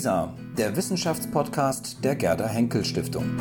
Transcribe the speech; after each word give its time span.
WISA, 0.00 0.34
der 0.56 0.74
Wissenschaftspodcast 0.76 2.02
der 2.02 2.16
Gerda 2.16 2.48
Henkel 2.48 2.86
Stiftung. 2.86 3.36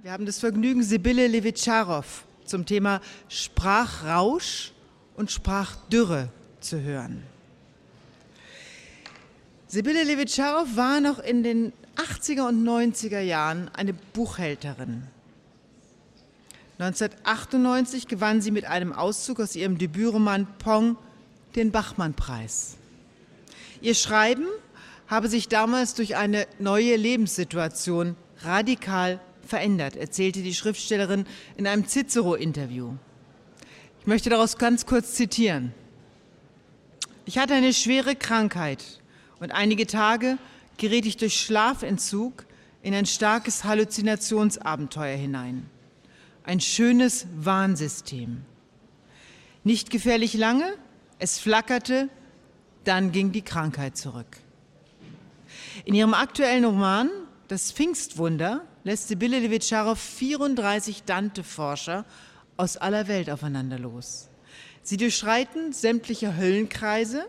Wir 0.00 0.12
haben 0.12 0.26
das 0.26 0.38
Vergnügen, 0.38 0.84
Sibylle 0.84 1.26
Levitscharow 1.26 2.24
zum 2.44 2.64
Thema 2.66 3.00
Sprachrausch 3.28 4.70
und 5.16 5.32
Sprachdürre 5.32 6.28
zu 6.60 6.80
hören. 6.80 7.24
Sibylle 9.66 10.04
Levitscharow 10.04 10.68
war 10.76 11.00
noch 11.00 11.18
in 11.18 11.42
den 11.42 11.72
80er 11.96 12.46
und 12.46 12.64
90er 12.64 13.18
Jahren 13.18 13.72
eine 13.74 13.92
Buchhälterin. 13.92 15.08
1998 16.78 18.06
gewann 18.06 18.40
sie 18.40 18.52
mit 18.52 18.64
einem 18.64 18.92
Auszug 18.92 19.40
aus 19.40 19.56
ihrem 19.56 19.78
Debütroman 19.78 20.46
Pong 20.58 20.96
den 21.56 21.72
Bachmann-Preis. 21.72 22.76
Ihr 23.80 23.94
Schreiben 23.94 24.46
habe 25.08 25.28
sich 25.28 25.48
damals 25.48 25.94
durch 25.94 26.14
eine 26.14 26.46
neue 26.60 26.94
Lebenssituation 26.94 28.14
radikal 28.42 29.18
verändert, 29.44 29.96
erzählte 29.96 30.42
die 30.42 30.54
Schriftstellerin 30.54 31.26
in 31.56 31.66
einem 31.66 31.88
Cicero-Interview. 31.88 32.92
Ich 34.00 34.06
möchte 34.06 34.30
daraus 34.30 34.56
ganz 34.56 34.86
kurz 34.86 35.14
zitieren. 35.14 35.74
Ich 37.24 37.38
hatte 37.38 37.54
eine 37.54 37.74
schwere 37.74 38.14
Krankheit 38.14 39.00
und 39.40 39.50
einige 39.50 39.88
Tage 39.88 40.38
geriet 40.76 41.06
ich 41.06 41.16
durch 41.16 41.40
Schlafentzug 41.40 42.46
in 42.82 42.94
ein 42.94 43.06
starkes 43.06 43.64
Halluzinationsabenteuer 43.64 45.16
hinein. 45.16 45.68
Ein 46.48 46.60
schönes 46.60 47.26
Warnsystem. 47.36 48.40
Nicht 49.64 49.90
gefährlich 49.90 50.32
lange, 50.32 50.64
es 51.18 51.38
flackerte, 51.38 52.08
dann 52.84 53.12
ging 53.12 53.32
die 53.32 53.42
Krankheit 53.42 53.98
zurück. 53.98 54.38
In 55.84 55.94
ihrem 55.94 56.14
aktuellen 56.14 56.64
Roman 56.64 57.10
Das 57.48 57.70
Pfingstwunder 57.70 58.64
lässt 58.82 59.08
Sibylle 59.08 59.40
Levitscharow 59.40 59.98
34 59.98 61.02
Dante-Forscher 61.02 62.06
aus 62.56 62.78
aller 62.78 63.08
Welt 63.08 63.28
aufeinander 63.28 63.78
los. 63.78 64.30
Sie 64.82 64.96
durchschreiten 64.96 65.74
sämtliche 65.74 66.38
Höllenkreise 66.38 67.26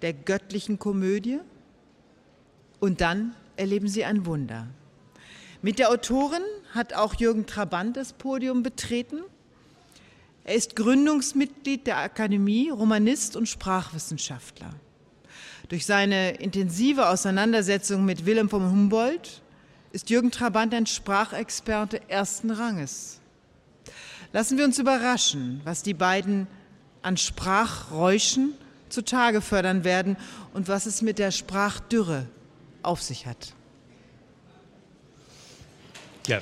der 0.00 0.12
göttlichen 0.12 0.78
Komödie 0.78 1.40
und 2.78 3.00
dann 3.00 3.34
erleben 3.56 3.88
sie 3.88 4.04
ein 4.04 4.26
Wunder. 4.26 4.68
Mit 5.60 5.80
der 5.80 5.90
Autorin 5.90 6.42
hat 6.72 6.94
auch 6.94 7.14
Jürgen 7.14 7.46
Trabant 7.46 7.96
das 7.96 8.12
Podium 8.12 8.62
betreten. 8.62 9.22
Er 10.44 10.54
ist 10.54 10.76
Gründungsmitglied 10.76 11.84
der 11.84 11.98
Akademie, 11.98 12.70
Romanist 12.70 13.34
und 13.34 13.48
Sprachwissenschaftler. 13.48 14.70
Durch 15.68 15.84
seine 15.84 16.36
intensive 16.36 17.08
Auseinandersetzung 17.08 18.04
mit 18.04 18.24
Wilhelm 18.24 18.48
von 18.48 18.70
Humboldt 18.70 19.42
ist 19.90 20.10
Jürgen 20.10 20.30
Trabant 20.30 20.72
ein 20.74 20.86
Sprachexperte 20.86 22.08
ersten 22.08 22.52
Ranges. 22.52 23.20
Lassen 24.32 24.58
wir 24.58 24.64
uns 24.64 24.78
überraschen, 24.78 25.60
was 25.64 25.82
die 25.82 25.94
beiden 25.94 26.46
an 27.02 27.16
Sprachräuschen 27.16 28.54
zutage 28.90 29.40
fördern 29.40 29.82
werden 29.82 30.16
und 30.54 30.68
was 30.68 30.86
es 30.86 31.02
mit 31.02 31.18
der 31.18 31.32
Sprachdürre 31.32 32.26
auf 32.82 33.02
sich 33.02 33.26
hat. 33.26 33.54
Ja. 36.28 36.40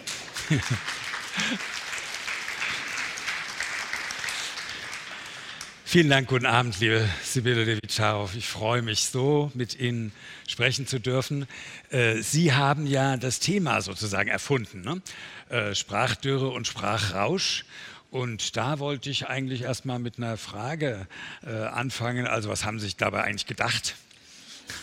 Vielen 5.84 6.10
Dank, 6.10 6.26
guten 6.26 6.44
Abend, 6.44 6.80
liebe 6.80 7.08
Sibylle 7.22 7.62
Levitscharow. 7.62 8.34
Ich 8.34 8.48
freue 8.48 8.82
mich 8.82 9.04
so, 9.04 9.52
mit 9.54 9.78
Ihnen 9.78 10.10
sprechen 10.48 10.88
zu 10.88 10.98
dürfen. 10.98 11.46
Äh, 11.90 12.16
Sie 12.16 12.52
haben 12.52 12.88
ja 12.88 13.16
das 13.16 13.38
Thema 13.38 13.80
sozusagen 13.80 14.28
erfunden, 14.28 14.80
ne? 14.80 15.00
Äh, 15.50 15.76
Sprachdürre 15.76 16.48
und 16.48 16.66
Sprachrausch. 16.66 17.64
Und 18.10 18.56
da 18.56 18.80
wollte 18.80 19.08
ich 19.08 19.28
eigentlich 19.28 19.62
erst 19.62 19.84
mal 19.84 20.00
mit 20.00 20.18
einer 20.18 20.36
Frage 20.36 21.06
äh, 21.46 21.52
anfangen. 21.52 22.26
Also 22.26 22.48
was 22.48 22.64
haben 22.64 22.80
Sie 22.80 22.86
sich 22.86 22.96
dabei 22.96 23.22
eigentlich 23.22 23.46
gedacht? 23.46 23.94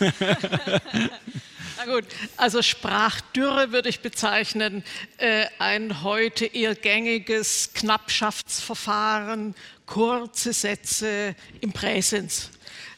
Na 1.76 1.84
gut, 1.86 2.04
also 2.36 2.62
Sprachdürre 2.62 3.72
würde 3.72 3.88
ich 3.88 4.00
bezeichnen, 4.00 4.84
äh, 5.18 5.46
ein 5.58 6.02
heute 6.02 6.46
eher 6.46 6.74
gängiges 6.74 7.70
Knappschaftsverfahren, 7.74 9.54
kurze 9.86 10.52
Sätze 10.52 11.34
im 11.60 11.72
Präsens. 11.72 12.50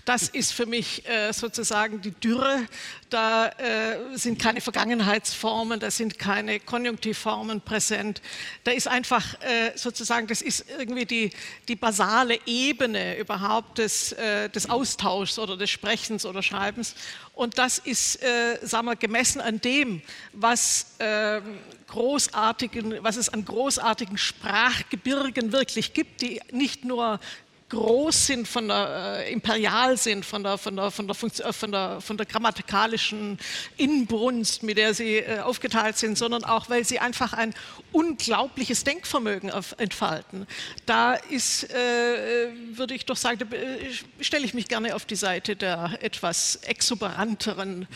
Das 0.06 0.28
ist 0.28 0.52
für 0.52 0.66
mich 0.66 1.04
äh, 1.08 1.32
sozusagen 1.32 2.00
die 2.00 2.12
Dürre. 2.12 2.64
Da 3.10 3.48
äh, 3.48 4.16
sind 4.16 4.38
keine 4.38 4.60
Vergangenheitsformen, 4.60 5.80
da 5.80 5.90
sind 5.90 6.16
keine 6.16 6.60
Konjunktivformen 6.60 7.60
präsent. 7.60 8.22
Da 8.62 8.70
ist 8.70 8.86
einfach 8.86 9.34
äh, 9.42 9.76
sozusagen, 9.76 10.28
das 10.28 10.42
ist 10.42 10.64
irgendwie 10.78 11.06
die, 11.06 11.30
die 11.66 11.74
basale 11.74 12.38
Ebene 12.46 13.18
überhaupt 13.18 13.78
des, 13.78 14.12
äh, 14.12 14.48
des 14.48 14.70
Austauschs 14.70 15.40
oder 15.40 15.56
des 15.56 15.70
Sprechens 15.70 16.24
oder 16.24 16.40
Schreibens. 16.40 16.94
Und 17.34 17.58
das 17.58 17.78
ist, 17.78 18.22
äh, 18.22 18.60
sagen 18.62 18.86
wir, 18.86 18.94
gemessen 18.94 19.40
an 19.40 19.60
dem, 19.60 20.02
was 20.32 20.94
ähm, 21.00 21.58
großartigen, 21.88 23.02
was 23.02 23.16
es 23.16 23.28
an 23.28 23.44
großartigen 23.44 24.18
Sprachgebirgen 24.18 25.52
wirklich 25.52 25.92
gibt, 25.92 26.22
die 26.22 26.40
nicht 26.52 26.84
nur 26.84 27.20
groß 27.68 28.26
sind, 28.26 28.46
von 28.48 28.68
der, 28.68 29.24
äh, 29.26 29.32
imperial 29.32 29.96
sind, 29.96 30.24
von 30.24 30.42
der, 30.42 30.56
von, 30.56 30.76
der, 30.76 30.90
von, 30.90 31.08
der 31.08 31.16
äh, 31.16 31.52
von, 31.52 31.72
der, 31.72 32.00
von 32.00 32.16
der 32.16 32.26
grammatikalischen 32.26 33.38
Inbrunst, 33.76 34.62
mit 34.62 34.78
der 34.78 34.94
sie 34.94 35.16
äh, 35.16 35.40
aufgeteilt 35.40 35.96
sind, 35.96 36.16
sondern 36.16 36.44
auch, 36.44 36.70
weil 36.70 36.84
sie 36.84 37.00
einfach 37.00 37.32
ein 37.32 37.54
unglaubliches 37.92 38.84
Denkvermögen 38.84 39.50
auf, 39.50 39.74
entfalten. 39.78 40.46
Da 40.86 41.14
ist, 41.14 41.64
äh, 41.70 42.50
würde 42.72 42.94
ich 42.94 43.04
doch 43.04 43.16
sagen, 43.16 43.52
äh, 43.52 44.22
stelle 44.22 44.44
ich 44.44 44.54
mich 44.54 44.68
gerne 44.68 44.94
auf 44.94 45.04
die 45.04 45.16
Seite 45.16 45.56
der 45.56 45.98
etwas 46.00 46.56
exuberanteren 46.62 47.88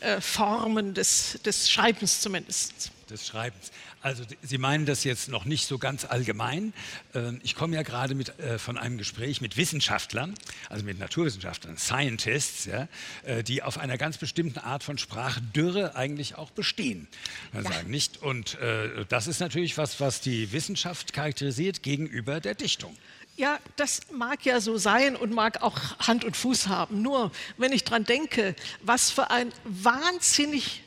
äh, 0.00 0.20
Formen 0.20 0.94
des, 0.94 1.38
des 1.44 1.70
Schreibens 1.70 2.20
zumindest. 2.20 2.90
Des 3.10 3.26
Schreibens. 3.26 3.70
Also 4.00 4.22
Sie 4.42 4.58
meinen 4.58 4.86
das 4.86 5.04
jetzt 5.04 5.28
noch 5.28 5.44
nicht 5.44 5.66
so 5.66 5.78
ganz 5.78 6.04
allgemein. 6.04 6.72
Ähm, 7.14 7.40
ich 7.42 7.54
komme 7.54 7.74
ja 7.74 7.82
gerade 7.82 8.14
mit, 8.14 8.38
äh, 8.38 8.58
von 8.58 8.78
einem 8.78 8.96
Gespräch 8.96 9.40
mit 9.40 9.56
Wissenschaftlern, 9.56 10.34
also 10.68 10.84
mit 10.84 10.98
Naturwissenschaftlern, 10.98 11.76
Scientists, 11.76 12.66
ja, 12.66 12.88
äh, 13.24 13.42
die 13.42 13.62
auf 13.62 13.78
einer 13.78 13.98
ganz 13.98 14.16
bestimmten 14.16 14.60
Art 14.60 14.84
von 14.84 14.98
Sprachdürre 14.98 15.96
eigentlich 15.96 16.36
auch 16.36 16.50
bestehen. 16.50 17.08
Ja. 17.52 17.62
Sagen, 17.62 17.90
nicht? 17.90 18.22
Und 18.22 18.58
äh, 18.60 19.04
das 19.08 19.26
ist 19.26 19.40
natürlich 19.40 19.76
was, 19.78 19.98
was 20.00 20.20
die 20.20 20.52
Wissenschaft 20.52 21.12
charakterisiert 21.12 21.82
gegenüber 21.82 22.40
der 22.40 22.54
Dichtung. 22.54 22.96
Ja, 23.36 23.60
das 23.76 24.00
mag 24.10 24.44
ja 24.44 24.60
so 24.60 24.78
sein 24.78 25.14
und 25.14 25.32
mag 25.32 25.62
auch 25.62 25.78
Hand 26.00 26.24
und 26.24 26.36
Fuß 26.36 26.66
haben. 26.66 27.02
Nur 27.02 27.30
wenn 27.56 27.72
ich 27.72 27.84
daran 27.84 28.04
denke, 28.04 28.56
was 28.82 29.10
für 29.10 29.30
ein 29.30 29.52
wahnsinnig 29.64 30.82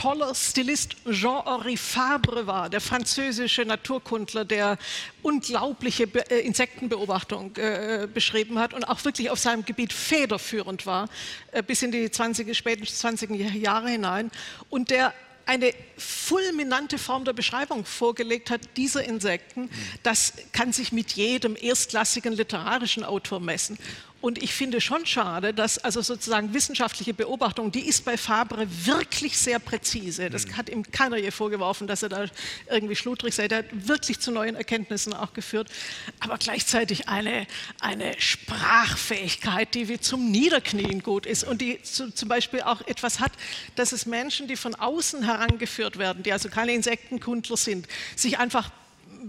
toller 0.00 0.34
Stilist 0.34 0.96
Jean-Henri 1.10 1.76
Fabre 1.76 2.46
war, 2.46 2.70
der 2.70 2.80
französische 2.80 3.66
Naturkundler, 3.66 4.46
der 4.46 4.78
unglaubliche 5.20 6.04
äh, 6.04 6.40
Insektenbeobachtung 6.40 7.54
äh, 7.56 8.08
beschrieben 8.12 8.58
hat 8.58 8.72
und 8.72 8.84
auch 8.84 9.04
wirklich 9.04 9.28
auf 9.28 9.38
seinem 9.38 9.62
Gebiet 9.66 9.92
federführend 9.92 10.86
war, 10.86 11.10
äh, 11.52 11.62
bis 11.62 11.82
in 11.82 11.92
die 11.92 12.10
20, 12.10 12.56
späten 12.56 12.86
20 12.86 13.30
Jahre 13.56 13.90
hinein 13.90 14.30
und 14.70 14.88
der 14.88 15.12
eine 15.44 15.74
fulminante 15.98 16.96
Form 16.96 17.24
der 17.24 17.32
Beschreibung 17.32 17.84
vorgelegt 17.84 18.50
hat 18.50 18.60
dieser 18.76 19.04
Insekten, 19.04 19.68
das 20.02 20.34
kann 20.52 20.72
sich 20.72 20.92
mit 20.92 21.12
jedem 21.12 21.56
erstklassigen 21.60 22.32
literarischen 22.32 23.04
Autor 23.04 23.40
messen. 23.40 23.76
Und 24.20 24.42
ich 24.42 24.52
finde 24.52 24.82
schon 24.82 25.06
schade, 25.06 25.54
dass 25.54 25.78
also 25.78 26.02
sozusagen 26.02 26.52
wissenschaftliche 26.52 27.14
Beobachtung, 27.14 27.72
die 27.72 27.86
ist 27.86 28.04
bei 28.04 28.18
Fabre 28.18 28.66
wirklich 28.84 29.38
sehr 29.38 29.58
präzise. 29.58 30.28
Das 30.28 30.46
mhm. 30.46 30.56
hat 30.58 30.68
ihm 30.68 30.82
keiner 30.82 31.16
je 31.16 31.30
vorgeworfen, 31.30 31.86
dass 31.86 32.02
er 32.02 32.10
da 32.10 32.26
irgendwie 32.70 32.96
schludrig 32.96 33.34
sei. 33.34 33.48
Der 33.48 33.58
hat 33.58 33.66
wirklich 33.72 34.20
zu 34.20 34.30
neuen 34.30 34.56
Erkenntnissen 34.56 35.14
auch 35.14 35.32
geführt. 35.32 35.70
Aber 36.20 36.36
gleichzeitig 36.36 37.08
eine, 37.08 37.46
eine 37.80 38.14
Sprachfähigkeit, 38.20 39.74
die 39.74 39.88
wie 39.88 39.98
zum 39.98 40.30
Niederknien 40.30 41.02
gut 41.02 41.24
ist 41.24 41.44
und 41.44 41.62
die 41.62 41.80
zu, 41.82 42.12
zum 42.12 42.28
Beispiel 42.28 42.60
auch 42.60 42.82
etwas 42.82 43.20
hat, 43.20 43.32
dass 43.76 43.92
es 43.92 44.04
Menschen, 44.04 44.48
die 44.48 44.56
von 44.56 44.74
außen 44.74 45.22
herangeführt 45.22 45.96
werden, 45.96 46.22
die 46.22 46.32
also 46.32 46.50
keine 46.50 46.72
Insektenkundler 46.72 47.56
sind, 47.56 47.88
sich 48.16 48.38
einfach 48.38 48.70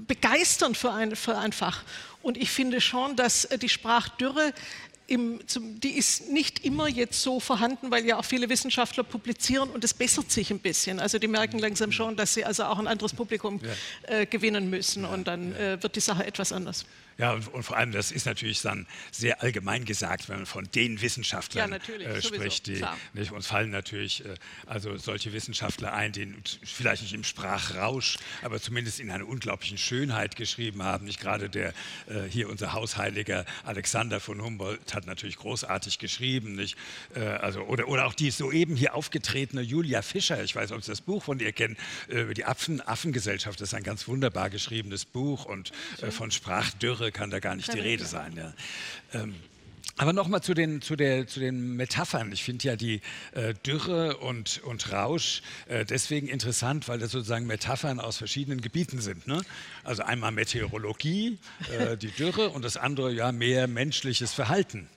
begeistern 0.07 0.75
für 0.75 0.91
ein, 0.91 1.15
für 1.15 1.37
ein 1.37 1.53
Fach. 1.53 1.83
Und 2.21 2.37
ich 2.37 2.49
finde 2.51 2.81
schon, 2.81 3.15
dass 3.15 3.45
äh, 3.45 3.57
die 3.57 3.69
Sprachdürre 3.69 4.53
im, 5.07 5.45
zum, 5.45 5.79
die 5.79 5.97
ist 5.97 6.29
nicht 6.29 6.63
immer 6.63 6.87
jetzt 6.87 7.21
so 7.21 7.41
vorhanden, 7.41 7.91
weil 7.91 8.05
ja 8.05 8.17
auch 8.17 8.23
viele 8.23 8.47
Wissenschaftler 8.47 9.03
publizieren 9.03 9.69
und 9.69 9.83
es 9.83 9.93
bessert 9.93 10.31
sich 10.31 10.51
ein 10.51 10.59
bisschen. 10.59 11.01
Also 11.01 11.19
die 11.19 11.27
merken 11.27 11.59
langsam 11.59 11.91
schon, 11.91 12.15
dass 12.15 12.33
sie 12.33 12.45
also 12.45 12.63
auch 12.63 12.79
ein 12.79 12.87
anderes 12.87 13.13
Publikum 13.13 13.59
ja. 13.61 14.19
äh, 14.19 14.25
gewinnen 14.25 14.69
müssen 14.69 15.03
und 15.03 15.27
dann 15.27 15.53
äh, 15.55 15.83
wird 15.83 15.97
die 15.97 15.99
Sache 15.99 16.25
etwas 16.25 16.53
anders. 16.53 16.85
Ja, 17.21 17.33
und, 17.33 17.63
vor 17.63 17.77
allem, 17.77 17.91
das 17.91 18.11
ist 18.11 18.25
natürlich 18.25 18.63
dann 18.63 18.87
sehr 19.11 19.43
allgemein 19.43 19.85
gesagt, 19.85 20.27
wenn 20.27 20.37
man 20.37 20.45
von 20.47 20.67
den 20.73 21.01
Wissenschaftlern 21.01 21.69
ja, 21.69 21.95
äh, 21.97 22.19
spricht. 22.19 22.65
Die, 22.65 22.83
nicht, 23.13 23.31
uns 23.31 23.45
fallen 23.45 23.69
natürlich 23.69 24.25
äh, 24.25 24.33
also 24.65 24.97
solche 24.97 25.31
Wissenschaftler 25.31 25.93
ein, 25.93 26.13
die 26.13 26.33
vielleicht 26.63 27.03
nicht 27.03 27.13
im 27.13 27.23
Sprachrausch, 27.23 28.17
aber 28.41 28.59
zumindest 28.59 28.99
in 28.99 29.11
einer 29.11 29.27
unglaublichen 29.27 29.77
Schönheit 29.77 30.35
geschrieben 30.35 30.81
haben. 30.81 31.05
Nicht 31.05 31.19
gerade 31.19 31.47
der 31.47 31.75
äh, 32.07 32.23
hier 32.27 32.49
unser 32.49 32.73
Hausheiliger 32.73 33.45
Alexander 33.65 34.19
von 34.19 34.41
Humboldt 34.41 34.95
hat 34.95 35.05
natürlich 35.05 35.37
großartig 35.37 35.99
geschrieben. 35.99 36.55
Nicht? 36.55 36.75
Äh, 37.13 37.19
also, 37.19 37.61
oder, 37.61 37.87
oder 37.87 38.07
auch 38.07 38.15
die 38.15 38.31
soeben 38.31 38.75
hier 38.75 38.95
aufgetretene 38.95 39.61
Julia 39.61 40.01
Fischer, 40.01 40.43
ich 40.43 40.55
weiß, 40.55 40.71
ob 40.71 40.81
Sie 40.81 40.89
das 40.89 41.01
Buch 41.01 41.23
von 41.23 41.39
ihr 41.39 41.51
kennen, 41.51 41.77
äh, 42.09 42.21
über 42.21 42.33
die 42.33 42.45
Affen, 42.45 42.81
Affengesellschaft. 42.81 43.61
Das 43.61 43.67
ist 43.69 43.75
ein 43.75 43.83
ganz 43.83 44.07
wunderbar 44.07 44.49
geschriebenes 44.49 45.05
Buch 45.05 45.45
und 45.45 45.71
äh, 46.01 46.09
von 46.09 46.31
Sprachdürre 46.31 47.10
kann 47.11 47.29
da 47.29 47.39
gar 47.39 47.55
nicht 47.55 47.73
die 47.73 47.79
Rede 47.79 48.05
sein. 48.05 48.33
Ja. 48.35 48.53
Ähm, 49.13 49.35
aber 49.97 50.13
nochmal 50.13 50.41
zu 50.41 50.53
den, 50.53 50.81
zu, 50.81 50.95
zu 50.95 51.39
den 51.39 51.75
Metaphern. 51.75 52.31
Ich 52.31 52.43
finde 52.43 52.67
ja 52.67 52.75
die 52.75 53.01
äh, 53.33 53.53
Dürre 53.65 54.17
und, 54.17 54.61
und 54.63 54.91
Rausch 54.91 55.41
äh, 55.67 55.85
deswegen 55.85 56.27
interessant, 56.27 56.87
weil 56.87 56.97
das 56.97 57.11
sozusagen 57.11 57.45
Metaphern 57.45 57.99
aus 57.99 58.17
verschiedenen 58.17 58.61
Gebieten 58.61 58.99
sind. 58.99 59.27
Ne? 59.27 59.41
Also 59.83 60.03
einmal 60.03 60.31
Meteorologie, 60.31 61.37
äh, 61.77 61.97
die 61.97 62.09
Dürre 62.09 62.49
und 62.49 62.63
das 62.63 62.77
andere 62.77 63.11
ja 63.11 63.31
mehr 63.31 63.67
menschliches 63.67 64.33
Verhalten. 64.33 64.89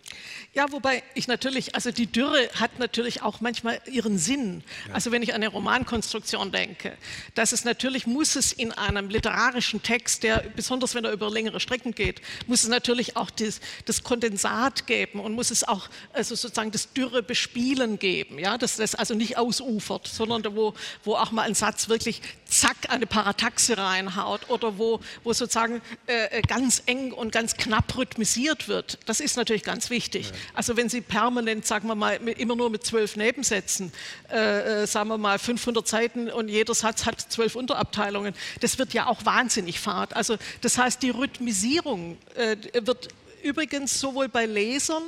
Ja, 0.54 0.70
wobei 0.70 1.02
ich 1.14 1.26
natürlich, 1.26 1.74
also 1.74 1.90
die 1.90 2.06
Dürre 2.06 2.48
hat 2.54 2.78
natürlich 2.78 3.22
auch 3.22 3.40
manchmal 3.40 3.80
ihren 3.90 4.18
Sinn. 4.18 4.62
Ja. 4.86 4.94
Also 4.94 5.10
wenn 5.10 5.20
ich 5.20 5.34
an 5.34 5.42
eine 5.42 5.48
Romankonstruktion 5.48 6.52
denke, 6.52 6.96
dass 7.34 7.50
es 7.50 7.64
natürlich 7.64 8.06
muss 8.06 8.36
es 8.36 8.52
in 8.52 8.70
einem 8.70 9.08
literarischen 9.08 9.82
Text, 9.82 10.22
der 10.22 10.44
besonders 10.54 10.94
wenn 10.94 11.04
er 11.04 11.10
über 11.10 11.28
längere 11.28 11.58
Strecken 11.58 11.92
geht, 11.92 12.20
muss 12.46 12.62
es 12.62 12.68
natürlich 12.68 13.16
auch 13.16 13.30
das, 13.30 13.60
das 13.84 14.04
Kondensat 14.04 14.86
geben 14.86 15.18
und 15.18 15.34
muss 15.34 15.50
es 15.50 15.64
auch 15.64 15.88
also 16.12 16.36
sozusagen 16.36 16.70
das 16.70 16.92
Dürre 16.92 17.24
bespielen 17.24 17.98
geben, 17.98 18.38
ja, 18.38 18.56
dass 18.56 18.76
das 18.76 18.94
also 18.94 19.14
nicht 19.14 19.36
ausufert, 19.36 20.06
sondern 20.06 20.44
wo, 20.54 20.74
wo 21.02 21.16
auch 21.16 21.32
mal 21.32 21.42
ein 21.42 21.54
Satz 21.56 21.88
wirklich 21.88 22.22
zack 22.60 22.76
eine 22.90 23.06
Parataxe 23.06 23.76
reinhaut 23.76 24.48
oder 24.48 24.78
wo, 24.78 25.00
wo 25.24 25.32
sozusagen 25.32 25.82
äh, 26.06 26.40
ganz 26.42 26.82
eng 26.86 27.12
und 27.12 27.32
ganz 27.32 27.56
knapp 27.56 27.96
rhythmisiert 27.96 28.68
wird. 28.68 28.98
Das 29.06 29.20
ist 29.20 29.36
natürlich 29.36 29.64
ganz 29.64 29.90
wichtig. 29.90 30.28
Ja. 30.28 30.36
Also 30.54 30.76
wenn 30.76 30.88
Sie 30.88 31.00
permanent, 31.00 31.66
sagen 31.66 31.88
wir 31.88 31.94
mal, 31.94 32.14
immer 32.14 32.54
nur 32.54 32.70
mit 32.70 32.84
zwölf 32.84 33.16
Nebensätzen, 33.16 33.92
äh, 34.30 34.82
äh 34.82 34.86
sagen 34.86 35.08
wir 35.08 35.18
mal 35.18 35.38
500 35.38 35.86
Seiten 35.86 36.30
und 36.30 36.48
jeder 36.48 36.74
Satz 36.74 37.06
hat 37.06 37.20
zwölf 37.20 37.56
Unterabteilungen, 37.56 38.34
das 38.60 38.78
wird 38.78 38.94
ja 38.94 39.06
auch 39.06 39.24
wahnsinnig 39.24 39.80
fad. 39.80 40.14
Also 40.14 40.36
das 40.60 40.78
heißt, 40.78 41.02
die 41.02 41.10
Rhythmisierung 41.10 42.18
äh, 42.34 42.56
wird 42.82 43.08
übrigens 43.42 44.00
sowohl 44.00 44.28
bei 44.28 44.46
Lesern 44.46 45.02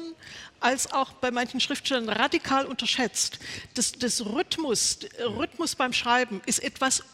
als 0.61 0.91
auch 0.93 1.13
bei 1.13 1.31
manchen 1.31 1.61
Schriftstellern 1.61 2.09
radikal 2.09 2.67
unterschätzt. 2.67 3.39
Das, 3.75 3.93
das 3.93 4.25
Rhythmus, 4.25 4.99
Rhythmus 5.21 5.75
beim 5.75 5.93
Schreiben 5.93 6.41
ist 6.47 6.63
etwas 6.63 7.05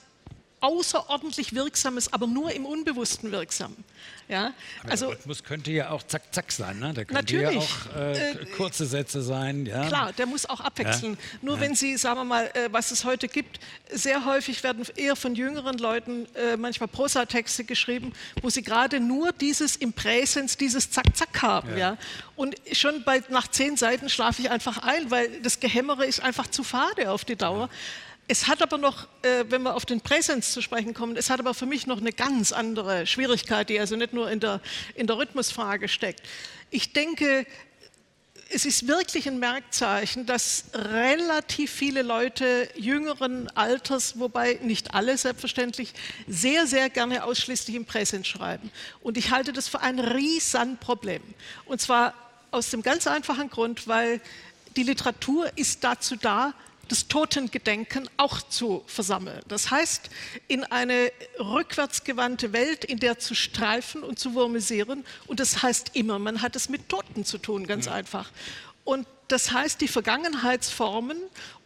außerordentlich 0.62 1.54
Wirksames, 1.54 2.12
aber 2.12 2.26
nur 2.26 2.52
im 2.52 2.64
Unbewussten 2.64 3.32
wirksam. 3.32 3.76
Ja? 4.28 4.54
also, 4.88 5.06
der 5.06 5.16
Rhythmus 5.16 5.42
könnte 5.42 5.72
ja 5.72 5.90
auch 5.90 6.02
zack, 6.04 6.32
zack 6.32 6.52
sein. 6.52 6.78
Ne? 6.78 6.94
Der 6.94 7.04
könnte 7.04 7.36
ja 7.36 7.50
auch 7.50 7.96
äh, 7.96 8.30
äh, 8.30 8.46
kurze 8.56 8.86
Sätze 8.86 9.22
sein. 9.22 9.66
Ja? 9.66 9.86
Klar, 9.88 10.12
der 10.12 10.26
muss 10.26 10.46
auch 10.46 10.60
abwechseln. 10.60 11.14
Ja? 11.14 11.38
Nur 11.42 11.56
ja. 11.56 11.60
wenn 11.62 11.74
Sie, 11.74 11.96
sagen 11.96 12.20
wir 12.20 12.24
mal, 12.24 12.46
äh, 12.54 12.68
was 12.70 12.92
es 12.92 13.04
heute 13.04 13.28
gibt, 13.28 13.58
sehr 13.90 14.24
häufig 14.24 14.62
werden 14.62 14.86
eher 14.96 15.16
von 15.16 15.34
jüngeren 15.34 15.78
Leuten 15.78 16.26
äh, 16.34 16.56
manchmal 16.56 16.88
Prosatexte 16.88 17.64
geschrieben, 17.64 18.12
wo 18.40 18.48
sie 18.48 18.62
gerade 18.62 19.00
nur 19.00 19.32
dieses 19.32 19.76
im 19.76 19.92
Präsens, 19.92 20.56
dieses 20.56 20.90
Zack, 20.90 21.16
Zack 21.16 21.42
haben. 21.42 21.76
Ja. 21.76 21.98
Und 22.36 22.56
schon 22.72 23.02
bei, 23.04 23.22
nach 23.28 23.48
zehn 23.48 23.76
Seiten 23.76 24.08
schlafe 24.08 24.42
ich 24.42 24.50
einfach 24.50 24.78
ein, 24.78 25.10
weil 25.10 25.40
das 25.42 25.60
Gehämmere 25.60 26.06
ist 26.06 26.20
einfach 26.20 26.46
zu 26.46 26.62
fade 26.64 27.10
auf 27.10 27.24
die 27.24 27.36
Dauer. 27.36 27.68
Es 28.28 28.46
hat 28.46 28.62
aber 28.62 28.78
noch, 28.78 29.08
äh, 29.22 29.44
wenn 29.48 29.62
wir 29.62 29.74
auf 29.74 29.84
den 29.84 30.00
Präsens 30.00 30.52
zu 30.52 30.62
sprechen 30.62 30.94
kommen, 30.94 31.16
es 31.16 31.28
hat 31.28 31.40
aber 31.40 31.54
für 31.54 31.66
mich 31.66 31.86
noch 31.86 31.98
eine 32.00 32.12
ganz 32.12 32.52
andere 32.52 33.06
Schwierigkeit, 33.06 33.68
die 33.68 33.78
also 33.78 33.96
nicht 33.96 34.12
nur 34.12 34.30
in 34.30 34.40
der, 34.40 34.60
in 34.94 35.06
der 35.06 35.18
Rhythmusfrage 35.18 35.88
steckt. 35.88 36.22
Ich 36.70 36.92
denke, 36.92 37.46
es 38.54 38.66
ist 38.66 38.86
wirklich 38.86 39.26
ein 39.28 39.38
Merkzeichen, 39.38 40.26
dass 40.26 40.64
relativ 40.74 41.70
viele 41.70 42.02
Leute 42.02 42.68
jüngeren 42.76 43.48
Alters, 43.56 44.18
wobei 44.18 44.58
nicht 44.62 44.94
alle 44.94 45.16
selbstverständlich, 45.16 45.94
sehr, 46.28 46.66
sehr 46.66 46.90
gerne 46.90 47.24
ausschließlich 47.24 47.74
im 47.74 47.86
Präsens 47.86 48.28
schreiben. 48.28 48.70
Und 49.02 49.16
ich 49.16 49.30
halte 49.30 49.52
das 49.54 49.68
für 49.68 49.80
ein 49.80 49.98
Riesenproblem. 49.98 51.22
Und 51.64 51.80
zwar 51.80 52.14
aus 52.50 52.68
dem 52.70 52.82
ganz 52.82 53.06
einfachen 53.06 53.48
Grund, 53.48 53.88
weil 53.88 54.20
die 54.76 54.82
Literatur 54.82 55.50
ist 55.56 55.82
dazu 55.82 56.16
da, 56.16 56.52
das 56.92 57.08
Totengedenken 57.08 58.06
auch 58.18 58.42
zu 58.42 58.84
versammeln. 58.86 59.40
Das 59.48 59.70
heißt, 59.70 60.10
in 60.46 60.62
eine 60.64 61.10
rückwärtsgewandte 61.38 62.52
Welt, 62.52 62.84
in 62.84 62.98
der 62.98 63.18
zu 63.18 63.34
streifen 63.34 64.02
und 64.02 64.18
zu 64.18 64.34
wurmisieren. 64.34 65.06
Und 65.26 65.40
das 65.40 65.62
heißt 65.62 65.92
immer, 65.94 66.18
man 66.18 66.42
hat 66.42 66.54
es 66.54 66.68
mit 66.68 66.90
Toten 66.90 67.24
zu 67.24 67.38
tun, 67.38 67.66
ganz 67.66 67.86
ja. 67.86 67.92
einfach. 67.92 68.30
Und 68.84 69.06
das 69.28 69.52
heißt, 69.52 69.80
die 69.80 69.88
Vergangenheitsformen 69.88 71.16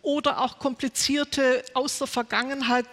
oder 0.00 0.40
auch 0.42 0.60
komplizierte 0.60 1.64
aus 1.74 1.98
der 1.98 2.06
Vergangenheit 2.06 2.86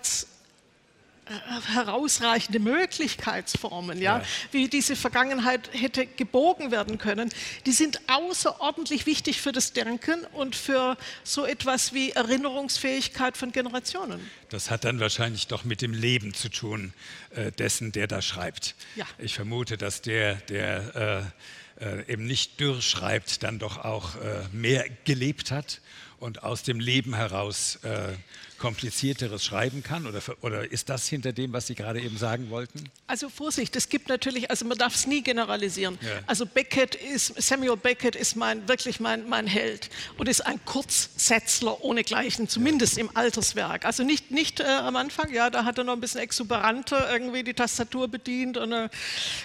herausreichende 1.73 2.59
Möglichkeitsformen, 2.59 4.01
ja, 4.01 4.19
ja, 4.19 4.25
wie 4.51 4.67
diese 4.67 4.95
Vergangenheit 4.95 5.69
hätte 5.71 6.05
gebogen 6.05 6.71
werden 6.71 6.97
können, 6.97 7.29
die 7.65 7.71
sind 7.71 8.01
außerordentlich 8.07 9.05
wichtig 9.05 9.39
für 9.41 9.51
das 9.51 9.73
Denken 9.73 10.25
und 10.33 10.55
für 10.55 10.97
so 11.23 11.45
etwas 11.45 11.93
wie 11.93 12.11
Erinnerungsfähigkeit 12.11 13.37
von 13.37 13.51
Generationen. 13.51 14.19
Das 14.49 14.69
hat 14.69 14.83
dann 14.83 14.99
wahrscheinlich 14.99 15.47
doch 15.47 15.63
mit 15.63 15.81
dem 15.81 15.93
Leben 15.93 16.33
zu 16.33 16.49
tun, 16.49 16.93
äh, 17.31 17.51
dessen, 17.51 17.91
der 17.91 18.07
da 18.07 18.21
schreibt. 18.21 18.75
Ja. 18.95 19.05
Ich 19.17 19.33
vermute, 19.33 19.77
dass 19.77 20.01
der, 20.01 20.35
der 20.35 21.31
äh, 21.79 21.83
äh, 21.83 22.11
eben 22.11 22.25
nicht 22.25 22.59
dürr 22.59 22.81
schreibt, 22.81 23.43
dann 23.43 23.59
doch 23.59 23.77
auch 23.77 24.15
äh, 24.15 24.43
mehr 24.51 24.85
gelebt 25.05 25.51
hat 25.51 25.81
und 26.19 26.43
aus 26.43 26.63
dem 26.63 26.79
Leben 26.79 27.15
heraus 27.15 27.79
äh, 27.83 28.13
komplizierteres 28.63 29.43
schreiben 29.43 29.83
kann? 29.83 30.07
Oder, 30.07 30.21
oder 30.39 30.71
ist 30.71 30.87
das 30.87 31.09
hinter 31.09 31.33
dem, 31.33 31.51
was 31.51 31.67
Sie 31.67 31.75
gerade 31.75 31.99
eben 31.99 32.17
sagen 32.17 32.49
wollten? 32.49 32.89
Also 33.07 33.27
Vorsicht, 33.27 33.75
es 33.75 33.89
gibt 33.89 34.07
natürlich, 34.07 34.49
also 34.49 34.63
man 34.63 34.77
darf 34.77 34.95
es 34.95 35.05
nie 35.05 35.21
generalisieren. 35.21 35.99
Ja. 36.01 36.21
Also 36.27 36.45
Beckett 36.45 36.95
ist, 36.95 37.33
Samuel 37.41 37.75
Beckett 37.75 38.15
ist 38.15 38.37
mein, 38.37 38.65
wirklich 38.69 39.01
mein, 39.01 39.27
mein 39.27 39.47
Held 39.47 39.89
und 40.17 40.29
ist 40.29 40.45
ein 40.45 40.63
Kurzsätzler 40.63 41.83
ohnegleichen, 41.83 42.47
zumindest 42.47 42.95
ja. 42.95 43.01
im 43.01 43.17
Alterswerk. 43.17 43.83
Also 43.83 44.03
nicht, 44.03 44.31
nicht 44.31 44.61
äh, 44.61 44.63
am 44.63 44.95
Anfang, 44.95 45.33
ja, 45.33 45.49
da 45.49 45.65
hat 45.65 45.77
er 45.77 45.83
noch 45.83 45.91
ein 45.91 45.99
bisschen 45.99 46.21
exuberanter 46.21 47.11
irgendwie 47.11 47.43
die 47.43 47.53
Tastatur 47.53 48.07
bedient 48.07 48.55
und 48.55 48.71
äh, 48.71 48.87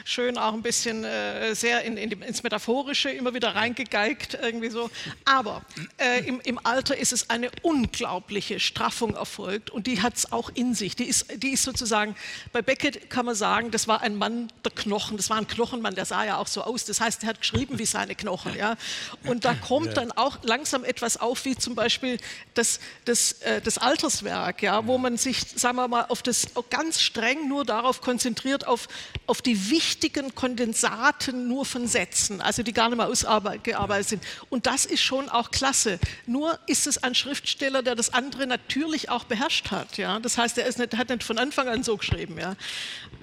schön 0.04 0.38
auch 0.38 0.52
ein 0.52 0.62
bisschen 0.62 1.02
äh, 1.02 1.56
sehr 1.56 1.82
in, 1.82 1.96
in 1.96 2.10
die, 2.10 2.24
ins 2.24 2.44
Metaphorische 2.44 3.10
immer 3.10 3.34
wieder 3.34 3.56
reingegeigt, 3.56 4.38
irgendwie 4.40 4.70
so. 4.70 4.88
Aber 5.24 5.64
äh, 5.96 6.24
im, 6.24 6.40
im 6.42 6.64
Alter 6.64 6.96
ist 6.96 7.12
es 7.12 7.30
eine 7.30 7.50
unglaubliche 7.62 8.60
Straffung 8.60 9.07
Entwicklung 9.08 9.16
erfolgt 9.16 9.70
und 9.70 9.86
die 9.86 10.02
hat 10.02 10.16
es 10.16 10.32
auch 10.32 10.50
in 10.54 10.74
sich. 10.74 10.96
Die 10.96 11.04
ist, 11.04 11.26
die 11.42 11.50
ist 11.50 11.62
sozusagen, 11.62 12.14
bei 12.52 12.62
Beckett 12.62 13.10
kann 13.10 13.26
man 13.26 13.34
sagen, 13.34 13.70
das 13.70 13.88
war 13.88 14.00
ein 14.00 14.16
Mann 14.16 14.48
der 14.64 14.72
Knochen, 14.72 15.16
das 15.16 15.30
war 15.30 15.36
ein 15.36 15.46
Knochenmann, 15.46 15.94
der 15.94 16.04
sah 16.04 16.24
ja 16.24 16.36
auch 16.38 16.46
so 16.46 16.62
aus. 16.62 16.84
Das 16.84 17.00
heißt, 17.00 17.22
er 17.22 17.30
hat 17.30 17.40
geschrieben 17.40 17.78
wie 17.78 17.86
seine 17.86 18.14
Knochen. 18.14 18.56
Ja? 18.56 18.76
Und 19.24 19.44
da 19.44 19.54
kommt 19.54 19.96
dann 19.96 20.12
auch 20.12 20.38
langsam 20.42 20.84
etwas 20.84 21.16
auf, 21.16 21.44
wie 21.44 21.56
zum 21.56 21.74
Beispiel 21.74 22.18
das, 22.54 22.80
das, 23.04 23.32
äh, 23.42 23.60
das 23.60 23.78
Alterswerk, 23.78 24.62
ja? 24.62 24.86
wo 24.86 24.98
man 24.98 25.16
sich, 25.16 25.40
sagen 25.54 25.76
wir 25.76 25.88
mal, 25.88 26.06
auf 26.08 26.22
das 26.22 26.48
ganz 26.70 27.00
streng 27.00 27.48
nur 27.48 27.64
darauf 27.64 28.00
konzentriert, 28.00 28.66
auf, 28.66 28.88
auf 29.26 29.42
die 29.42 29.70
wichtigen 29.70 30.34
Kondensaten 30.34 31.48
nur 31.48 31.64
von 31.64 31.86
Sätzen, 31.86 32.40
also 32.40 32.62
die 32.62 32.72
gar 32.72 32.88
nicht 32.88 32.98
mehr 32.98 33.08
ausgearbeitet 33.08 34.08
sind. 34.08 34.22
Und 34.50 34.66
das 34.66 34.84
ist 34.84 35.00
schon 35.00 35.28
auch 35.28 35.50
klasse. 35.50 35.98
Nur 36.26 36.58
ist 36.66 36.86
es 36.86 37.02
ein 37.02 37.14
Schriftsteller, 37.14 37.82
der 37.82 37.94
das 37.94 38.12
andere 38.12 38.46
natürlich 38.46 38.58
natürlich 38.88 39.10
auch 39.10 39.24
beherrscht 39.24 39.70
hat. 39.70 39.98
Ja? 39.98 40.18
Das 40.20 40.38
heißt, 40.38 40.58
er 40.58 40.66
ist 40.66 40.78
nicht, 40.78 40.96
hat 40.96 41.08
nicht 41.08 41.22
von 41.22 41.38
Anfang 41.38 41.68
an 41.68 41.82
so 41.82 41.96
geschrieben. 41.96 42.38
Ja? 42.38 42.56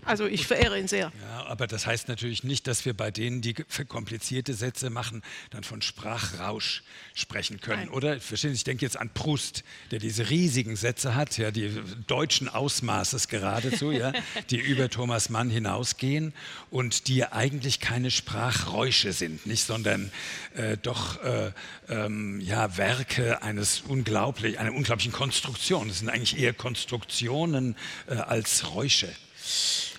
Also 0.05 0.25
ich 0.27 0.45
verehre 0.45 0.79
ihn 0.79 0.87
sehr. 0.87 1.11
Ja, 1.21 1.45
aber 1.47 1.67
das 1.67 1.87
heißt 1.87 2.07
natürlich 2.07 2.43
nicht, 2.43 2.67
dass 2.67 2.85
wir 2.85 2.93
bei 2.93 3.09
denen, 3.11 3.41
die 3.41 3.53
komplizierte 3.87 4.53
Sätze 4.53 4.89
machen, 4.89 5.23
dann 5.49 5.63
von 5.63 5.81
Sprachrausch 5.81 6.83
sprechen 7.15 7.59
können, 7.59 7.85
Nein. 7.85 7.89
oder? 7.89 8.19
Verstehen 8.19 8.51
Sie, 8.51 8.57
ich 8.57 8.63
denke 8.63 8.85
jetzt 8.85 8.97
an 8.97 9.09
Proust, 9.09 9.63
der 9.91 9.99
diese 9.99 10.29
riesigen 10.29 10.75
Sätze 10.75 11.15
hat, 11.15 11.37
ja, 11.37 11.49
die 11.49 11.71
deutschen 12.07 12.49
Ausmaßes 12.49 13.27
geradezu, 13.27 13.91
ja, 13.91 14.13
die 14.51 14.57
über 14.57 14.89
Thomas 14.89 15.29
Mann 15.29 15.49
hinausgehen 15.49 16.33
und 16.69 17.07
die 17.07 17.25
eigentlich 17.25 17.79
keine 17.79 18.11
Sprachrausch 18.11 18.75
Räusche 18.85 19.13
sind, 19.13 19.45
nicht, 19.47 19.65
sondern 19.65 20.11
äh, 20.53 20.77
doch 20.77 21.23
äh, 21.23 21.51
ähm, 21.89 22.39
ja, 22.41 22.77
Werke 22.77 23.41
eines 23.41 23.81
unglaublich, 23.81 24.59
einer 24.59 24.73
unglaublichen 24.73 25.11
Konstruktion. 25.11 25.54
Es 25.55 25.99
sind 25.99 26.09
eigentlich 26.09 26.37
eher 26.37 26.53
Konstruktionen 26.53 27.75
äh, 28.07 28.15
als 28.15 28.73
Räusche 28.73 29.09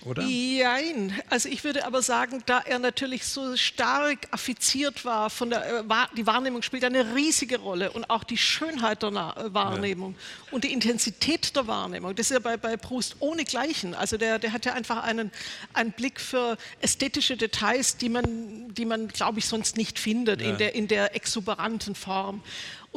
oder? 0.07 0.23
Nein, 0.23 1.13
also 1.29 1.49
ich 1.49 1.63
würde 1.63 1.85
aber 1.85 2.01
sagen, 2.01 2.41
da 2.45 2.59
er 2.59 2.79
natürlich 2.79 3.25
so 3.25 3.55
stark 3.55 4.27
affiziert 4.31 5.05
war, 5.05 5.29
von 5.29 5.49
der, 5.49 5.79
äh, 5.79 5.83
die 6.15 6.25
Wahrnehmung 6.25 6.61
spielt 6.61 6.83
eine 6.83 7.15
riesige 7.15 7.59
Rolle 7.59 7.91
und 7.91 8.09
auch 8.09 8.23
die 8.23 8.37
Schönheit 8.37 9.03
der 9.03 9.09
äh, 9.09 9.53
Wahrnehmung 9.53 10.15
ja. 10.15 10.53
und 10.53 10.63
die 10.63 10.73
Intensität 10.73 11.55
der 11.55 11.67
Wahrnehmung. 11.67 12.15
Das 12.15 12.27
ist 12.27 12.33
ja 12.33 12.39
bei, 12.39 12.57
bei 12.57 12.77
Proust 12.77 13.17
ohne 13.19 13.43
Gleichen. 13.43 13.93
Also 13.93 14.17
der, 14.17 14.39
der 14.39 14.53
hat 14.53 14.65
ja 14.65 14.73
einfach 14.73 15.03
einen, 15.03 15.31
einen 15.73 15.91
Blick 15.91 16.19
für 16.19 16.57
ästhetische 16.81 17.37
Details, 17.37 17.97
die 17.97 18.09
man, 18.09 18.73
die 18.73 18.85
man 18.85 19.07
glaube 19.07 19.39
ich, 19.39 19.45
sonst 19.45 19.77
nicht 19.77 19.99
findet 19.99 20.41
ja. 20.41 20.49
in, 20.49 20.57
der, 20.57 20.75
in 20.75 20.87
der 20.87 21.15
exuberanten 21.15 21.95
Form. 21.95 22.41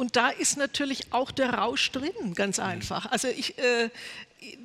Und 0.01 0.15
da 0.15 0.29
ist 0.29 0.57
natürlich 0.57 1.13
auch 1.13 1.29
der 1.29 1.53
Rausch 1.53 1.91
drin, 1.91 2.33
ganz 2.33 2.57
einfach. 2.57 3.11
Also 3.11 3.27
ich, 3.27 3.59
äh, 3.59 3.91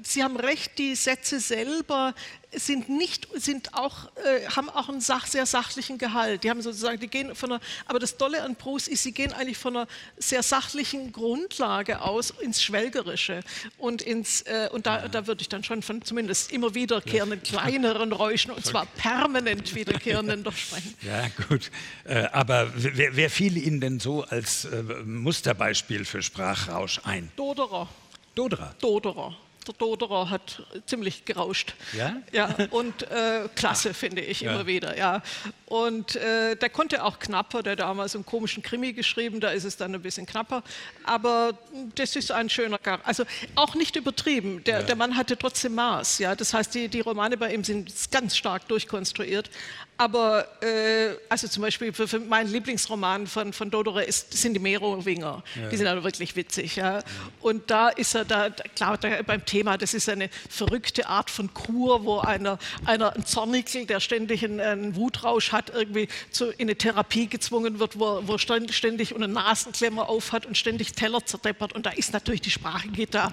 Sie 0.02 0.22
haben 0.22 0.38
recht, 0.38 0.78
die 0.78 0.94
Sätze 0.94 1.38
selber 1.38 2.14
sind 2.52 2.88
nicht, 2.88 3.28
sind 3.34 3.74
auch, 3.74 4.06
äh, 4.16 4.46
haben 4.48 4.70
auch 4.70 4.88
einen 4.88 5.02
sach, 5.02 5.26
sehr 5.26 5.44
sachlichen 5.44 5.98
Gehalt. 5.98 6.44
Die 6.44 6.50
haben 6.50 6.62
sozusagen, 6.62 6.98
die 6.98 7.08
gehen 7.08 7.34
von 7.34 7.52
einer, 7.52 7.60
aber 7.84 7.98
das 7.98 8.16
Tolle 8.16 8.42
an 8.42 8.54
Bruce 8.54 8.88
ist, 8.88 9.02
sie 9.02 9.12
gehen 9.12 9.32
eigentlich 9.34 9.58
von 9.58 9.76
einer 9.76 9.86
sehr 10.16 10.42
sachlichen 10.42 11.12
Grundlage 11.12 12.00
aus 12.00 12.30
ins 12.40 12.62
Schwelgerische 12.62 13.40
und 13.76 14.00
ins, 14.00 14.42
äh, 14.42 14.70
und 14.72 14.86
da, 14.86 15.08
da 15.08 15.26
würde 15.26 15.42
ich 15.42 15.48
dann 15.48 15.62
schon 15.64 15.82
von 15.82 16.02
zumindest 16.02 16.52
immer 16.52 16.74
wiederkehrenden 16.74 17.42
kleineren 17.42 18.12
Räuschen 18.12 18.52
und 18.52 18.64
zwar 18.64 18.86
permanent 18.86 19.74
wiederkehrenden 19.74 20.42
doch 20.42 20.56
sprechen. 20.56 20.94
Ja, 21.02 21.28
gut. 21.48 21.70
Äh, 22.04 22.24
aber 22.32 22.72
wer, 22.74 23.14
wer 23.14 23.30
fiel 23.30 23.56
Ihnen 23.56 23.80
denn 23.80 24.00
so 24.00 24.24
als 24.24 24.64
äh, 24.64 24.82
Musterbeispiel 25.04 26.04
für 26.04 26.22
Sprachrausch 26.22 27.00
ein? 27.04 27.30
Doderer. 27.36 27.88
Doderer. 28.34 28.74
Doderer 28.80 29.36
der 29.66 29.74
Doderer 29.74 30.30
hat 30.30 30.62
ziemlich 30.86 31.24
gerauscht. 31.24 31.74
Ja? 31.96 32.16
Ja, 32.32 32.54
und 32.70 33.02
äh, 33.10 33.48
klasse, 33.54 33.94
finde 33.94 34.22
ich 34.22 34.40
ja. 34.40 34.52
immer 34.52 34.66
wieder, 34.66 34.96
ja. 34.96 35.22
Und 35.66 36.14
äh, 36.14 36.54
der 36.54 36.70
konnte 36.70 37.02
auch 37.02 37.18
knapper, 37.18 37.60
der 37.60 37.72
hat 37.72 37.80
damals 37.80 38.14
einen 38.14 38.24
komischen 38.24 38.62
Krimi 38.62 38.92
geschrieben, 38.92 39.40
da 39.40 39.50
ist 39.50 39.64
es 39.64 39.76
dann 39.76 39.92
ein 39.94 40.00
bisschen 40.00 40.24
knapper. 40.24 40.62
Aber 41.02 41.58
das 41.96 42.14
ist 42.14 42.30
ein 42.30 42.48
schöner 42.48 42.78
Charakter. 42.78 43.08
Also 43.08 43.24
auch 43.56 43.74
nicht 43.74 43.96
übertrieben. 43.96 44.62
Der, 44.62 44.80
ja. 44.80 44.86
der 44.86 44.94
Mann 44.94 45.16
hatte 45.16 45.36
trotzdem 45.36 45.74
Maß, 45.74 46.20
ja. 46.20 46.36
Das 46.36 46.54
heißt, 46.54 46.72
die, 46.72 46.88
die 46.88 47.00
Romane 47.00 47.36
bei 47.36 47.52
ihm 47.52 47.64
sind 47.64 47.92
ganz 48.12 48.36
stark 48.36 48.68
durchkonstruiert. 48.68 49.50
Aber 49.98 50.46
äh, 50.62 51.16
also 51.30 51.48
zum 51.48 51.62
Beispiel 51.62 51.92
für, 51.92 52.06
für 52.06 52.20
meinen 52.20 52.50
Lieblingsroman 52.50 53.26
von, 53.26 53.54
von 53.54 53.70
Dodore 53.70 54.04
ist, 54.04 54.32
sind 54.34 54.52
die 54.52 54.60
Merowinger. 54.60 55.42
Ja. 55.54 55.68
Die 55.70 55.76
sind 55.76 55.86
aber 55.86 56.04
wirklich 56.04 56.36
witzig. 56.36 56.76
Ja. 56.76 57.02
Und 57.40 57.70
da 57.70 57.88
ist 57.88 58.14
er 58.14 58.26
da, 58.26 58.50
klar, 58.50 58.98
da, 58.98 59.22
beim 59.22 59.44
Thema, 59.46 59.78
das 59.78 59.94
ist 59.94 60.08
eine 60.10 60.28
verrückte 60.50 61.08
Art 61.08 61.30
von 61.30 61.52
Kur, 61.54 62.04
wo 62.04 62.18
einer, 62.18 62.58
einer 62.84 63.16
ein 63.16 63.24
Zornikel, 63.24 63.86
der 63.86 64.00
ständig 64.00 64.44
einen, 64.44 64.60
einen 64.60 64.96
Wutrausch 64.96 65.52
hat, 65.52 65.55
irgendwie 65.72 66.08
zu, 66.30 66.50
in 66.50 66.62
eine 66.62 66.76
Therapie 66.76 67.26
gezwungen 67.26 67.78
wird, 67.78 67.98
wo, 67.98 68.22
wo 68.26 68.38
ständig 68.38 69.14
eine 69.14 69.28
Nasenklemmer 69.28 70.08
aufhat 70.08 70.46
und 70.46 70.56
ständig 70.56 70.92
Teller 70.92 71.24
zerdeppert. 71.24 71.72
Und 71.72 71.86
da 71.86 71.90
ist 71.90 72.12
natürlich 72.12 72.42
die 72.42 72.50
Sprache 72.50 72.88
geht 72.88 73.14
da 73.14 73.32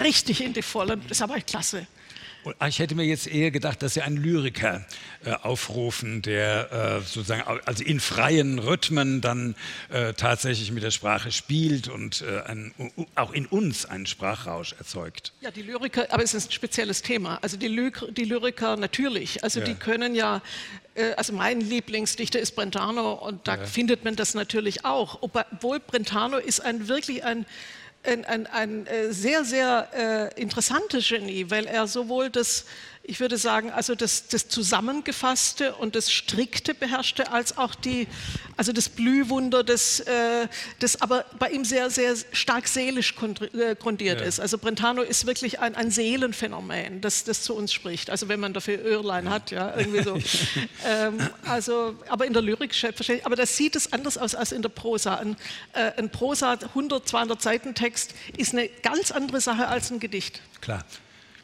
richtig 0.00 0.40
in 0.42 0.52
die 0.52 0.62
Vollen. 0.62 1.02
Das 1.02 1.18
ist 1.18 1.22
aber 1.22 1.40
klasse. 1.40 1.86
Ich 2.66 2.78
hätte 2.78 2.94
mir 2.94 3.04
jetzt 3.04 3.26
eher 3.26 3.50
gedacht, 3.50 3.82
dass 3.82 3.94
Sie 3.94 4.02
einen 4.02 4.16
Lyriker 4.16 4.84
äh, 5.24 5.32
aufrufen, 5.32 6.22
der 6.22 6.72
äh, 6.72 7.00
sozusagen 7.00 7.42
also 7.64 7.82
in 7.84 8.00
freien 8.00 8.58
Rhythmen 8.58 9.20
dann 9.20 9.54
äh, 9.90 10.12
tatsächlich 10.12 10.70
mit 10.72 10.82
der 10.82 10.90
Sprache 10.90 11.32
spielt 11.32 11.88
und 11.88 12.22
äh, 12.22 12.42
ein, 12.42 12.74
auch 13.14 13.32
in 13.32 13.46
uns 13.46 13.86
einen 13.86 14.06
Sprachrausch 14.06 14.74
erzeugt. 14.78 15.32
Ja, 15.40 15.50
die 15.50 15.62
Lyriker, 15.62 16.06
aber 16.10 16.22
es 16.22 16.34
ist 16.34 16.50
ein 16.50 16.52
spezielles 16.52 17.02
Thema. 17.02 17.38
Also 17.42 17.56
die, 17.56 17.68
Ly 17.68 17.90
die 18.16 18.24
Lyriker 18.24 18.76
natürlich, 18.76 19.42
also 19.42 19.60
ja. 19.60 19.66
die 19.66 19.74
können 19.74 20.14
ja 20.14 20.42
äh, 20.94 21.12
also 21.14 21.32
mein 21.32 21.60
Lieblingsdichter 21.60 22.40
ist 22.40 22.56
Brentano 22.56 23.12
und 23.14 23.46
da 23.48 23.56
ja. 23.56 23.64
findet 23.64 24.04
man 24.04 24.16
das 24.16 24.34
natürlich 24.34 24.84
auch. 24.84 25.18
Obwohl 25.22 25.80
Brentano 25.80 26.38
ist 26.38 26.60
ein 26.60 26.88
wirklich 26.88 27.24
ein 27.24 27.46
ein, 28.06 28.24
ein, 28.24 28.46
ein 28.46 28.86
äh, 28.86 29.12
sehr, 29.12 29.44
sehr 29.44 30.32
äh, 30.36 30.40
interessantes 30.40 31.08
Genie, 31.08 31.46
weil 31.48 31.66
er 31.66 31.86
sowohl 31.86 32.30
das 32.30 32.64
ich 33.06 33.20
würde 33.20 33.36
sagen, 33.36 33.70
also 33.70 33.94
das, 33.94 34.28
das, 34.28 34.48
Zusammengefasste 34.48 35.74
und 35.74 35.94
das 35.94 36.10
Strikte 36.10 36.74
beherrschte, 36.74 37.30
als 37.30 37.58
auch 37.58 37.74
die, 37.74 38.08
also 38.56 38.72
das 38.72 38.88
Blühwunder, 38.88 39.62
das, 39.62 40.00
äh, 40.00 40.48
das 40.78 41.02
aber 41.02 41.26
bei 41.38 41.50
ihm 41.50 41.66
sehr, 41.66 41.90
sehr 41.90 42.14
stark 42.32 42.66
seelisch 42.66 43.14
äh, 43.52 43.74
grundiert 43.76 44.20
ja. 44.20 44.26
ist. 44.26 44.40
Also 44.40 44.56
Brentano 44.56 45.02
ist 45.02 45.26
wirklich 45.26 45.60
ein, 45.60 45.74
ein 45.74 45.90
Seelenphänomen, 45.90 47.02
das, 47.02 47.24
das 47.24 47.42
zu 47.42 47.54
uns 47.54 47.74
spricht. 47.74 48.08
Also 48.08 48.28
wenn 48.28 48.40
man 48.40 48.54
dafür 48.54 48.78
Öhrlein 48.82 49.26
ja. 49.26 49.30
hat, 49.30 49.50
ja, 49.50 49.76
irgendwie 49.76 50.02
so. 50.02 50.18
ähm, 50.86 51.18
also, 51.44 51.96
aber 52.08 52.24
in 52.24 52.32
der 52.32 52.42
Lyrik, 52.42 52.74
aber 53.24 53.36
das 53.36 53.56
sieht 53.56 53.76
es 53.76 53.92
anders 53.92 54.16
aus 54.16 54.34
als 54.34 54.50
in 54.50 54.62
der 54.62 54.70
Prosa. 54.70 55.16
Ein, 55.16 55.36
äh, 55.74 55.92
ein 55.98 56.08
Prosa, 56.08 56.52
100, 56.52 57.06
200 57.06 57.42
Seiten 57.42 57.74
Text, 57.74 57.93
ist 58.36 58.52
eine 58.52 58.68
ganz 58.68 59.10
andere 59.10 59.40
Sache 59.40 59.68
als 59.68 59.90
ein 59.90 60.00
Gedicht. 60.00 60.40
Klar. 60.60 60.84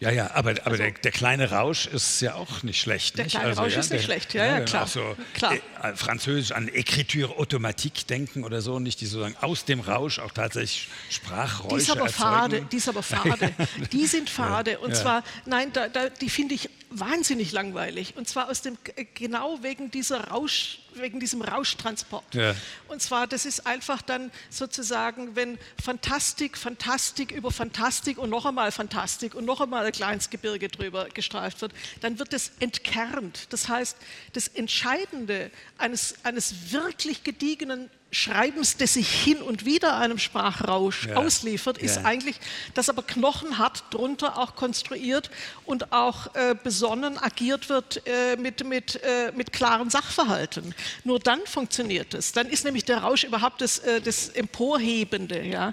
Ja, 0.00 0.10
ja, 0.10 0.30
aber, 0.32 0.52
aber 0.52 0.64
also, 0.64 0.76
der, 0.78 0.92
der, 0.92 1.10
kleine 1.12 1.50
Rausch 1.50 1.86
ist 1.86 2.22
ja 2.22 2.34
auch 2.34 2.62
nicht 2.62 2.80
schlecht. 2.80 3.18
Der 3.18 3.24
nicht? 3.24 3.32
kleine 3.32 3.50
also, 3.50 3.62
Rausch 3.62 3.74
ja, 3.74 3.80
ist 3.80 3.90
nicht 3.90 4.00
der, 4.00 4.04
schlecht, 4.06 4.32
ja, 4.32 4.46
ja, 4.46 4.60
klar. 4.60 4.84
Auch 4.84 4.88
so 4.88 5.16
klar. 5.34 5.52
Äh, 5.82 5.94
Französisch 5.94 6.52
an 6.52 6.70
Écriture 6.70 7.36
automatique 7.36 8.06
denken 8.06 8.44
oder 8.44 8.62
so, 8.62 8.78
nicht 8.78 9.02
die 9.02 9.06
sozusagen 9.06 9.36
aus 9.42 9.66
dem 9.66 9.80
Rausch 9.80 10.18
auch 10.18 10.32
tatsächlich 10.32 10.88
Sprachräusche 11.10 11.76
Die 11.76 11.82
ist 11.82 11.90
aber 11.90 12.06
erzeugen. 12.06 12.12
fade, 12.12 12.66
die 12.72 12.76
ist 12.78 12.88
aber 12.88 13.02
fade. 13.02 13.52
die 13.92 14.06
sind 14.06 14.30
fade. 14.30 14.78
Und 14.78 14.96
zwar, 14.96 15.22
nein, 15.44 15.70
da, 15.74 15.88
da, 15.88 16.08
die 16.08 16.30
finde 16.30 16.54
ich 16.54 16.70
wahnsinnig 16.88 17.52
langweilig. 17.52 18.16
Und 18.16 18.26
zwar 18.26 18.48
aus 18.48 18.62
dem, 18.62 18.78
genau 19.14 19.58
wegen 19.62 19.90
dieser 19.90 20.28
Rausch, 20.28 20.79
wegen 20.94 21.20
diesem 21.20 21.42
Rauschtransport. 21.42 22.34
Ja. 22.34 22.54
Und 22.88 23.02
zwar, 23.02 23.26
das 23.26 23.46
ist 23.46 23.66
einfach 23.66 24.02
dann 24.02 24.30
sozusagen, 24.48 25.36
wenn 25.36 25.58
Fantastik, 25.82 26.56
Fantastik 26.56 27.30
über 27.30 27.50
Fantastik 27.50 28.18
und 28.18 28.30
noch 28.30 28.46
einmal 28.46 28.72
Fantastik 28.72 29.34
und 29.34 29.44
noch 29.44 29.60
einmal 29.60 29.86
ein 29.86 29.92
kleines 29.92 30.30
Gebirge 30.30 30.68
drüber 30.68 31.06
gestreift 31.12 31.60
wird, 31.62 31.72
dann 32.00 32.18
wird 32.18 32.32
es 32.32 32.52
entkernt. 32.60 33.52
Das 33.52 33.68
heißt, 33.68 33.96
das 34.32 34.48
Entscheidende 34.48 35.50
eines, 35.78 36.14
eines 36.24 36.72
wirklich 36.72 37.24
gediegenen 37.24 37.90
Schreibens, 38.12 38.76
das 38.76 38.94
sich 38.94 39.08
hin 39.08 39.40
und 39.40 39.64
wieder 39.64 39.96
einem 39.96 40.18
Sprachrausch 40.18 41.06
ja. 41.06 41.16
ausliefert, 41.16 41.78
ist 41.78 41.96
ja. 41.96 42.04
eigentlich, 42.04 42.36
dass 42.74 42.88
aber 42.88 43.02
knochenhart 43.04 43.84
drunter 43.90 44.36
auch 44.36 44.56
konstruiert 44.56 45.30
und 45.64 45.92
auch 45.92 46.34
äh, 46.34 46.56
besonnen 46.60 47.18
agiert 47.18 47.68
wird 47.68 48.02
äh, 48.06 48.36
mit, 48.36 48.66
mit, 48.66 49.00
äh, 49.02 49.32
mit 49.36 49.52
klaren 49.52 49.90
Sachverhalten. 49.90 50.74
Nur 51.04 51.20
dann 51.20 51.40
funktioniert 51.46 52.14
es. 52.14 52.32
Dann 52.32 52.48
ist 52.48 52.64
nämlich 52.64 52.84
der 52.84 52.98
Rausch 52.98 53.22
überhaupt 53.22 53.60
das, 53.60 53.78
äh, 53.78 54.00
das 54.00 54.28
Emporhebende. 54.28 55.44
Ja. 55.44 55.72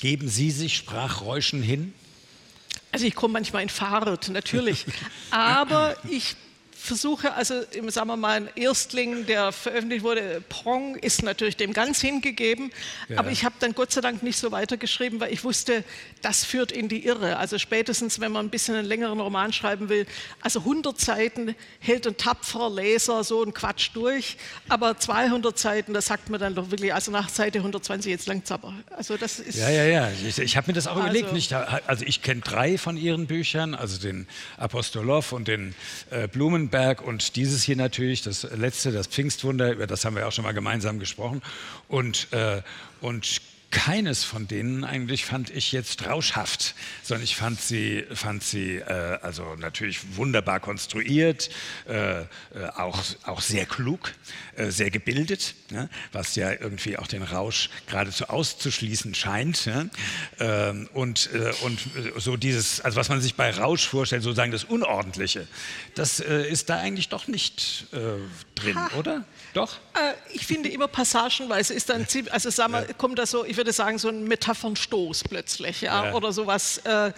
Geben 0.00 0.28
Sie 0.28 0.50
sich 0.50 0.76
Sprachräuschen 0.76 1.62
hin? 1.62 1.94
Also 2.92 3.06
ich 3.06 3.14
komme 3.14 3.32
manchmal 3.32 3.62
in 3.62 3.70
Fahrt, 3.70 4.28
natürlich. 4.28 4.84
Aber 5.30 5.96
ich 6.10 6.36
versuche, 6.84 7.32
also 7.32 7.62
sagen 7.88 8.08
wir 8.08 8.16
mal, 8.16 8.42
ein 8.42 8.48
Erstling, 8.56 9.24
der 9.26 9.52
veröffentlicht 9.52 10.04
wurde, 10.04 10.42
Prong, 10.48 10.96
ist 10.96 11.22
natürlich 11.22 11.56
dem 11.56 11.72
ganz 11.72 12.00
hingegeben. 12.00 12.70
Ja. 13.08 13.18
Aber 13.18 13.30
ich 13.30 13.44
habe 13.44 13.54
dann 13.58 13.74
Gott 13.74 13.92
sei 13.92 14.02
Dank 14.02 14.22
nicht 14.22 14.36
so 14.36 14.52
weitergeschrieben, 14.52 15.18
weil 15.18 15.32
ich 15.32 15.44
wusste, 15.44 15.82
das 16.20 16.44
führt 16.44 16.72
in 16.72 16.88
die 16.88 17.06
Irre. 17.06 17.38
Also 17.38 17.58
spätestens, 17.58 18.20
wenn 18.20 18.32
man 18.32 18.46
ein 18.46 18.50
bisschen 18.50 18.74
einen 18.74 18.86
längeren 18.86 19.18
Roman 19.18 19.52
schreiben 19.52 19.88
will, 19.88 20.06
also 20.42 20.60
100 20.60 21.00
Seiten 21.00 21.54
hält 21.80 22.06
ein 22.06 22.18
tapferer 22.18 22.70
Leser 22.70 23.24
so 23.24 23.42
einen 23.42 23.54
Quatsch 23.54 23.90
durch, 23.94 24.36
aber 24.68 24.98
200 24.98 25.58
Seiten, 25.58 25.94
das 25.94 26.06
sagt 26.06 26.28
man 26.28 26.38
dann 26.38 26.54
doch 26.54 26.70
wirklich, 26.70 26.92
also 26.92 27.10
nach 27.10 27.30
Seite 27.30 27.58
120 27.58 28.10
jetzt 28.10 28.26
langt's 28.26 28.52
aber. 28.52 28.74
Also 28.90 29.16
das 29.16 29.40
ist... 29.40 29.58
Ja, 29.58 29.70
ja, 29.70 29.84
ja, 29.84 30.10
ich, 30.10 30.38
ich 30.38 30.56
habe 30.58 30.66
mir 30.66 30.74
das 30.74 30.86
auch 30.86 30.96
also, 30.96 31.04
überlegt. 31.04 31.32
Nicht, 31.32 31.54
also 31.54 32.04
ich 32.04 32.20
kenne 32.20 32.42
drei 32.42 32.76
von 32.76 32.98
Ihren 32.98 33.26
Büchern, 33.26 33.74
also 33.74 33.98
den 33.98 34.26
Apostolow 34.58 35.32
und 35.32 35.48
den 35.48 35.74
äh, 36.10 36.28
Blumenberg 36.28 36.73
Wittenberg 36.74 37.02
und 37.02 37.36
dieses 37.36 37.62
hier 37.62 37.76
natürlich, 37.76 38.22
das 38.22 38.42
letzte, 38.42 38.90
das 38.90 39.06
Pfingstwunder, 39.06 39.72
über 39.72 39.86
das 39.86 40.04
haben 40.04 40.16
wir 40.16 40.26
auch 40.26 40.32
schon 40.32 40.44
mal 40.44 40.52
gemeinsam 40.52 40.98
gesprochen. 40.98 41.40
Und, 41.88 42.32
äh, 42.32 42.62
und 43.00 43.40
keines 43.70 44.22
von 44.24 44.46
denen 44.46 44.84
eigentlich 44.84 45.24
fand 45.24 45.50
ich 45.50 45.72
jetzt 45.72 46.06
rauschhaft, 46.06 46.74
sondern 47.02 47.24
ich 47.24 47.36
fand 47.36 47.60
sie, 47.60 48.04
fand 48.12 48.42
sie 48.42 48.76
äh, 48.76 49.18
also 49.22 49.56
natürlich 49.56 50.16
wunderbar 50.16 50.60
konstruiert, 50.60 51.50
äh, 51.88 52.20
äh, 52.20 52.24
auch, 52.76 53.00
auch 53.24 53.40
sehr 53.40 53.66
klug, 53.66 54.12
sehr 54.70 54.90
gebildet, 54.90 55.54
ne? 55.70 55.88
was 56.12 56.36
ja 56.36 56.52
irgendwie 56.52 56.96
auch 56.96 57.06
den 57.06 57.22
Rausch 57.22 57.70
geradezu 57.86 58.28
auszuschließen 58.28 59.14
scheint. 59.14 59.64
Ja? 59.66 59.86
Ähm, 60.38 60.88
und, 60.92 61.30
äh, 61.32 61.52
und 61.64 61.80
so 62.16 62.36
dieses, 62.36 62.80
also 62.80 62.96
was 62.96 63.08
man 63.08 63.20
sich 63.20 63.34
bei 63.34 63.50
Rausch 63.50 63.86
vorstellt, 63.88 64.22
sozusagen 64.22 64.52
das 64.52 64.64
Unordentliche, 64.64 65.46
das 65.94 66.20
äh, 66.20 66.48
ist 66.48 66.70
da 66.70 66.78
eigentlich 66.78 67.08
doch 67.08 67.26
nicht 67.26 67.86
drin, 68.54 68.76
ha. 68.76 68.90
oder? 68.98 69.24
Doch? 69.54 69.76
Äh, 69.94 70.14
ich 70.32 70.46
finde 70.46 70.68
immer 70.68 70.88
passagenweise 70.88 71.74
ist 71.74 71.88
dann 71.88 72.08
ziemlich, 72.08 72.32
also 72.32 72.50
sagen 72.50 72.72
wir, 72.72 72.80
ja. 72.80 72.92
kommt 72.94 73.18
da 73.18 73.26
so, 73.26 73.44
ich 73.44 73.56
würde 73.56 73.72
sagen, 73.72 73.98
so 73.98 74.08
ein 74.08 74.24
Metaphernstoß 74.24 75.24
plötzlich, 75.24 75.82
ja, 75.82 76.06
ja. 76.06 76.14
oder 76.14 76.32
sowas, 76.32 76.78
äh, 76.78 77.12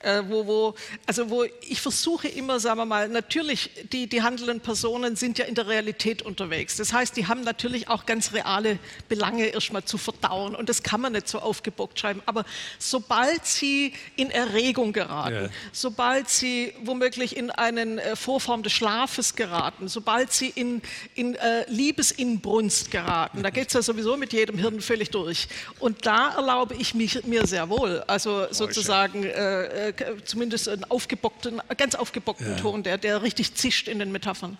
äh, 0.00 0.22
wo, 0.26 0.46
wo, 0.46 0.74
also 1.06 1.28
wo 1.30 1.44
ich 1.60 1.80
versuche 1.80 2.28
immer, 2.28 2.58
sagen 2.60 2.78
wir 2.78 2.86
mal, 2.86 3.08
natürlich, 3.08 3.70
die, 3.92 4.08
die 4.08 4.22
handelnden 4.22 4.60
Personen 4.60 5.16
sind 5.16 5.38
ja 5.38 5.44
in 5.44 5.54
der 5.54 5.68
Realität 5.68 6.22
unterwegs. 6.22 6.76
Das 6.82 6.92
heißt, 6.92 7.16
die 7.16 7.28
haben 7.28 7.42
natürlich 7.42 7.88
auch 7.88 8.06
ganz 8.06 8.32
reale 8.32 8.76
Belange 9.08 9.46
erstmal 9.46 9.84
zu 9.84 9.98
verdauen 9.98 10.56
und 10.56 10.68
das 10.68 10.82
kann 10.82 11.00
man 11.00 11.12
nicht 11.12 11.28
so 11.28 11.38
aufgebockt 11.38 12.00
schreiben. 12.00 12.20
Aber 12.26 12.44
sobald 12.80 13.46
sie 13.46 13.92
in 14.16 14.32
Erregung 14.32 14.92
geraten, 14.92 15.44
ja. 15.44 15.48
sobald 15.70 16.28
sie 16.28 16.74
womöglich 16.82 17.36
in 17.36 17.52
eine 17.52 18.02
äh, 18.02 18.16
Vorform 18.16 18.64
des 18.64 18.72
Schlafes 18.72 19.36
geraten, 19.36 19.86
sobald 19.86 20.32
sie 20.32 20.48
in, 20.48 20.82
in 21.14 21.36
äh, 21.36 21.70
Liebesinbrunst 21.70 22.90
geraten, 22.90 23.44
da 23.44 23.50
geht 23.50 23.68
es 23.68 23.74
ja 23.74 23.82
sowieso 23.82 24.16
mit 24.16 24.32
jedem 24.32 24.58
Hirn 24.58 24.80
völlig 24.80 25.10
durch. 25.10 25.46
Und 25.78 26.04
da 26.04 26.34
erlaube 26.34 26.74
ich 26.74 26.94
mich, 26.94 27.22
mir 27.26 27.46
sehr 27.46 27.68
wohl, 27.68 28.02
also 28.08 28.48
sozusagen 28.50 29.22
äh, 29.22 29.90
äh 29.90 29.94
zumindest 30.24 30.68
einen 30.68 30.82
aufgebockten, 30.82 31.62
ganz 31.76 31.94
aufgebockten 31.94 32.56
ja. 32.56 32.56
Ton, 32.56 32.82
der, 32.82 32.98
der 32.98 33.22
richtig 33.22 33.54
zischt 33.54 33.86
in 33.86 34.00
den 34.00 34.10
Metaphern. 34.10 34.58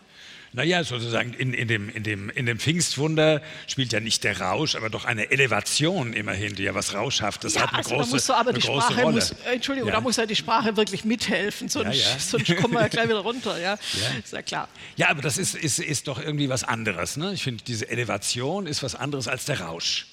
Naja, 0.54 0.84
sozusagen 0.84 1.32
in, 1.32 1.54
in, 1.54 1.66
dem, 1.66 1.88
in, 1.88 2.02
dem, 2.02 2.28
in 2.28 2.44
dem 2.44 2.58
Pfingstwunder 2.58 3.40
spielt 3.66 3.92
ja 3.92 4.00
nicht 4.00 4.22
der 4.22 4.38
Rausch, 4.38 4.74
aber 4.74 4.90
doch 4.90 5.06
eine 5.06 5.30
Elevation 5.30 6.12
immerhin, 6.12 6.54
die 6.54 6.64
ja 6.64 6.74
was 6.74 6.92
Rauschhaftes 6.92 7.54
ja, 7.54 7.62
hat. 7.62 7.68
Eine 7.70 7.78
also 7.78 7.94
große, 7.94 8.10
muss 8.10 8.26
so, 8.26 8.34
aber 8.34 8.50
eine 8.50 8.58
die 8.58 8.66
große 8.66 8.86
Sprache 8.86 9.02
Rolle. 9.02 9.14
muss, 9.14 9.34
Entschuldigung, 9.50 9.88
ja. 9.88 9.94
da 9.94 10.00
muss 10.02 10.16
ja 10.16 10.26
die 10.26 10.36
Sprache 10.36 10.76
wirklich 10.76 11.04
mithelfen, 11.04 11.70
sonst, 11.70 11.96
ja, 11.96 12.10
ja. 12.10 12.18
sonst 12.18 12.54
kommen 12.56 12.74
wir 12.74 12.82
ja 12.82 12.88
gleich 12.88 13.08
wieder 13.08 13.20
runter. 13.20 13.58
Ja, 13.58 13.78
ist 14.22 14.34
ja 14.34 14.42
klar. 14.42 14.68
Ja, 14.96 15.08
aber 15.08 15.22
das 15.22 15.38
ist, 15.38 15.54
ist, 15.54 15.78
ist 15.78 16.06
doch 16.06 16.20
irgendwie 16.20 16.50
was 16.50 16.64
anderes. 16.64 17.16
Ne? 17.16 17.32
Ich 17.32 17.42
finde, 17.42 17.64
diese 17.64 17.88
Elevation 17.88 18.66
ist 18.66 18.82
was 18.82 18.94
anderes 18.94 19.28
als 19.28 19.46
der 19.46 19.60
Rausch. 19.60 20.06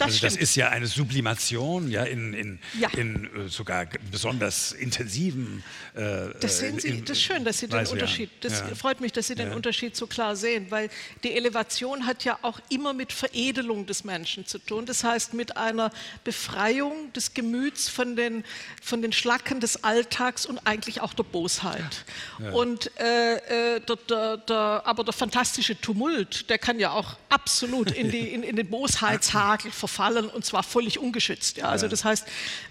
Das, 0.00 0.14
also 0.14 0.26
das 0.26 0.36
ist 0.36 0.54
ja 0.56 0.70
eine 0.70 0.86
Sublimation, 0.86 1.90
ja, 1.90 2.04
in, 2.04 2.32
in, 2.32 2.58
ja. 2.78 2.88
in 2.96 3.26
äh, 3.26 3.48
sogar 3.48 3.86
besonders 4.10 4.72
intensiven. 4.72 5.62
Äh, 5.94 6.28
das 6.40 6.58
sehen 6.58 6.78
Sie, 6.78 6.88
in, 6.88 7.04
das 7.04 7.18
ist 7.18 7.22
schön, 7.22 7.44
dass 7.44 7.58
Sie 7.58 7.68
den 7.68 7.86
Unterschied. 7.86 8.30
Das 8.40 8.60
ja. 8.60 8.74
freut 8.74 9.02
mich, 9.02 9.12
dass 9.12 9.26
Sie 9.26 9.34
den 9.34 9.50
ja. 9.50 9.54
Unterschied 9.54 9.94
so 9.94 10.06
klar 10.06 10.36
sehen, 10.36 10.66
weil 10.70 10.88
die 11.22 11.32
Elevation 11.32 12.06
hat 12.06 12.24
ja 12.24 12.38
auch 12.40 12.60
immer 12.70 12.94
mit 12.94 13.12
Veredelung 13.12 13.84
des 13.84 14.04
Menschen 14.04 14.46
zu 14.46 14.58
tun. 14.58 14.86
Das 14.86 15.04
heißt 15.04 15.34
mit 15.34 15.58
einer 15.58 15.92
Befreiung 16.24 17.12
des 17.12 17.34
Gemüts 17.34 17.90
von 17.90 18.16
den, 18.16 18.42
von 18.82 19.02
den 19.02 19.12
Schlacken 19.12 19.60
des 19.60 19.84
Alltags 19.84 20.46
und 20.46 20.66
eigentlich 20.66 21.02
auch 21.02 21.12
der 21.12 21.24
Bosheit. 21.24 22.06
Und 22.52 22.90
äh, 22.98 23.74
äh, 23.76 23.80
der, 23.80 23.96
der, 23.96 24.36
der, 24.38 24.82
aber 24.86 25.04
der 25.04 25.12
fantastische 25.12 25.78
Tumult, 25.78 26.48
der 26.48 26.56
kann 26.56 26.78
ja 26.78 26.92
auch 26.92 27.18
absolut 27.28 27.90
in, 27.90 28.10
die, 28.10 28.32
in, 28.32 28.42
in 28.42 28.56
den 28.56 28.66
Bosheitshagel 28.70 29.70
verfallen 29.70 29.89
verfallen 29.90 30.28
und 30.28 30.44
zwar 30.44 30.62
völlig 30.62 30.98
ungeschützt. 30.98 31.58
Ja. 31.58 31.66
Also 31.66 31.88
das 31.88 32.04
heißt, 32.04 32.26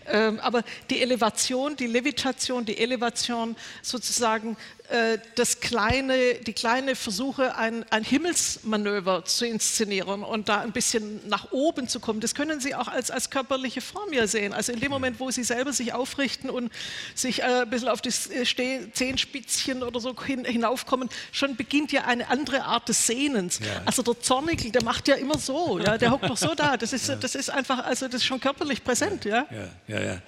ähm, 0.07 0.39
aber 0.39 0.63
die 0.89 1.01
Elevation, 1.01 1.75
die 1.75 1.87
Levitation, 1.87 2.65
die 2.65 2.77
Elevation 2.77 3.55
sozusagen 3.81 4.55
äh, 4.55 4.78
das 5.35 5.59
kleine, 5.59 6.35
die 6.35 6.53
kleine 6.53 6.95
Versuche, 6.95 7.55
ein, 7.55 7.85
ein, 7.91 8.03
Himmelsmanöver 8.03 9.23
zu 9.23 9.45
inszenieren 9.45 10.23
und 10.23 10.49
da 10.49 10.61
ein 10.61 10.71
bisschen 10.71 11.27
nach 11.27 11.51
oben 11.51 11.87
zu 11.87 11.99
kommen, 11.99 12.21
das 12.21 12.33
können 12.33 12.59
Sie 12.59 12.73
auch 12.73 12.87
als, 12.87 13.11
als 13.11 13.29
körperliche 13.29 13.81
Form 13.81 14.11
ja 14.13 14.25
sehen. 14.25 14.51
Also 14.51 14.71
in 14.71 14.79
dem 14.79 14.89
Moment, 14.89 15.19
wo 15.19 15.29
Sie 15.29 15.43
selber 15.43 15.73
sich 15.73 15.93
aufrichten 15.93 16.49
und 16.49 16.71
sich 17.13 17.41
äh, 17.41 17.61
ein 17.61 17.69
bisschen 17.69 17.87
auf 17.87 18.01
die 18.01 18.09
äh, 18.09 18.91
Zehenspitzchen 18.91 19.83
oder 19.83 19.99
so 19.99 20.15
hin, 20.23 20.43
hinaufkommen, 20.43 21.09
schon 21.31 21.55
beginnt 21.55 21.91
ja 21.91 22.05
eine 22.05 22.27
andere 22.29 22.63
Art 22.63 22.89
des 22.89 23.05
Sehnens. 23.05 23.59
Ja. 23.59 23.83
Also 23.85 24.01
der 24.01 24.19
Zornigel, 24.19 24.71
der 24.71 24.83
macht 24.83 25.07
ja 25.07 25.15
immer 25.15 25.37
so, 25.37 25.77
ja, 25.77 25.99
der 25.99 26.09
hockt 26.09 26.27
doch 26.27 26.37
so 26.37 26.55
da. 26.55 26.77
Das 26.77 26.93
ist, 26.93 27.09
ja. 27.09 27.15
das 27.15 27.35
ist 27.35 27.51
einfach, 27.51 27.85
also 27.85 28.07
das 28.07 28.15
ist 28.15 28.25
schon 28.25 28.39
körperlich 28.39 28.83
präsent. 28.83 29.25
ja. 29.25 29.45
ja. 29.51 29.69
ja, 29.87 30.03
ja. 30.03 30.21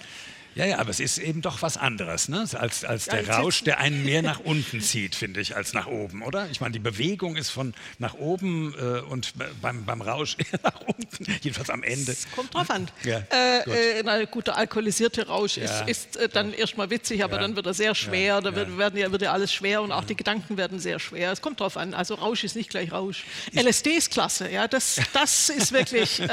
Ja, 0.54 0.66
ja, 0.66 0.80
aber 0.80 0.90
es 0.90 1.00
ist 1.00 1.18
eben 1.18 1.42
doch 1.42 1.62
was 1.62 1.78
anderes, 1.78 2.28
ne? 2.28 2.46
als, 2.54 2.84
als 2.84 3.06
der 3.06 3.28
Rausch, 3.30 3.64
der 3.64 3.80
einen 3.80 4.04
mehr 4.04 4.22
nach 4.32 4.40
unten 4.42 4.82
zieht, 4.82 5.16
finde 5.16 5.40
ich, 5.40 5.56
als 5.56 5.74
nach 5.74 5.88
oben, 5.88 6.24
oder? 6.24 6.50
Ich 6.52 6.60
meine, 6.60 6.74
die 6.74 6.80
Bewegung 6.80 7.38
ist 7.38 7.50
von 7.50 7.74
nach 8.00 8.16
oben 8.16 8.76
äh, 8.78 9.00
und 9.00 9.34
beim, 9.62 9.86
beim 9.86 10.02
Rausch 10.02 10.36
eher 10.52 10.60
nach 10.62 10.82
unten, 10.82 11.26
jedenfalls 11.42 11.70
am 11.70 11.84
Ende. 11.84 12.12
Es 12.12 12.30
kommt 12.36 12.54
drauf 12.54 12.70
an. 12.70 12.90
Ja, 13.04 13.20
äh, 13.30 13.64
gut. 13.64 13.74
Äh, 13.74 14.28
gut, 14.30 14.48
der 14.48 14.58
alkoholisierte 14.58 15.28
Rausch 15.28 15.56
ja, 15.56 15.64
ist, 15.64 15.88
ist 15.88 16.18
äh, 16.18 16.28
dann 16.28 16.54
erstmal 16.54 16.90
witzig, 16.90 17.24
aber 17.24 17.36
ja, 17.36 17.42
dann 17.42 17.56
wird 17.56 17.66
er 17.66 17.74
sehr 17.74 17.96
schwer, 17.96 18.42
da 18.42 18.54
wird, 18.54 18.78
werden 18.78 19.00
ja, 19.00 19.10
wird 19.12 19.22
ja 19.22 19.32
alles 19.32 19.54
schwer 19.54 19.82
und 19.82 19.94
auch 19.94 20.04
die 20.04 20.16
Gedanken 20.16 20.58
werden 20.58 20.80
sehr 20.80 21.00
schwer. 21.00 21.32
Es 21.32 21.42
kommt 21.42 21.62
drauf 21.62 21.78
an, 21.78 21.94
also 21.94 22.16
Rausch 22.16 22.44
ist 22.44 22.58
nicht 22.58 22.70
gleich 22.70 22.92
Rausch. 22.92 23.24
Ich 23.54 23.62
LSD 23.62 23.92
ist 23.92 24.12
klasse, 24.12 24.50
ja, 24.50 24.68
das, 24.68 25.00
das 25.14 25.48
ist 25.50 25.72
wirklich, 25.72 26.20
äh, 26.20 26.28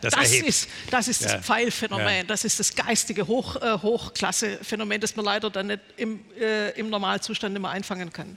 das, 0.00 0.14
das 0.14 0.32
ist, 0.32 0.68
das 0.90 1.08
ist 1.08 1.24
das 1.24 1.44
Pfeilphänomen, 1.44 2.26
das 2.26 2.44
ist 2.44 2.58
das 2.60 2.74
geistige 2.74 3.26
Hoch 3.26 3.57
äh, 3.62 3.78
Hochklasse-Phänomen, 3.82 5.00
das 5.00 5.16
man 5.16 5.24
leider 5.24 5.50
dann 5.50 5.68
nicht 5.68 5.80
im, 5.96 6.20
äh, 6.40 6.70
im 6.78 6.90
Normalzustand 6.90 7.56
immer 7.56 7.70
einfangen 7.70 8.12
kann. 8.12 8.36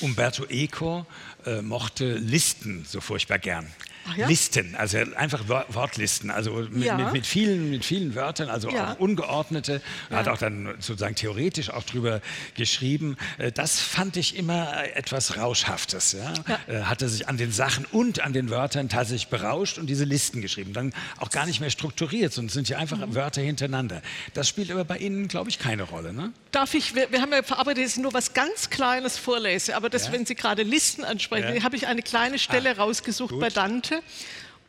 Umberto 0.00 0.44
Eco 0.48 1.06
äh, 1.44 1.60
mochte 1.62 2.14
Listen 2.14 2.84
so 2.88 3.00
furchtbar 3.00 3.38
gern 3.38 3.72
ja? 4.16 4.28
Listen, 4.28 4.74
also 4.76 4.98
einfach 5.16 5.48
Wortlisten, 5.48 6.30
also 6.30 6.66
mit, 6.70 6.84
ja. 6.84 6.96
mit, 6.96 7.12
mit, 7.12 7.26
vielen, 7.26 7.70
mit 7.70 7.84
vielen 7.84 8.14
Wörtern, 8.14 8.48
also 8.48 8.70
ja. 8.70 8.92
auch 8.92 8.98
ungeordnete. 8.98 9.80
Er 10.10 10.18
hat 10.18 10.28
auch 10.28 10.38
dann 10.38 10.74
sozusagen 10.78 11.14
theoretisch 11.14 11.70
auch 11.70 11.82
drüber 11.82 12.20
geschrieben. 12.54 13.16
Äh, 13.38 13.52
das 13.52 13.80
fand 13.80 14.16
ich 14.16 14.36
immer 14.36 14.84
etwas 14.94 15.36
Rauschhaftes. 15.36 16.12
Ja? 16.12 16.32
Er 16.66 16.88
hatte 16.88 17.08
sich 17.08 17.28
an 17.28 17.36
den 17.36 17.52
Sachen 17.52 17.86
und 17.86 18.20
an 18.20 18.32
den 18.32 18.50
Wörtern 18.50 18.88
tatsächlich 18.88 19.28
berauscht 19.28 19.78
und 19.78 19.86
diese 19.86 20.04
Listen 20.04 20.40
geschrieben. 20.40 20.72
Dann 20.72 20.92
auch 21.18 21.30
gar 21.30 21.46
nicht 21.46 21.60
mehr 21.60 21.70
strukturiert, 21.70 22.32
sondern 22.32 22.50
sind 22.50 22.68
ja 22.68 22.78
einfach 22.78 22.98
mhm. 22.98 23.14
Wörter 23.14 23.40
hintereinander. 23.40 24.02
Das 24.34 24.48
spielt 24.48 24.70
aber 24.70 24.84
bei 24.84 24.98
Ihnen, 24.98 25.28
glaube 25.28 25.50
ich, 25.50 25.58
keine 25.58 25.84
Rolle. 25.84 26.12
Ne? 26.12 26.32
Darf 26.50 26.74
ich, 26.74 26.94
wir, 26.94 27.10
wir 27.10 27.20
haben 27.20 27.32
ja 27.32 27.42
verarbeitet, 27.42 27.84
dass 27.84 27.92
ich 27.96 28.02
nur 28.02 28.12
was 28.12 28.34
ganz 28.34 28.70
Kleines 28.70 29.18
vorlese, 29.18 29.76
aber 29.76 29.90
das, 29.90 30.12
wenn 30.12 30.26
Sie 30.26 30.34
gerade 30.34 30.62
Listen 30.62 31.04
ansprechen, 31.04 31.62
habe 31.64 31.76
ich 31.76 31.86
eine 31.86 32.02
kleine 32.02 32.38
Stelle 32.38 32.70
ah, 32.70 32.82
rausgesucht 32.82 33.30
gut. 33.30 33.40
bei 33.40 33.48
Dante. 33.48 33.93
Seite. 33.94 34.02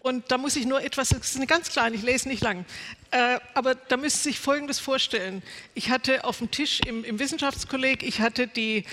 Und 0.01 0.31
da 0.31 0.37
muss 0.37 0.55
ich 0.55 0.67
nur 0.67 0.83
etwas, 0.83 1.09
das 1.09 1.29
ist 1.29 1.35
eine 1.35 1.47
ganz 1.47 1.69
kleine, 1.69 1.95
ich 1.95 2.03
lese 2.03 2.27
nicht 2.27 2.43
lang, 2.43 2.63
äh, 3.09 3.39
aber 3.55 3.73
da 3.73 3.97
müssen 3.97 4.17
Sie 4.17 4.29
sich 4.29 4.39
Folgendes 4.39 4.77
vorstellen. 4.77 5.41
Ich 5.73 5.89
hatte 5.89 6.25
auf 6.25 6.37
dem 6.37 6.51
Tisch 6.51 6.79
im, 6.85 7.03
im 7.03 7.17
Wissenschaftskolleg, 7.17 8.03
ich 8.03 8.21
hatte 8.21 8.47
die 8.47 8.85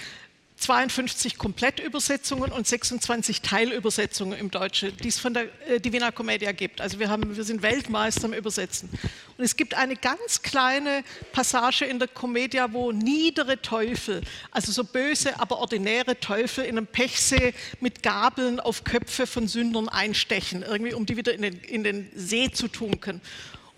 52 0.62 1.38
Komplettübersetzungen 1.38 2.52
und 2.52 2.68
26 2.68 3.42
Teilübersetzungen 3.42 4.38
im 4.38 4.50
Deutschen, 4.52 4.96
die 4.98 5.08
es 5.08 5.18
von 5.18 5.34
der 5.34 5.48
äh, 5.66 5.80
Divina 5.80 6.12
Commedia 6.12 6.52
gibt. 6.52 6.80
Also 6.80 7.00
wir, 7.00 7.10
haben, 7.10 7.36
wir 7.36 7.42
sind 7.42 7.62
Weltmeister 7.62 8.26
im 8.26 8.32
Übersetzen. 8.32 8.88
Und 9.36 9.44
es 9.44 9.56
gibt 9.56 9.74
eine 9.74 9.96
ganz 9.96 10.42
kleine 10.42 11.02
Passage 11.32 11.84
in 11.84 11.98
der 11.98 12.06
Commedia, 12.06 12.72
wo 12.72 12.92
niedere 12.92 13.60
Teufel, 13.60 14.22
also 14.52 14.70
so 14.70 14.84
böse, 14.84 15.40
aber 15.40 15.58
ordinäre 15.58 16.20
Teufel 16.20 16.64
in 16.64 16.78
einem 16.78 16.86
Pechsee 16.86 17.54
mit 17.80 18.04
Gabeln 18.04 18.60
auf 18.60 18.84
Köpfe 18.84 19.26
von 19.26 19.48
Sündern 19.48 19.88
einstechen, 19.88 20.62
irgendwie 20.62 20.94
um 20.94 21.06
die 21.06 21.16
wieder 21.16 21.34
in 21.34 21.42
den, 21.42 21.58
in 21.60 21.82
den 21.82 22.08
See 22.14 22.52
zu 22.52 22.68
tunken. 22.68 23.20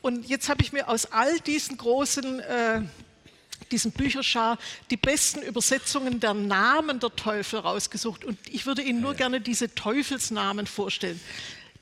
Und 0.03 0.29
jetzt 0.29 0.51
habe 0.51 0.63
ich 0.63 0.75
mir 0.75 0.89
aus 0.89 1.07
all 1.07 1.41
diesen 1.41 1.79
großen 1.79 2.41
äh, 2.41 2.83
diesen 3.75 3.91
Bücherschar 3.91 4.57
die 4.91 4.97
besten 4.97 5.43
Übersetzungen 5.43 6.21
der 6.21 6.33
Namen 6.33 7.01
der 7.01 7.15
Teufel 7.17 7.59
rausgesucht 7.59 8.25
und 8.25 8.39
ich 8.49 8.67
würde 8.67 8.83
Ihnen 8.83 9.01
nur 9.01 9.13
ja. 9.13 9.19
gerne 9.19 9.41
diese 9.41 9.75
Teufelsnamen 9.75 10.67
vorstellen. 10.67 11.21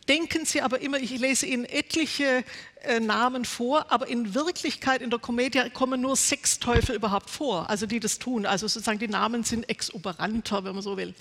Denken 0.09 0.47
Sie 0.47 0.63
aber 0.63 0.81
immer, 0.81 0.99
ich 0.99 1.17
lese 1.19 1.47
Ihnen 1.47 1.65
etliche 1.65 2.45
äh, 2.83 2.99
Namen 2.99 3.45
vor, 3.45 3.93
aber 3.93 4.09
in 4.09 4.35
Wirklichkeit 4.35 5.03
in 5.03 5.11
der 5.11 5.19
Komödie 5.19 5.63
kommen 5.71 6.01
nur 6.01 6.17
sechs 6.17 6.59
Teufel 6.59 6.97
überhaupt 6.97 7.31
vor, 7.31 7.71
also 7.71 7.87
die 7.87 8.01
das 8.01 8.19
tun. 8.19 8.47
Also 8.47 8.67
sozusagen 8.67 8.99
die 8.99 9.07
Namen 9.07 9.45
sind 9.45 9.69
exuberanter, 9.69 10.65
wenn 10.65 10.75
man 10.75 10.83
so 10.83 10.97
will. 10.97 11.15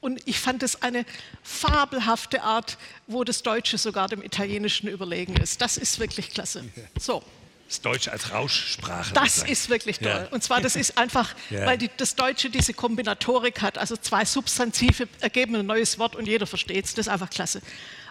Und 0.00 0.20
ich 0.26 0.40
fand 0.40 0.62
es 0.62 0.82
eine 0.82 1.04
fabelhafte 1.42 2.42
Art, 2.42 2.76
wo 3.06 3.24
das 3.24 3.42
Deutsche 3.42 3.78
sogar 3.78 4.08
dem 4.08 4.22
Italienischen 4.22 4.88
überlegen 4.88 5.36
ist. 5.36 5.60
Das 5.60 5.76
ist 5.76 6.00
wirklich 6.00 6.30
klasse. 6.30 6.64
So. 6.98 7.22
Das 7.68 7.80
Deutsche 7.80 8.12
als 8.12 8.30
Rauschsprache. 8.30 9.14
Das 9.14 9.42
ist 9.42 9.68
wirklich 9.70 9.98
toll. 9.98 10.08
Ja. 10.08 10.28
Und 10.30 10.44
zwar, 10.44 10.60
das 10.60 10.76
ist 10.76 10.98
einfach, 10.98 11.34
ja. 11.50 11.66
weil 11.66 11.78
die, 11.78 11.90
das 11.96 12.14
Deutsche 12.14 12.50
diese 12.50 12.74
Kombinatorik 12.74 13.62
hat. 13.62 13.78
Also 13.78 13.96
zwei 13.96 14.24
Substantive 14.24 15.08
ergeben 15.20 15.56
ein 15.56 15.66
neues 15.66 15.98
Wort 15.98 16.14
und 16.14 16.26
jeder 16.26 16.46
versteht 16.46 16.84
es. 16.84 16.94
Das 16.94 17.06
ist 17.06 17.12
einfach 17.12 17.30
klasse. 17.30 17.62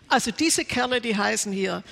Also 0.09 0.31
diese 0.31 0.65
Kerle, 0.65 1.01
die 1.01 1.15
heißen 1.15 1.53
hier 1.53 1.83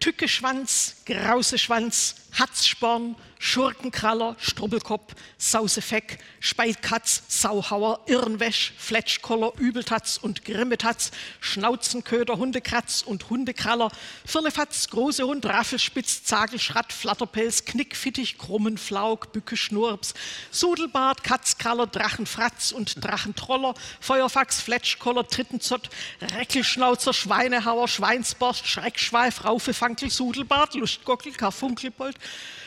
Tückeschwanz, 0.00 0.96
Grauseschwanz, 1.06 2.16
Hatzsporn, 2.38 3.16
Schurkenkraller, 3.38 4.36
Strubbelkopf, 4.38 5.14
Sausefeck, 5.38 6.18
Speilkatz, 6.40 7.22
Sauhauer, 7.28 8.00
Irrenwäsch, 8.06 8.72
Fletschkoller, 8.76 9.52
Übeltatz 9.58 10.18
und 10.20 10.44
Grimmetatz, 10.44 11.12
Schnauzenköder, 11.40 12.36
Hundekratz 12.36 13.02
und 13.02 13.30
Hundekraller, 13.30 13.90
Firlefatz, 14.26 14.88
große 14.90 15.24
Hund, 15.24 15.46
Raffelspitz, 15.46 16.24
Zagelschratt, 16.24 16.92
Flatterpelz, 16.92 17.64
Knickfittich, 17.64 18.38
Krummenflaug, 18.38 19.32
Bückeschnurps, 19.32 20.14
Sudelbart, 20.50 21.22
Katzkraller, 21.22 21.86
Drachenfratz 21.86 22.72
und 22.72 23.04
Drachentroller, 23.04 23.74
Feuerfax, 24.00 24.60
Fletschkoller, 24.60 25.26
Trittenzott, 25.26 25.90
Reckelschnauzer, 26.20 27.12
Schweinehauer, 27.12 27.86
Schweinsborst, 27.86 28.66
Schreckschweif, 28.66 29.44
Raufefankel, 29.44 30.10
Sudelbart, 30.10 30.74
Lustgockel, 30.74 31.32
Karfunkelbold, 31.32 32.16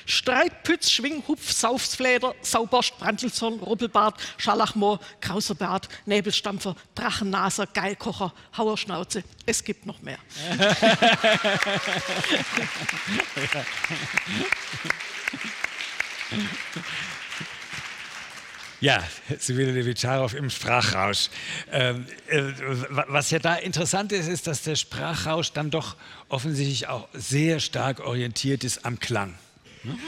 Streitpütz, 0.06 0.90
Schwinghupf, 0.92 1.52
Saufsfläder, 1.52 2.36
Sauborst, 2.42 2.98
Brandelzorn, 2.98 3.60
Rubbelbart, 3.60 4.20
Scharlachmoor, 4.38 5.00
Krauserbart, 5.20 5.88
Nebelstampfer, 6.06 6.76
Drachennaser, 6.96 7.68
Geilkocher, 7.68 8.34
Hauerschnauze. 8.58 9.24
Es 9.46 9.64
gibt 9.64 9.86
noch 9.86 10.02
mehr. 10.02 10.18
Ja, 18.82 19.04
Sibylle 19.38 19.74
Levitscharow 19.74 20.34
im 20.34 20.50
Sprachrausch. 20.50 21.30
Ähm, 21.72 22.08
äh, 22.28 22.42
was 22.90 23.30
ja 23.30 23.38
da 23.38 23.54
interessant 23.54 24.12
ist, 24.12 24.28
ist, 24.28 24.48
dass 24.48 24.64
der 24.64 24.76
Sprachrausch 24.76 25.52
dann 25.52 25.70
doch 25.70 25.96
offensichtlich 26.30 26.88
auch 26.88 27.08
sehr 27.14 27.60
stark 27.60 28.00
orientiert 28.00 28.64
ist 28.64 28.84
am 28.84 29.00
Klang. 29.00 29.38
Mhm 29.84 30.00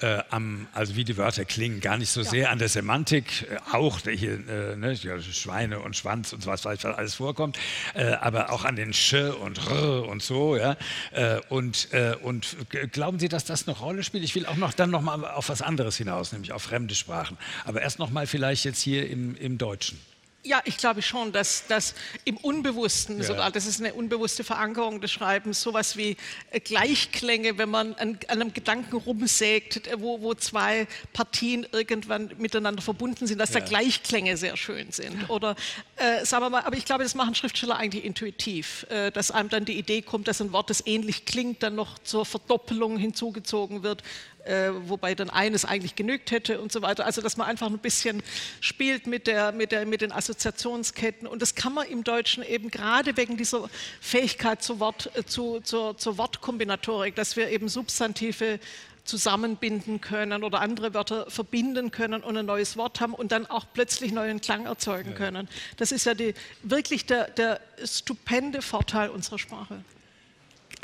äh, 0.00 0.22
am, 0.30 0.66
also 0.72 0.96
wie 0.96 1.04
die 1.04 1.16
Wörter 1.16 1.44
klingen, 1.44 1.80
gar 1.80 1.96
nicht 1.96 2.10
so 2.10 2.20
ja. 2.20 2.30
sehr 2.30 2.50
an 2.50 2.58
der 2.58 2.68
Semantik, 2.68 3.46
äh, 3.50 3.56
auch 3.72 4.00
hier 4.00 4.34
äh, 4.48 4.76
ne, 4.76 4.96
Schweine 4.96 5.80
und 5.80 5.96
Schwanz 5.96 6.32
und 6.32 6.42
so 6.42 6.50
was, 6.50 6.64
was 6.64 6.84
alles 6.84 7.14
vorkommt, 7.14 7.58
äh, 7.94 8.12
aber 8.12 8.50
auch 8.50 8.64
an 8.64 8.76
den 8.76 8.92
Sch 8.92 9.14
und 9.14 9.58
R 9.70 10.06
und 10.06 10.22
so. 10.22 10.56
Ja? 10.56 10.76
Äh, 11.12 11.40
und, 11.48 11.88
äh, 11.92 12.16
und 12.22 12.56
glauben 12.92 13.18
Sie, 13.18 13.28
dass 13.28 13.44
das 13.44 13.66
eine 13.66 13.76
Rolle 13.76 14.02
spielt? 14.02 14.24
Ich 14.24 14.34
will 14.34 14.46
auch 14.46 14.56
noch 14.56 14.72
dann 14.72 14.90
noch 14.90 15.02
mal 15.02 15.24
auf 15.24 15.48
was 15.48 15.62
anderes 15.62 15.96
hinaus, 15.96 16.32
nämlich 16.32 16.52
auf 16.52 16.62
fremde 16.62 16.94
Sprachen. 16.94 17.38
Aber 17.64 17.82
erst 17.82 17.98
noch 17.98 18.10
mal 18.10 18.26
vielleicht 18.26 18.64
jetzt 18.64 18.80
hier 18.80 19.08
im, 19.08 19.36
im 19.36 19.58
Deutschen. 19.58 19.98
Ja, 20.46 20.60
ich 20.66 20.76
glaube 20.76 21.00
schon, 21.00 21.32
dass 21.32 21.66
das 21.68 21.94
im 22.26 22.36
Unbewussten 22.36 23.16
ja. 23.16 23.24
sogar, 23.24 23.50
das 23.50 23.64
ist 23.64 23.80
eine 23.80 23.94
unbewusste 23.94 24.44
Verankerung 24.44 25.00
des 25.00 25.10
Schreibens, 25.10 25.62
sowas 25.62 25.96
wie 25.96 26.18
äh, 26.50 26.60
Gleichklänge, 26.60 27.56
wenn 27.56 27.70
man 27.70 27.94
an, 27.94 28.18
an 28.28 28.42
einem 28.42 28.52
Gedanken 28.52 28.94
rumsägt, 28.94 29.86
äh, 29.86 29.98
wo, 29.98 30.20
wo, 30.20 30.34
zwei 30.34 30.86
Partien 31.14 31.66
irgendwann 31.72 32.30
miteinander 32.36 32.82
verbunden 32.82 33.26
sind, 33.26 33.38
dass 33.38 33.54
ja. 33.54 33.60
da 33.60 33.66
Gleichklänge 33.66 34.36
sehr 34.36 34.58
schön 34.58 34.92
sind. 34.92 35.30
Oder 35.30 35.56
äh, 35.96 36.26
sagen 36.26 36.44
wir 36.44 36.50
mal, 36.50 36.62
aber 36.64 36.76
ich 36.76 36.84
glaube, 36.84 37.04
das 37.04 37.14
machen 37.14 37.34
Schriftsteller 37.34 37.76
eigentlich 37.76 38.04
intuitiv, 38.04 38.86
äh, 38.90 39.10
dass 39.10 39.30
einem 39.30 39.48
dann 39.48 39.64
die 39.64 39.78
Idee 39.78 40.02
kommt, 40.02 40.28
dass 40.28 40.42
ein 40.42 40.52
Wort, 40.52 40.68
das 40.68 40.86
ähnlich 40.86 41.24
klingt, 41.24 41.62
dann 41.62 41.74
noch 41.74 41.98
zur 42.00 42.26
Verdoppelung 42.26 42.98
hinzugezogen 42.98 43.82
wird 43.82 44.02
äh, 44.44 44.70
wobei 44.88 45.14
dann 45.14 45.30
eines 45.30 45.64
eigentlich 45.64 45.96
genügt 45.96 46.30
hätte 46.30 46.60
und 46.60 46.72
so 46.72 46.82
weiter. 46.82 47.04
Also 47.04 47.20
dass 47.20 47.36
man 47.36 47.46
einfach 47.46 47.68
ein 47.68 47.78
bisschen 47.78 48.22
spielt 48.60 49.06
mit, 49.06 49.26
der, 49.26 49.52
mit, 49.52 49.72
der, 49.72 49.86
mit 49.86 50.00
den 50.00 50.12
Assoziationsketten. 50.12 51.26
Und 51.26 51.42
das 51.42 51.54
kann 51.54 51.74
man 51.74 51.86
im 51.86 52.04
Deutschen 52.04 52.42
eben 52.42 52.70
gerade 52.70 53.16
wegen 53.16 53.36
dieser 53.36 53.68
Fähigkeit 54.00 54.62
zur, 54.62 54.80
Wort, 54.80 55.10
äh, 55.14 55.24
zu, 55.24 55.60
zur, 55.60 55.96
zur 55.96 56.18
Wortkombinatorik, 56.18 57.14
dass 57.14 57.36
wir 57.36 57.48
eben 57.48 57.68
Substantive 57.68 58.58
zusammenbinden 59.04 60.00
können 60.00 60.44
oder 60.44 60.60
andere 60.60 60.94
Wörter 60.94 61.30
verbinden 61.30 61.90
können 61.90 62.22
und 62.22 62.36
ein 62.36 62.46
neues 62.46 62.76
Wort 62.76 63.00
haben 63.00 63.14
und 63.14 63.32
dann 63.32 63.46
auch 63.46 63.66
plötzlich 63.72 64.12
neuen 64.12 64.40
Klang 64.40 64.66
erzeugen 64.66 65.10
ja. 65.10 65.16
können. 65.16 65.48
Das 65.76 65.92
ist 65.92 66.06
ja 66.06 66.14
die, 66.14 66.34
wirklich 66.62 67.06
der, 67.06 67.28
der 67.30 67.60
stupende 67.84 68.62
Vorteil 68.62 69.10
unserer 69.10 69.38
Sprache. 69.38 69.84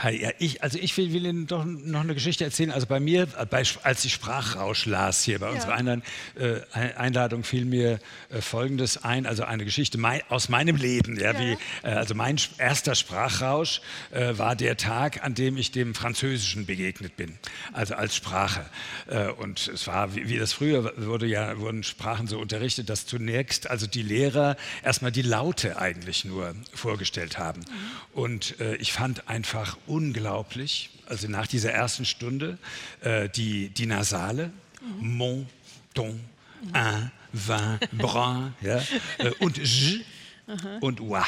Ja, 0.03 0.31
ich, 0.39 0.63
also 0.63 0.79
ich 0.79 0.97
will, 0.97 1.13
will, 1.13 1.27
Ihnen 1.27 1.47
doch 1.47 1.65
noch 1.65 2.01
eine 2.01 2.15
Geschichte 2.15 2.45
erzählen. 2.45 2.71
Also 2.71 2.87
bei 2.87 3.01
mir, 3.01 3.27
bei, 3.27 3.63
als 3.83 4.05
ich 4.05 4.13
Sprachrausch 4.15 4.87
las 4.87 5.23
hier 5.23 5.39
bei 5.39 5.49
ja. 5.49 5.53
unserer 5.53 5.75
Einladung, 5.75 6.03
äh, 6.37 6.61
Einladung 6.97 7.45
fiel 7.45 7.65
mir 7.65 7.99
äh, 8.31 8.41
Folgendes 8.41 9.05
ein, 9.05 9.27
also 9.27 9.45
eine 9.45 9.65
Geschichte 9.65 9.99
mein, 9.99 10.23
aus 10.29 10.49
meinem 10.49 10.77
Leben. 10.77 11.19
Ja, 11.19 11.33
ja. 11.33 11.39
Wie, 11.39 11.53
äh, 11.83 11.91
also 11.91 12.15
mein 12.15 12.37
erster 12.59 12.95
Sprachrausch 12.95 13.83
äh, 14.11 14.39
war 14.39 14.57
der 14.57 14.77
Tag, 14.77 15.23
an 15.23 15.35
dem 15.35 15.57
ich 15.57 15.71
dem 15.71 15.95
Französischen 15.95 16.65
begegnet 16.67 17.17
bin, 17.17 17.39
also 17.73 17.95
als 17.95 18.17
Sprache. 18.17 18.65
Äh, 19.07 19.29
und 19.29 19.69
es 19.69 19.87
war, 19.87 20.15
wie, 20.15 20.29
wie, 20.29 20.39
das 20.39 20.55
früher 20.55 20.95
wurde 20.97 21.27
ja, 21.27 21.59
wurden 21.59 21.83
Sprachen 21.83 22.27
so 22.27 22.39
unterrichtet, 22.39 22.89
dass 22.89 23.07
zunächst 23.07 23.69
also 23.69 23.87
die 23.87 24.03
Lehrer 24.03 24.57
erstmal 24.83 25.13
die 25.13 25.23
Laute 25.23 25.79
eigentlich 25.79 26.25
nur 26.25 26.55
vorgestellt 26.73 27.39
haben. 27.39 27.61
Mhm. 27.61 28.21
Und 28.21 28.61
äh, 28.61 28.77
ich 28.77 28.93
fand 28.93 29.29
einfach 29.29 29.77
unglaublich, 29.90 30.90
also 31.07 31.29
nach 31.29 31.46
dieser 31.46 31.72
ersten 31.72 32.05
Stunde, 32.05 32.59
äh, 33.00 33.29
die, 33.29 33.68
die 33.70 33.87
Nasale, 33.87 34.53
mhm. 34.81 35.16
Mon, 35.16 35.46
Ton, 35.94 36.20
mhm. 36.62 36.74
Un, 36.74 37.11
Vin, 37.33 37.79
Brun 37.92 38.55
ja, 38.61 38.81
äh, 39.18 39.31
und 39.40 39.59
J 39.59 40.05
und 40.81 41.00
Oua. 41.00 41.24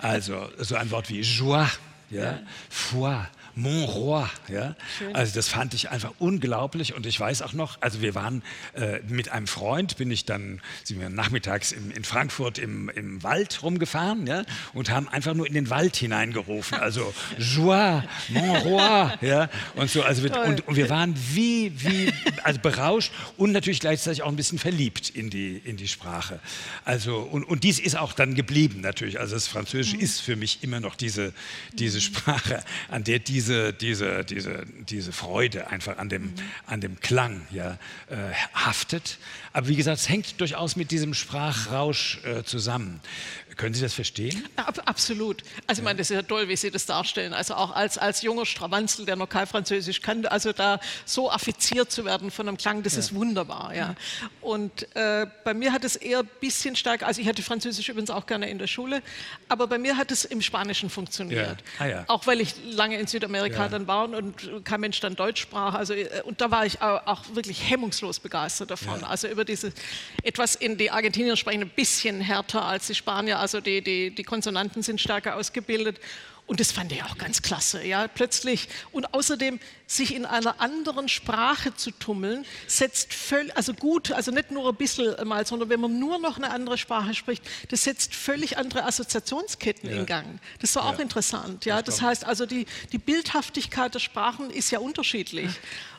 Also 0.00 0.48
so 0.58 0.74
ein 0.74 0.90
Wort 0.90 1.08
wie 1.08 1.20
Joie, 1.20 1.68
ja, 2.10 2.22
ja. 2.22 2.40
Foi, 2.68 3.26
Mon 3.58 3.84
Roi. 3.84 4.24
Ja? 4.48 4.76
Also 5.14 5.34
das 5.34 5.48
fand 5.48 5.74
ich 5.74 5.90
einfach 5.90 6.12
unglaublich 6.18 6.94
und 6.94 7.06
ich 7.06 7.18
weiß 7.18 7.42
auch 7.42 7.54
noch, 7.54 7.78
also 7.80 8.00
wir 8.00 8.14
waren 8.14 8.42
äh, 8.74 9.00
mit 9.08 9.30
einem 9.30 9.48
Freund, 9.48 9.96
bin 9.96 10.12
ich 10.12 10.24
dann, 10.24 10.60
sind 10.84 11.00
wir 11.00 11.08
nachmittags 11.08 11.72
in, 11.72 11.90
in 11.90 12.04
Frankfurt 12.04 12.58
im, 12.58 12.88
im 12.90 13.20
Wald 13.24 13.62
rumgefahren 13.64 14.28
ja? 14.28 14.44
und 14.74 14.90
haben 14.90 15.08
einfach 15.08 15.34
nur 15.34 15.46
in 15.46 15.54
den 15.54 15.70
Wald 15.70 15.96
hineingerufen, 15.96 16.78
also 16.80 17.12
Joie, 17.36 18.04
Mon 18.28 18.56
Roi. 18.58 19.10
Ja? 19.22 19.50
Und, 19.74 19.90
so, 19.90 20.02
also 20.02 20.22
wir, 20.22 20.38
und, 20.44 20.66
und, 20.68 20.76
wir 20.76 20.88
waren 20.88 21.14
wie, 21.32 21.72
wie 21.82 22.12
also 22.44 22.60
berauscht 22.60 23.12
und 23.36 23.50
natürlich 23.50 23.80
gleichzeitig 23.80 24.22
auch 24.22 24.28
ein 24.28 24.36
bisschen 24.36 24.60
verliebt 24.60 25.10
in 25.10 25.30
die, 25.30 25.56
in 25.56 25.76
die 25.76 25.88
Sprache. 25.88 26.38
Also, 26.84 27.18
und, 27.18 27.42
und 27.42 27.64
dies 27.64 27.80
ist 27.80 27.98
auch 27.98 28.12
dann 28.12 28.36
geblieben 28.36 28.82
natürlich, 28.82 29.18
also 29.18 29.34
das 29.34 29.48
Französische 29.48 29.96
mhm. 29.96 30.02
ist 30.02 30.20
für 30.20 30.36
mich 30.36 30.62
immer 30.62 30.78
noch 30.78 30.94
diese, 30.94 31.32
diese 31.72 32.00
Sprache, 32.00 32.62
an 32.88 33.02
der 33.02 33.18
diese 33.18 33.47
diese, 33.48 33.72
diese, 33.72 34.24
diese, 34.24 34.64
diese 34.88 35.12
Freude 35.12 35.68
einfach 35.68 35.96
an 35.96 36.08
dem, 36.08 36.34
an 36.66 36.80
dem 36.80 37.00
Klang 37.00 37.46
ja, 37.50 37.78
äh, 38.08 38.16
haftet. 38.54 39.18
Aber 39.52 39.68
wie 39.68 39.76
gesagt, 39.76 39.98
es 39.98 40.08
hängt 40.08 40.40
durchaus 40.40 40.76
mit 40.76 40.90
diesem 40.90 41.14
Sprachrausch 41.14 42.20
äh, 42.24 42.44
zusammen. 42.44 43.00
Können 43.58 43.74
Sie 43.74 43.82
das 43.82 43.92
verstehen? 43.92 44.48
Ab, 44.54 44.80
absolut. 44.84 45.42
Also 45.66 45.80
ich 45.80 45.84
meine, 45.84 45.98
das 45.98 46.10
ist 46.10 46.14
ja 46.14 46.22
toll, 46.22 46.48
wie 46.48 46.54
Sie 46.54 46.70
das 46.70 46.86
darstellen. 46.86 47.34
Also 47.34 47.54
auch 47.54 47.74
als, 47.74 47.98
als 47.98 48.22
junger 48.22 48.46
Stravanzel, 48.46 49.04
der 49.04 49.16
noch 49.16 49.28
kein 49.28 49.48
Französisch 49.48 50.00
kann, 50.00 50.24
also 50.26 50.52
da 50.52 50.78
so 51.04 51.28
affiziert 51.28 51.90
zu 51.90 52.04
werden 52.04 52.30
von 52.30 52.46
einem 52.46 52.56
Klang, 52.56 52.84
das 52.84 52.92
ja. 52.92 53.00
ist 53.00 53.14
wunderbar. 53.16 53.74
Ja. 53.74 53.96
Und 54.40 54.86
äh, 54.94 55.26
bei 55.42 55.54
mir 55.54 55.72
hat 55.72 55.82
es 55.82 55.96
eher 55.96 56.20
ein 56.20 56.28
bisschen 56.40 56.76
stärker, 56.76 57.08
also 57.08 57.20
ich 57.20 57.26
hatte 57.26 57.42
Französisch 57.42 57.88
übrigens 57.88 58.10
auch 58.10 58.26
gerne 58.26 58.48
in 58.48 58.60
der 58.60 58.68
Schule, 58.68 59.02
aber 59.48 59.66
bei 59.66 59.78
mir 59.78 59.96
hat 59.96 60.12
es 60.12 60.24
im 60.24 60.40
Spanischen 60.40 60.88
funktioniert. 60.88 61.58
Ja. 61.80 61.84
Ah, 61.84 61.86
ja. 61.88 62.04
Auch 62.06 62.28
weil 62.28 62.40
ich 62.40 62.54
lange 62.70 62.96
in 62.96 63.08
Südamerika 63.08 63.68
dann 63.68 63.88
war 63.88 64.08
und 64.08 64.64
kein 64.64 64.80
Mensch 64.80 65.00
dann 65.00 65.16
Deutsch 65.16 65.42
sprach. 65.42 65.74
Also, 65.74 65.94
äh, 65.94 66.22
und 66.22 66.40
da 66.40 66.52
war 66.52 66.64
ich 66.64 66.80
auch, 66.80 67.04
auch 67.08 67.22
wirklich 67.34 67.68
hemmungslos 67.68 68.20
begeistert 68.20 68.70
davon. 68.70 69.02
Also 69.02 69.26
über 69.26 69.44
diese, 69.44 69.72
etwas 70.22 70.54
in 70.54 70.78
die 70.78 70.92
Argentinier 70.92 71.34
sprechen 71.34 71.62
ein 71.62 71.70
bisschen 71.70 72.20
härter 72.20 72.64
als 72.64 72.86
die 72.86 72.94
Spanier, 72.94 73.40
also 73.40 73.47
die, 73.54 73.82
die, 73.82 74.10
die 74.10 74.22
Konsonanten 74.22 74.82
sind 74.82 75.00
stärker 75.00 75.36
ausgebildet. 75.36 75.98
Und 76.48 76.60
das 76.60 76.72
fand 76.72 76.90
ich 76.92 77.04
auch 77.04 77.18
ganz 77.18 77.42
klasse, 77.42 77.84
ja, 77.84 78.08
plötzlich. 78.08 78.70
Und 78.90 79.12
außerdem, 79.12 79.60
sich 79.86 80.14
in 80.14 80.24
einer 80.24 80.60
anderen 80.62 81.06
Sprache 81.08 81.74
zu 81.74 81.90
tummeln, 81.90 82.46
setzt 82.66 83.12
völlig, 83.12 83.54
also 83.54 83.74
gut, 83.74 84.12
also 84.12 84.30
nicht 84.30 84.50
nur 84.50 84.66
ein 84.66 84.74
bisschen 84.74 85.14
mal, 85.28 85.46
sondern 85.46 85.68
wenn 85.68 85.78
man 85.78 85.98
nur 85.98 86.18
noch 86.18 86.38
eine 86.38 86.50
andere 86.50 86.78
Sprache 86.78 87.14
spricht, 87.14 87.42
das 87.68 87.84
setzt 87.84 88.14
völlig 88.14 88.56
andere 88.56 88.84
Assoziationsketten 88.84 89.90
ja. 89.90 89.96
in 89.96 90.06
Gang. 90.06 90.40
Das 90.60 90.74
war 90.74 90.84
ja. 90.84 90.90
auch 90.90 90.98
interessant, 90.98 91.66
ja. 91.66 91.82
Das 91.82 92.00
heißt 92.00 92.24
also, 92.24 92.46
die, 92.46 92.64
die 92.92 92.98
Bildhaftigkeit 92.98 93.94
der 93.94 94.00
Sprachen 94.00 94.50
ist 94.50 94.70
ja 94.70 94.78
unterschiedlich. 94.78 95.50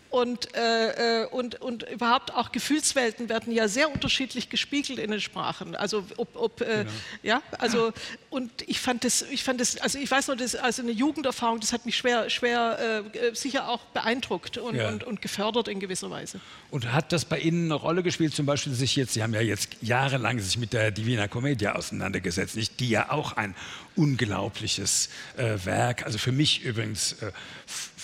Und, 0.09 0.55
äh, 0.55 1.21
äh, 1.21 1.25
und, 1.27 1.61
und 1.61 1.83
überhaupt 1.83 2.33
auch 2.33 2.51
Gefühlswelten 2.51 3.29
werden 3.29 3.53
ja 3.53 3.67
sehr 3.67 3.91
unterschiedlich 3.91 4.49
gespiegelt 4.49 4.97
in 4.97 5.11
den 5.11 5.21
Sprachen. 5.21 5.75
Also 5.75 6.03
ob, 6.17 6.35
ob 6.35 6.61
äh, 6.61 6.79
genau. 6.79 6.91
ja, 7.21 7.41
also 7.59 7.93
und 8.31 8.49
ich 8.67 8.79
fand 8.79 9.03
das, 9.03 9.21
ich 9.21 9.43
fand 9.43 9.61
das, 9.61 9.77
also 9.77 9.99
ich 9.99 10.09
weiß 10.09 10.29
noch, 10.29 10.35
das 10.35 10.55
also 10.55 10.81
eine 10.81 10.91
Jugenderfahrung, 10.91 11.59
das 11.59 11.73
hat 11.73 11.85
mich 11.85 11.95
schwer, 11.95 12.27
schwer 12.31 13.03
äh, 13.13 13.35
sicher 13.35 13.69
auch 13.69 13.81
beeindruckt 13.85 14.57
und, 14.57 14.75
ja. 14.75 14.89
und, 14.89 15.03
und, 15.03 15.21
gefördert 15.21 15.67
in 15.67 15.79
gewisser 15.79 16.09
Weise. 16.09 16.39
Und 16.71 16.91
hat 16.91 17.11
das 17.11 17.25
bei 17.25 17.39
Ihnen 17.39 17.65
eine 17.65 17.75
Rolle 17.75 18.01
gespielt, 18.01 18.33
zum 18.33 18.47
Beispiel 18.47 18.73
sich 18.73 18.95
jetzt, 18.95 19.13
Sie 19.13 19.21
haben 19.21 19.35
ja 19.35 19.41
jetzt 19.41 19.77
jahrelang 19.81 20.39
sich 20.39 20.57
mit 20.57 20.73
der 20.73 20.89
Divina 20.89 21.27
Commedia 21.27 21.75
auseinandergesetzt, 21.75 22.55
nicht? 22.55 22.79
die 22.79 22.89
ja 22.89 23.11
auch 23.11 23.33
ein 23.33 23.53
unglaubliches 23.95 25.09
äh, 25.37 25.57
Werk, 25.65 26.05
also 26.05 26.17
für 26.17 26.31
mich 26.31 26.63
übrigens 26.63 27.13
äh, 27.13 27.31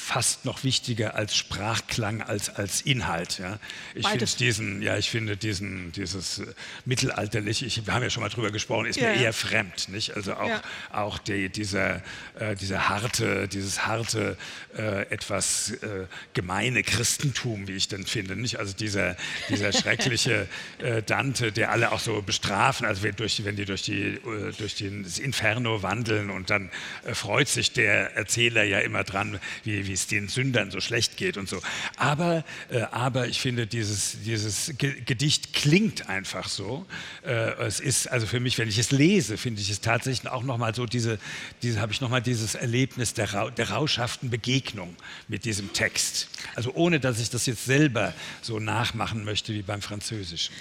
fast 0.05 0.45
noch 0.45 0.63
wichtiger 0.63 1.15
als 1.15 1.35
Sprachklang, 1.35 2.21
als 2.21 2.55
als 2.55 2.81
Inhalt. 2.81 3.39
Ja. 3.39 3.57
Ich 3.95 4.07
finde 4.07 4.25
diesen, 4.25 4.81
ja, 4.83 4.97
ich 4.97 5.09
finde 5.09 5.35
diesen, 5.35 5.91
dieses 5.93 6.39
äh, 6.39 6.45
mittelalterliche, 6.85 7.65
ich, 7.65 7.87
wir 7.87 7.93
haben 7.93 8.03
ja 8.03 8.11
schon 8.11 8.21
mal 8.21 8.29
drüber 8.29 8.51
gesprochen, 8.51 8.85
ist 8.85 8.97
ja. 8.97 9.09
mir 9.09 9.19
eher 9.19 9.33
fremd, 9.33 9.89
nicht? 9.89 10.15
Also 10.15 10.35
auch, 10.35 10.61
auch 10.91 11.17
die, 11.17 11.49
dieser, 11.49 12.03
äh, 12.39 12.55
dieser 12.55 12.87
harte, 12.87 13.47
dieses 13.47 13.87
harte, 13.87 14.37
äh, 14.77 15.09
etwas 15.09 15.71
äh, 15.71 16.05
gemeine 16.35 16.83
Christentum, 16.83 17.67
wie 17.67 17.73
ich 17.73 17.87
dann 17.87 18.05
finde, 18.05 18.35
nicht? 18.35 18.59
Also 18.59 18.73
dieser, 18.73 19.17
dieser 19.49 19.73
schreckliche 19.73 20.47
äh, 20.77 21.01
Dante, 21.01 21.51
der 21.51 21.71
alle 21.71 21.91
auch 21.91 21.99
so 21.99 22.21
bestrafen, 22.21 22.85
also 22.85 23.01
wenn, 23.01 23.15
durch, 23.15 23.43
wenn 23.43 23.55
die 23.55 23.65
durch 23.65 23.81
die, 23.81 24.03
äh, 24.03 24.51
durch 24.55 24.75
das 24.75 25.17
Inferno 25.17 25.81
wandeln 25.81 26.29
und 26.29 26.51
dann 26.51 26.69
freut 27.13 27.47
sich 27.47 27.71
der 27.71 28.15
Erzähler 28.15 28.63
ja 28.63 28.79
immer 28.79 29.03
dran, 29.03 29.39
wie, 29.63 29.87
wie 29.87 29.94
es 29.99 30.07
den 30.07 30.27
Sündern 30.27 30.71
so 30.71 30.79
schlecht 30.79 31.17
geht 31.17 31.37
und 31.37 31.49
so. 31.49 31.61
Aber, 31.97 32.43
äh, 32.69 32.81
aber 32.91 33.27
ich 33.27 33.39
finde, 33.39 33.67
dieses, 33.67 34.17
dieses 34.23 34.73
Gedicht 34.77 35.53
klingt 35.53 36.09
einfach 36.09 36.47
so. 36.47 36.85
Äh, 37.23 37.53
es 37.63 37.79
ist, 37.79 38.07
also 38.07 38.27
für 38.27 38.39
mich, 38.39 38.57
wenn 38.57 38.69
ich 38.69 38.77
es 38.77 38.91
lese, 38.91 39.37
finde 39.37 39.61
ich 39.61 39.69
es 39.69 39.81
tatsächlich 39.81 40.31
auch 40.31 40.43
nochmal 40.43 40.75
so, 40.75 40.85
diese, 40.85 41.19
diese 41.61 41.81
habe 41.81 41.91
ich 41.91 42.01
nochmal 42.01 42.21
dieses 42.21 42.55
Erlebnis 42.55 43.13
der, 43.13 43.33
Ra 43.33 43.49
der 43.49 43.71
rauschhaften 43.71 44.29
Begegnung 44.29 44.95
mit 45.27 45.45
diesem 45.45 45.73
Text. 45.73 46.29
Also 46.55 46.73
ohne, 46.73 46.99
dass 46.99 47.19
ich 47.19 47.29
das 47.29 47.45
jetzt 47.45 47.65
selber 47.65 48.13
so 48.41 48.59
nachmachen 48.59 49.23
möchte 49.23 49.53
wie 49.53 49.61
beim 49.61 49.81
Französischen. 49.81 50.53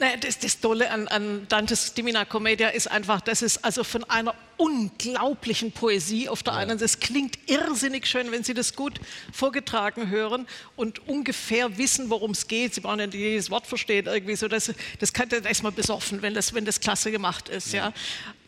Naja, 0.00 0.16
das, 0.16 0.38
das 0.38 0.58
Tolle 0.60 0.90
an, 0.90 1.08
an, 1.08 1.46
Dantes 1.50 1.92
Divina 1.92 2.24
Commedia 2.24 2.68
ist 2.70 2.90
einfach, 2.90 3.20
dass 3.20 3.42
es 3.42 3.62
also 3.62 3.84
von 3.84 4.02
einer 4.04 4.34
unglaublichen 4.56 5.72
Poesie 5.72 6.26
auf 6.30 6.42
der 6.42 6.54
ja. 6.54 6.60
einen, 6.60 6.78
das 6.78 7.00
klingt 7.00 7.38
irrsinnig 7.50 8.06
schön, 8.06 8.32
wenn 8.32 8.42
Sie 8.42 8.54
das 8.54 8.74
gut 8.74 8.98
vorgetragen 9.30 10.08
hören 10.08 10.46
und 10.74 11.06
ungefähr 11.06 11.76
wissen, 11.76 12.08
worum 12.08 12.30
es 12.30 12.48
geht. 12.48 12.72
Sie 12.72 12.80
brauchen 12.80 13.00
ja 13.00 13.08
nicht 13.08 13.18
jedes 13.18 13.50
Wort 13.50 13.66
verstehen 13.66 14.06
irgendwie 14.06 14.36
so, 14.36 14.48
das, 14.48 14.72
das 14.98 15.12
kann 15.12 15.28
dann 15.28 15.44
erstmal 15.44 15.72
besoffen, 15.72 16.22
wenn 16.22 16.32
das, 16.32 16.54
wenn 16.54 16.64
das 16.64 16.80
klasse 16.80 17.10
gemacht 17.10 17.50
ist, 17.50 17.74
ja. 17.74 17.88
ja. 17.88 17.92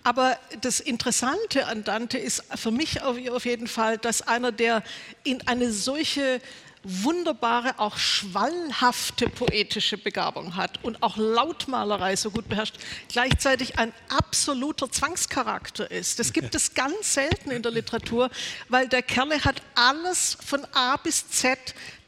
Aber 0.04 0.38
das 0.62 0.80
Interessante 0.80 1.66
an 1.66 1.84
Dante 1.84 2.16
ist 2.16 2.44
für 2.56 2.70
mich 2.70 3.02
auf, 3.02 3.18
auf 3.28 3.44
jeden 3.44 3.66
Fall, 3.66 3.98
dass 3.98 4.22
einer, 4.22 4.52
der 4.52 4.82
in 5.22 5.46
eine 5.46 5.70
solche 5.70 6.40
wunderbare, 6.84 7.78
auch 7.78 7.96
schwallhafte 7.96 9.28
poetische 9.28 9.98
Begabung 9.98 10.56
hat 10.56 10.82
und 10.82 11.02
auch 11.02 11.16
Lautmalerei 11.16 12.16
so 12.16 12.30
gut 12.30 12.48
beherrscht, 12.48 12.76
gleichzeitig 13.08 13.78
ein 13.78 13.92
absoluter 14.08 14.90
Zwangscharakter 14.90 15.90
ist. 15.90 16.18
Das 16.18 16.32
gibt 16.32 16.54
es 16.54 16.74
ganz 16.74 17.14
selten 17.14 17.50
in 17.50 17.62
der 17.62 17.72
Literatur, 17.72 18.30
weil 18.68 18.88
der 18.88 19.02
Kerle 19.02 19.44
hat 19.44 19.62
alles 19.74 20.36
von 20.44 20.64
A 20.72 20.96
bis 20.96 21.28
Z 21.30 21.58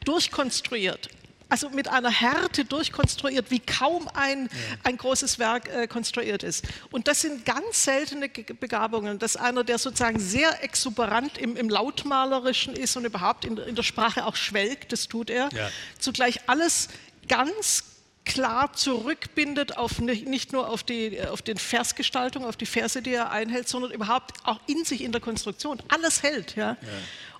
durchkonstruiert 0.05 1.09
also 1.49 1.71
mit 1.71 1.89
einer 1.89 2.11
Härte 2.11 2.65
durchkonstruiert, 2.65 3.51
wie 3.51 3.61
kaum 3.61 4.09
ein, 4.15 4.45
ja. 4.45 4.77
ein 4.85 4.97
großes 4.97 5.39
Werk 5.39 5.69
äh, 5.69 5.87
konstruiert 5.87 6.43
ist. 6.43 6.65
Und 6.91 7.09
das 7.09 7.21
sind 7.21 7.45
ganz 7.45 7.85
seltene 7.85 8.29
Begabungen, 8.29 9.19
dass 9.19 9.37
einer, 9.37 9.65
der 9.65 9.79
sozusagen 9.79 10.19
sehr 10.19 10.63
exuberant 10.65 11.39
im, 11.39 11.57
im 11.57 11.69
Lautmalerischen 11.69 12.75
ist 12.75 12.97
und 12.97 13.05
überhaupt 13.05 13.45
in, 13.45 13.57
in, 13.59 13.75
der 13.75 13.83
Sprache 13.83 14.27
auch 14.27 14.37
schwelgt, 14.37 14.93
das 14.93 15.09
tut 15.09 15.31
er, 15.31 15.49
ja. 15.53 15.71
zugleich 15.99 16.41
alles 16.49 16.89
ganz 17.29 17.85
klar 18.25 18.73
zurückbindet 18.73 19.77
auf 19.77 19.99
nicht 19.99 20.53
nur 20.53 20.71
auf 20.71 20.83
die 20.83 21.21
auf 21.21 21.43
den 21.43 21.59
Versgestaltung, 21.59 22.45
auf 22.47 22.57
die 22.57 22.67
Verse, 22.67 23.03
die 23.03 23.13
er 23.13 23.31
einhält, 23.31 23.69
sondern 23.69 23.91
überhaupt 23.91 24.33
auch 24.45 24.61
in 24.67 24.85
sich 24.85 25.03
in 25.03 25.13
der 25.13 25.21
Konstruktion 25.21 25.83
alles 25.89 26.23
hält. 26.23 26.57
Ja? 26.57 26.71
ja. 26.71 26.89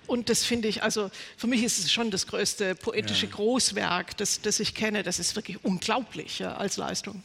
Und 0.07 0.29
das 0.29 0.43
finde 0.43 0.67
ich, 0.67 0.83
also 0.83 1.09
für 1.37 1.47
mich 1.47 1.63
ist 1.63 1.79
es 1.79 1.91
schon 1.91 2.11
das 2.11 2.27
größte 2.27 2.75
poetische 2.75 3.25
ja. 3.25 3.31
Großwerk, 3.31 4.17
das, 4.17 4.41
das 4.41 4.59
ich 4.59 4.75
kenne. 4.75 5.03
Das 5.03 5.19
ist 5.19 5.35
wirklich 5.35 5.63
unglaublich 5.63 6.39
ja, 6.39 6.55
als 6.55 6.77
Leistung. 6.77 7.23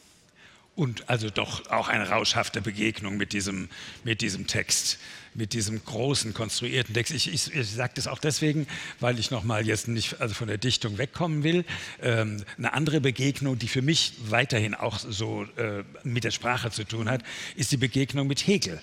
Und 0.77 1.11
also 1.11 1.29
doch 1.29 1.69
auch 1.71 1.89
eine 1.89 2.09
rauschhafte 2.09 2.63
Begegnung 2.63 3.17
mit 3.17 3.33
diesem, 3.33 3.69
mit 4.03 4.23
diesem 4.23 4.47
Text, 4.47 4.99
mit 5.35 5.53
diesem 5.53 5.85
großen 5.85 6.33
konstruierten 6.33 6.95
Text. 6.95 7.13
Ich, 7.13 7.33
ich, 7.33 7.55
ich 7.55 7.71
sage 7.71 7.93
das 7.97 8.07
auch 8.07 8.19
deswegen, 8.19 8.67
weil 8.99 9.19
ich 9.19 9.31
nochmal 9.31 9.67
jetzt 9.67 9.89
nicht 9.89 10.21
also 10.21 10.33
von 10.33 10.49
der 10.49 10.59
Dichtung 10.59 10.97
wegkommen 10.97 11.43
will. 11.43 11.65
Ähm, 12.01 12.43
eine 12.57 12.73
andere 12.73 13.01
Begegnung, 13.01 13.59
die 13.59 13.69
für 13.69 13.83
mich 13.83 14.15
weiterhin 14.29 14.75
auch 14.75 14.99
so 14.99 15.45
äh, 15.57 15.83
mit 16.03 16.25
der 16.25 16.31
Sprache 16.31 16.71
zu 16.71 16.85
tun 16.85 17.11
hat, 17.11 17.25
ist 17.57 17.73
die 17.73 17.77
Begegnung 17.77 18.27
mit 18.27 18.47
Hegel. 18.47 18.81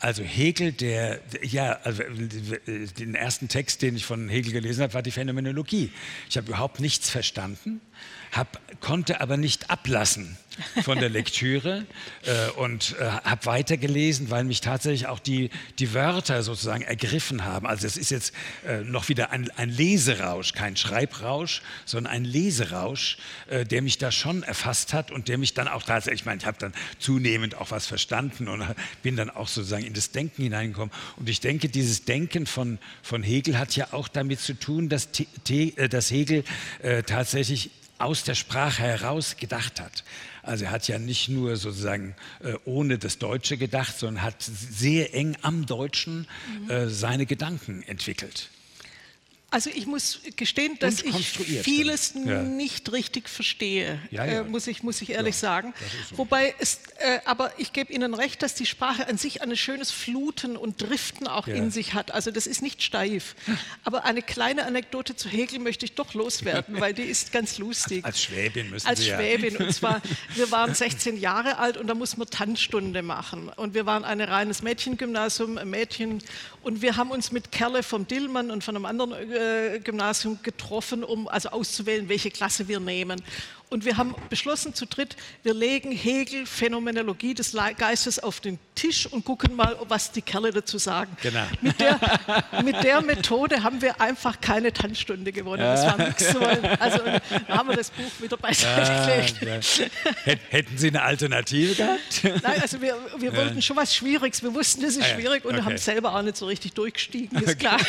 Also 0.00 0.22
Hegel, 0.22 0.72
der, 0.72 1.20
ja, 1.42 1.72
also 1.84 2.02
den 2.02 3.14
ersten 3.14 3.48
Text, 3.48 3.82
den 3.82 3.96
ich 3.96 4.06
von 4.06 4.30
Hegel 4.30 4.50
gelesen 4.50 4.82
habe, 4.82 4.94
war 4.94 5.02
die 5.02 5.10
Phänomenologie. 5.10 5.92
Ich 6.28 6.38
habe 6.38 6.48
überhaupt 6.48 6.80
nichts 6.80 7.10
verstanden, 7.10 7.82
hab, 8.32 8.60
konnte 8.80 9.20
aber 9.20 9.36
nicht 9.36 9.70
ablassen 9.70 10.36
von 10.82 10.98
der 10.98 11.08
Lektüre 11.08 11.86
äh, 12.22 12.50
und 12.58 12.96
äh, 12.98 13.04
habe 13.04 13.46
weitergelesen, 13.46 14.30
weil 14.30 14.44
mich 14.44 14.60
tatsächlich 14.60 15.06
auch 15.06 15.18
die, 15.18 15.50
die 15.78 15.94
Wörter 15.94 16.42
sozusagen 16.42 16.82
ergriffen 16.82 17.44
haben. 17.44 17.66
Also 17.66 17.86
es 17.86 17.96
ist 17.96 18.10
jetzt 18.10 18.34
äh, 18.66 18.78
noch 18.78 19.08
wieder 19.08 19.30
ein, 19.30 19.50
ein 19.56 19.70
Leserausch, 19.70 20.52
kein 20.52 20.76
Schreibrausch, 20.76 21.62
sondern 21.84 22.12
ein 22.12 22.24
Leserausch, 22.24 23.18
äh, 23.48 23.64
der 23.64 23.82
mich 23.82 23.98
da 23.98 24.10
schon 24.10 24.42
erfasst 24.42 24.92
hat 24.92 25.10
und 25.10 25.28
der 25.28 25.38
mich 25.38 25.54
dann 25.54 25.68
auch 25.68 25.82
tatsächlich, 25.82 26.22
ich 26.22 26.26
meine, 26.26 26.40
ich 26.40 26.46
habe 26.46 26.58
dann 26.58 26.72
zunehmend 26.98 27.56
auch 27.56 27.70
was 27.70 27.86
verstanden 27.86 28.48
und 28.48 28.64
bin 29.02 29.16
dann 29.16 29.30
auch 29.30 29.48
sozusagen 29.48 29.84
in 29.84 29.94
das 29.94 30.10
Denken 30.10 30.42
hineingekommen. 30.42 30.92
Und 31.16 31.28
ich 31.28 31.40
denke, 31.40 31.68
dieses 31.68 32.04
Denken 32.04 32.46
von, 32.46 32.78
von 33.02 33.22
Hegel 33.22 33.58
hat 33.58 33.76
ja 33.76 33.88
auch 33.92 34.08
damit 34.08 34.40
zu 34.40 34.54
tun, 34.54 34.88
dass, 34.88 35.08
äh, 35.48 35.88
dass 35.88 36.10
Hegel 36.10 36.44
äh, 36.82 37.02
tatsächlich 37.02 37.70
aus 38.00 38.24
der 38.24 38.34
Sprache 38.34 38.82
heraus 38.82 39.36
gedacht 39.36 39.80
hat. 39.80 40.04
Also 40.42 40.64
er 40.64 40.70
hat 40.70 40.88
ja 40.88 40.98
nicht 40.98 41.28
nur 41.28 41.56
sozusagen 41.56 42.14
äh, 42.40 42.54
ohne 42.64 42.98
das 42.98 43.18
Deutsche 43.18 43.56
gedacht, 43.56 43.98
sondern 43.98 44.22
hat 44.22 44.42
sehr 44.42 45.14
eng 45.14 45.36
am 45.42 45.66
Deutschen 45.66 46.26
äh, 46.68 46.86
seine 46.88 47.26
Gedanken 47.26 47.82
entwickelt. 47.82 48.50
Also 49.52 49.68
ich 49.74 49.86
muss 49.86 50.20
gestehen, 50.36 50.78
dass 50.78 51.02
ich 51.02 51.28
vieles 51.62 52.14
ja. 52.14 52.40
nicht 52.40 52.92
richtig 52.92 53.28
verstehe, 53.28 53.98
ja, 54.12 54.24
ja. 54.24 54.40
Äh, 54.42 54.44
muss, 54.44 54.68
ich, 54.68 54.84
muss 54.84 55.02
ich 55.02 55.10
ehrlich 55.10 55.36
sagen. 55.36 55.74
So. 56.08 56.18
Wobei 56.18 56.54
es, 56.60 56.78
äh, 56.98 57.18
aber 57.24 57.50
ich 57.58 57.72
gebe 57.72 57.92
Ihnen 57.92 58.14
recht, 58.14 58.42
dass 58.42 58.54
die 58.54 58.64
Sprache 58.64 59.08
an 59.08 59.18
sich 59.18 59.42
ein 59.42 59.56
schönes 59.56 59.90
Fluten 59.90 60.56
und 60.56 60.80
Driften 60.80 61.26
auch 61.26 61.48
in 61.48 61.72
sich 61.72 61.94
hat. 61.94 62.12
Also 62.12 62.30
das 62.30 62.46
ist 62.46 62.62
nicht 62.62 62.80
steif. 62.82 63.34
Aber 63.84 64.04
eine 64.04 64.22
kleine 64.22 64.66
Anekdote 64.66 65.16
zu 65.16 65.28
Hegel 65.28 65.58
möchte 65.58 65.84
ich 65.84 65.94
doch 65.94 66.14
loswerden, 66.14 66.80
weil 66.80 66.94
die 66.94 67.02
ist 67.02 67.32
ganz 67.32 67.58
lustig. 67.58 68.04
Als 68.04 68.22
Schwäbin 68.22 68.70
müssen 68.70 68.86
Als 68.86 69.00
Sie 69.00 69.10
Schwäbin. 69.10 69.56
Und 69.56 69.72
zwar, 69.72 70.00
wir 70.34 70.50
waren 70.50 70.74
16 70.74 71.18
Jahre 71.18 71.58
alt 71.58 71.76
und 71.76 71.88
da 71.88 71.94
mussten 71.94 72.20
wir 72.20 72.26
Tanzstunde 72.26 73.02
machen. 73.02 73.48
Und 73.56 73.74
wir 73.74 73.84
waren 73.86 74.04
ein 74.04 74.20
reines 74.20 74.62
Mädchengymnasium, 74.62 75.58
ein 75.58 75.70
Mädchen. 75.70 76.22
Und 76.62 76.82
wir 76.82 76.96
haben 76.96 77.10
uns 77.10 77.32
mit 77.32 77.50
Kerle 77.50 77.82
vom 77.82 78.06
Dillmann 78.06 78.50
und 78.50 78.62
von 78.62 78.76
einem 78.76 78.84
anderen 78.84 79.12
äh, 79.12 79.39
äh, 79.39 79.39
Gymnasium 79.82 80.38
getroffen, 80.42 81.04
um 81.04 81.28
also 81.28 81.50
auszuwählen, 81.50 82.08
welche 82.08 82.30
Klasse 82.30 82.68
wir 82.68 82.80
nehmen. 82.80 83.22
Und 83.70 83.84
wir 83.84 83.96
haben 83.96 84.16
beschlossen 84.28 84.74
zu 84.74 84.84
dritt, 84.84 85.14
wir 85.44 85.54
legen 85.54 85.92
Hegel 85.92 86.44
Phänomenologie 86.44 87.34
des 87.34 87.56
Geistes 87.78 88.18
auf 88.18 88.40
den 88.40 88.58
Tisch 88.74 89.06
und 89.06 89.24
gucken 89.24 89.54
mal, 89.54 89.76
was 89.86 90.10
die 90.10 90.22
Kerle 90.22 90.50
dazu 90.50 90.76
sagen. 90.76 91.16
Genau. 91.22 91.44
Mit, 91.60 91.78
der, 91.78 92.00
mit 92.64 92.82
der 92.82 93.00
Methode 93.00 93.62
haben 93.62 93.80
wir 93.80 94.00
einfach 94.00 94.40
keine 94.40 94.72
Tanzstunde 94.72 95.30
gewonnen. 95.30 95.62
Das 95.62 95.86
war 95.86 95.98
nichts 95.98 96.34
wollen. 96.34 96.64
Also 96.80 96.98
haben 97.48 97.68
wir 97.68 97.76
das 97.76 97.90
Buch 97.90 98.10
wieder 98.20 98.36
beiseite 98.36 99.36
gelegt. 99.38 99.90
Hätten 100.48 100.76
Sie 100.76 100.88
eine 100.88 101.02
Alternative 101.02 101.76
gehabt? 101.76 102.24
Nein, 102.42 102.60
also 102.60 102.82
wir, 102.82 102.98
wir 103.18 103.36
wollten 103.36 103.62
schon 103.62 103.76
was 103.76 103.94
Schwieriges. 103.94 104.42
Wir 104.42 104.52
wussten, 104.52 104.82
das 104.82 104.96
ist 104.96 105.04
ah, 105.04 105.14
schwierig 105.14 105.44
und 105.44 105.54
okay. 105.54 105.64
haben 105.64 105.78
selber 105.78 106.16
auch 106.16 106.22
nicht 106.22 106.36
so 106.36 106.46
richtig 106.46 106.72
durchgestiegen, 106.72 107.40
ist 107.40 107.60
klar. 107.60 107.78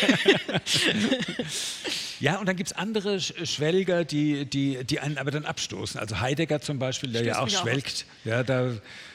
Ja, 2.21 2.38
und 2.39 2.45
dann 2.45 2.55
gibt 2.55 2.69
es 2.69 2.77
andere 2.77 3.19
Schwelger, 3.19 4.05
die, 4.05 4.45
die, 4.45 4.84
die 4.84 4.99
einen 4.99 5.17
aber 5.17 5.31
dann 5.31 5.43
abstoßen. 5.43 5.99
Also 5.99 6.19
Heidegger 6.19 6.62
zum 6.62 6.77
Beispiel, 6.77 7.12
der 7.12 7.21
Stößt 7.21 7.36
ja 7.36 7.43
auch 7.43 7.49
schwelgt. 7.49 8.05
Auch. 8.23 8.25
Ja, 8.25 8.43
da 8.43 8.73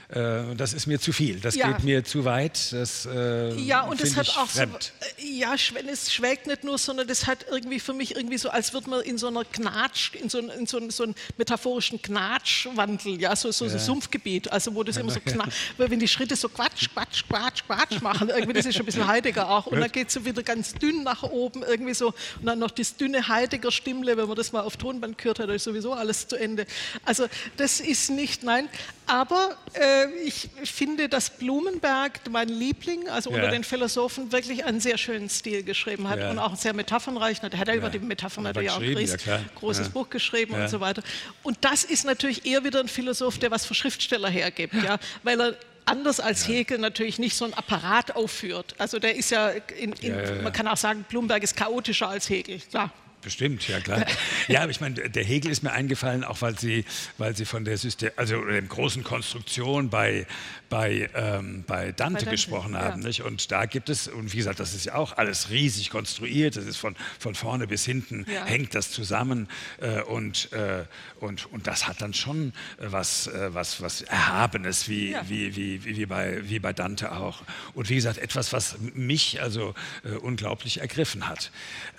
äh, 0.08 0.54
das 0.56 0.72
ist 0.72 0.86
mir 0.86 1.00
zu 1.00 1.12
viel, 1.12 1.40
das 1.40 1.56
ja. 1.56 1.68
geht 1.68 1.84
mir 1.84 2.04
zu 2.04 2.24
weit. 2.24 2.72
Das, 2.72 3.06
äh, 3.06 3.54
ja, 3.54 3.82
und 3.82 4.00
es 4.00 4.16
hat 4.16 4.28
auch 4.36 4.48
fremd. 4.48 4.92
so, 5.00 5.24
äh, 5.24 5.38
ja, 5.38 5.54
es 5.54 6.12
schwelgt 6.12 6.46
nicht 6.46 6.64
nur, 6.64 6.78
sondern 6.78 7.08
das 7.08 7.26
hat 7.26 7.46
irgendwie 7.50 7.80
für 7.80 7.92
mich 7.92 8.14
irgendwie 8.14 8.38
so, 8.38 8.50
als 8.50 8.72
würde 8.72 8.90
man 8.90 9.00
in 9.02 9.18
so 9.18 9.26
einer 9.26 9.44
Knatsch, 9.44 10.14
in 10.14 10.28
so, 10.28 10.38
in 10.38 10.66
so, 10.66 10.78
so 10.90 11.02
einem 11.04 11.14
metaphorischen 11.36 12.00
Knatschwandel, 12.00 13.20
ja, 13.20 13.34
so, 13.34 13.50
so 13.50 13.66
ja. 13.66 13.72
ein 13.72 13.78
Sumpfgebiet, 13.78 14.50
also 14.52 14.74
wo 14.74 14.82
das 14.82 14.96
immer 14.96 15.10
so 15.10 15.20
knatsch, 15.24 15.54
wenn 15.76 15.98
die 15.98 16.08
Schritte 16.08 16.36
so 16.36 16.48
Quatsch, 16.48 16.88
Quatsch, 16.92 17.24
Quatsch, 17.28 17.64
Quatsch 17.66 18.00
machen, 18.00 18.28
irgendwie, 18.28 18.52
das 18.52 18.66
ist 18.66 18.74
schon 18.74 18.82
ein 18.82 18.86
bisschen 18.86 19.06
Heidegger 19.06 19.50
auch, 19.50 19.66
und 19.66 19.80
dann 19.80 19.90
geht 19.90 20.08
es 20.08 20.14
so 20.14 20.24
wieder 20.24 20.42
ganz 20.42 20.74
dünn 20.74 21.02
nach 21.02 21.22
oben, 21.24 21.62
irgendwie 21.62 21.94
so, 21.94 22.08
und 22.38 22.46
dann 22.46 22.58
noch 22.58 22.70
das 22.70 22.96
dünne 22.96 23.26
Heidegger 23.26 23.72
Stimmle, 23.72 24.16
wenn 24.16 24.26
man 24.26 24.36
das 24.36 24.52
mal 24.52 24.60
auf 24.60 24.76
Tonband 24.76 25.18
gehört 25.18 25.40
hat, 25.40 25.50
ist 25.50 25.64
sowieso 25.64 25.92
alles 25.92 26.28
zu 26.28 26.36
Ende. 26.36 26.66
Also 27.04 27.26
das 27.56 27.80
ist 27.80 28.10
nicht, 28.10 28.42
nein. 28.42 28.68
Aber 29.06 29.56
äh, 29.74 29.95
ich 30.24 30.48
finde, 30.64 31.08
dass 31.08 31.30
Blumenberg, 31.30 32.20
mein 32.30 32.48
Liebling, 32.48 33.08
also 33.08 33.30
ja. 33.30 33.36
unter 33.36 33.50
den 33.50 33.64
Philosophen, 33.64 34.32
wirklich 34.32 34.64
einen 34.64 34.80
sehr 34.80 34.98
schönen 34.98 35.28
Stil 35.28 35.62
geschrieben 35.62 36.08
hat 36.08 36.18
ja. 36.18 36.30
und 36.30 36.38
auch 36.38 36.56
sehr 36.56 36.72
metaphernreich. 36.74 37.40
Da 37.40 37.46
hat 37.46 37.68
er 37.68 37.74
ja. 37.74 37.78
über 37.78 37.90
die 37.90 37.98
Metaphern 37.98 38.44
natürlich 38.44 38.70
auch 38.70 38.80
ein 38.80 39.50
großes 39.54 39.88
Buch 39.90 40.10
geschrieben 40.10 40.54
und 40.54 40.68
so 40.68 40.80
weiter. 40.80 41.02
Und 41.42 41.58
das 41.60 41.84
ist 41.84 42.04
natürlich 42.04 42.46
eher 42.46 42.64
wieder 42.64 42.80
ein 42.80 42.88
Philosoph, 42.88 43.38
der 43.38 43.50
was 43.50 43.66
für 43.66 43.74
Schriftsteller 43.74 44.28
hergibt, 44.28 44.74
ja, 44.74 44.98
weil 45.22 45.40
er 45.40 45.56
anders 45.86 46.20
als 46.20 46.46
Hegel 46.48 46.78
natürlich 46.78 47.18
nicht 47.18 47.36
so 47.36 47.44
ein 47.44 47.54
Apparat 47.54 48.14
aufführt. 48.16 48.74
Also 48.78 48.98
der 48.98 49.16
ist 49.16 49.30
ja, 49.30 49.50
in, 49.50 49.92
in, 49.92 50.42
man 50.42 50.52
kann 50.52 50.66
auch 50.68 50.76
sagen, 50.76 51.04
Blumberg 51.08 51.42
ist 51.42 51.56
chaotischer 51.56 52.08
als 52.08 52.28
Hegel, 52.28 52.60
klar. 52.60 52.92
Bestimmt, 53.26 53.66
ja 53.66 53.80
klar. 53.80 54.06
Ja, 54.46 54.62
aber 54.62 54.70
ich 54.70 54.80
meine, 54.80 55.10
der 55.10 55.24
Hegel 55.24 55.50
ist 55.50 55.64
mir 55.64 55.72
eingefallen, 55.72 56.22
auch 56.22 56.42
weil 56.42 56.56
Sie, 56.56 56.84
weil 57.18 57.34
Sie 57.34 57.44
von 57.44 57.64
der 57.64 57.76
System, 57.76 58.12
also 58.14 58.40
der 58.44 58.62
großen 58.62 59.02
Konstruktion 59.02 59.90
bei, 59.90 60.28
bei, 60.68 61.10
ähm, 61.12 61.64
bei, 61.66 61.90
Dante, 61.90 61.92
bei 61.92 61.92
Dante 61.92 62.26
gesprochen 62.26 62.76
haben. 62.76 63.00
Ja. 63.00 63.08
Nicht? 63.08 63.22
Und 63.22 63.50
da 63.50 63.66
gibt 63.66 63.88
es, 63.88 64.06
und 64.06 64.32
wie 64.32 64.36
gesagt, 64.36 64.60
das 64.60 64.74
ist 64.74 64.84
ja 64.84 64.94
auch 64.94 65.16
alles 65.16 65.50
riesig 65.50 65.90
konstruiert, 65.90 66.54
das 66.54 66.66
ist 66.66 66.76
von, 66.76 66.94
von 67.18 67.34
vorne 67.34 67.66
bis 67.66 67.84
hinten, 67.84 68.24
ja. 68.32 68.44
hängt 68.44 68.76
das 68.76 68.92
zusammen 68.92 69.48
äh, 69.80 70.02
und, 70.02 70.52
äh, 70.52 70.84
und, 71.18 71.52
und 71.52 71.66
das 71.66 71.88
hat 71.88 72.00
dann 72.02 72.14
schon 72.14 72.52
was, 72.78 73.26
äh, 73.26 73.52
was, 73.52 73.82
was 73.82 74.02
Erhabenes, 74.02 74.88
wie, 74.88 75.10
ja. 75.10 75.28
wie, 75.28 75.56
wie, 75.56 75.84
wie, 75.84 75.96
wie, 75.96 76.06
bei, 76.06 76.48
wie 76.48 76.60
bei 76.60 76.72
Dante 76.72 77.10
auch. 77.10 77.42
Und 77.74 77.88
wie 77.88 77.96
gesagt, 77.96 78.18
etwas, 78.18 78.52
was 78.52 78.76
mich 78.94 79.42
also 79.42 79.74
äh, 80.04 80.10
unglaublich 80.10 80.80
ergriffen 80.80 81.26
hat. 81.28 81.50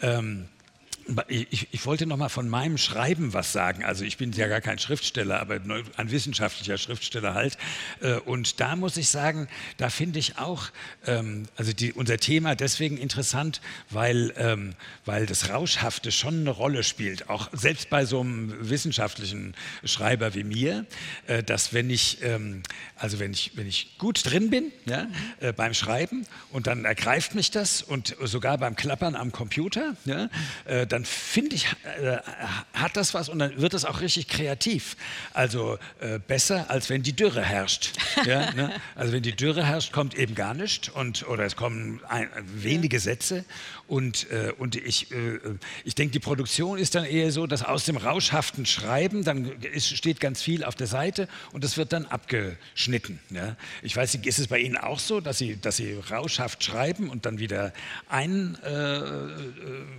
Ähm, 0.01 0.47
ich, 1.27 1.67
ich, 1.71 1.85
wollte 1.85 2.05
noch 2.05 2.17
mal 2.17 2.29
von 2.29 2.49
meinem 2.49 2.77
Schreiben 2.77 3.33
was 3.33 3.53
sagen. 3.53 3.83
Also 3.83 4.03
ich 4.03 4.17
bin 4.17 4.31
ja 4.33 4.47
gar 4.47 4.61
kein 4.61 4.77
Schriftsteller, 4.77 5.39
aber 5.39 5.55
ein 5.55 6.11
wissenschaftlicher 6.11 6.77
Schriftsteller 6.77 7.33
halt. 7.33 7.57
Äh, 8.01 8.15
und 8.15 8.59
da 8.59 8.75
muss 8.75 8.97
ich 8.97 9.09
sagen, 9.09 9.47
da 9.77 9.89
finde 9.89 10.19
ich 10.19 10.37
auch, 10.37 10.69
ähm, 11.05 11.47
also 11.55 11.71
die, 11.73 11.93
unser 11.93 12.17
Thema 12.17 12.55
deswegen 12.55 12.97
interessant, 12.97 13.61
weil, 13.89 14.33
ähm, 14.37 14.73
weil 15.05 15.25
das 15.25 15.49
Rauschhafte 15.49 16.11
schon 16.11 16.41
eine 16.41 16.49
Rolle 16.49 16.83
spielt. 16.83 17.29
Auch 17.29 17.49
selbst 17.53 17.89
bei 17.89 18.05
so 18.05 18.19
einem 18.19 18.69
wissenschaftlichen 18.69 19.55
Schreiber 19.83 20.33
wie 20.33 20.43
mir, 20.43 20.85
äh, 21.27 21.41
dass 21.43 21.73
wenn 21.73 21.89
ich, 21.89 22.21
ähm, 22.21 22.63
also 22.97 23.19
wenn 23.19 23.31
ich, 23.31 23.51
wenn 23.55 23.67
ich 23.67 23.97
gut 23.97 24.25
drin 24.25 24.49
bin 24.49 24.71
ja, 24.85 25.07
äh, 25.39 25.53
beim 25.53 25.73
Schreiben 25.73 26.25
und 26.51 26.67
dann 26.67 26.85
ergreift 26.85 27.33
mich 27.33 27.51
das 27.51 27.81
und 27.81 28.15
sogar 28.23 28.57
beim 28.57 28.75
Klappern 28.75 29.15
am 29.15 29.31
Computer, 29.31 29.95
ja, 30.05 30.29
dann 30.85 30.96
dann 30.97 31.05
finde 31.05 31.55
ich, 31.55 31.67
äh, 31.83 32.17
hat 32.73 32.97
das 32.97 33.13
was 33.13 33.29
und 33.29 33.37
dann 33.37 33.61
wird 33.61 33.75
es 33.75 33.85
auch 33.85 34.01
richtig 34.01 34.27
kreativ. 34.27 34.97
Also 35.31 35.77
äh, 35.99 36.17
besser, 36.17 36.71
als 36.71 36.89
wenn 36.89 37.03
die 37.03 37.13
Dürre 37.13 37.43
herrscht. 37.43 37.91
ja, 38.25 38.51
ne? 38.55 38.71
Also 38.95 39.13
wenn 39.13 39.21
die 39.21 39.35
Dürre 39.35 39.63
herrscht, 39.63 39.91
kommt 39.91 40.15
eben 40.15 40.33
gar 40.33 40.55
nichts 40.55 40.89
und, 40.89 41.27
oder 41.27 41.45
es 41.45 41.55
kommen 41.55 42.01
ein, 42.09 42.29
wenige 42.41 42.99
Sätze 42.99 43.45
und, 43.87 44.29
äh, 44.31 44.51
und 44.57 44.75
ich, 44.75 45.11
äh, 45.11 45.39
ich 45.83 45.95
denke, 45.95 46.11
die 46.11 46.19
Produktion 46.19 46.77
ist 46.77 46.95
dann 46.95 47.05
eher 47.05 47.31
so, 47.31 47.47
dass 47.47 47.63
aus 47.63 47.85
dem 47.85 47.97
rauschhaften 47.97 48.65
Schreiben, 48.65 49.23
dann 49.23 49.45
ist, 49.61 49.95
steht 49.95 50.19
ganz 50.19 50.41
viel 50.41 50.63
auf 50.63 50.75
der 50.75 50.87
Seite 50.87 51.27
und 51.53 51.63
das 51.63 51.77
wird 51.77 51.93
dann 51.93 52.05
abgeschnitten. 52.05 53.19
Ja? 53.29 53.55
Ich 53.81 53.95
weiß 53.95 54.13
nicht, 54.15 54.25
ist 54.25 54.39
es 54.39 54.47
bei 54.47 54.59
Ihnen 54.59 54.77
auch 54.77 54.99
so, 54.99 55.21
dass 55.21 55.37
Sie, 55.37 55.57
dass 55.59 55.77
Sie 55.77 55.93
rauschhaft 56.11 56.63
schreiben 56.63 57.09
und 57.09 57.25
dann 57.25 57.39
wieder 57.39 57.73
ein, 58.09 58.57
äh, 58.63 58.69
äh 58.69 59.31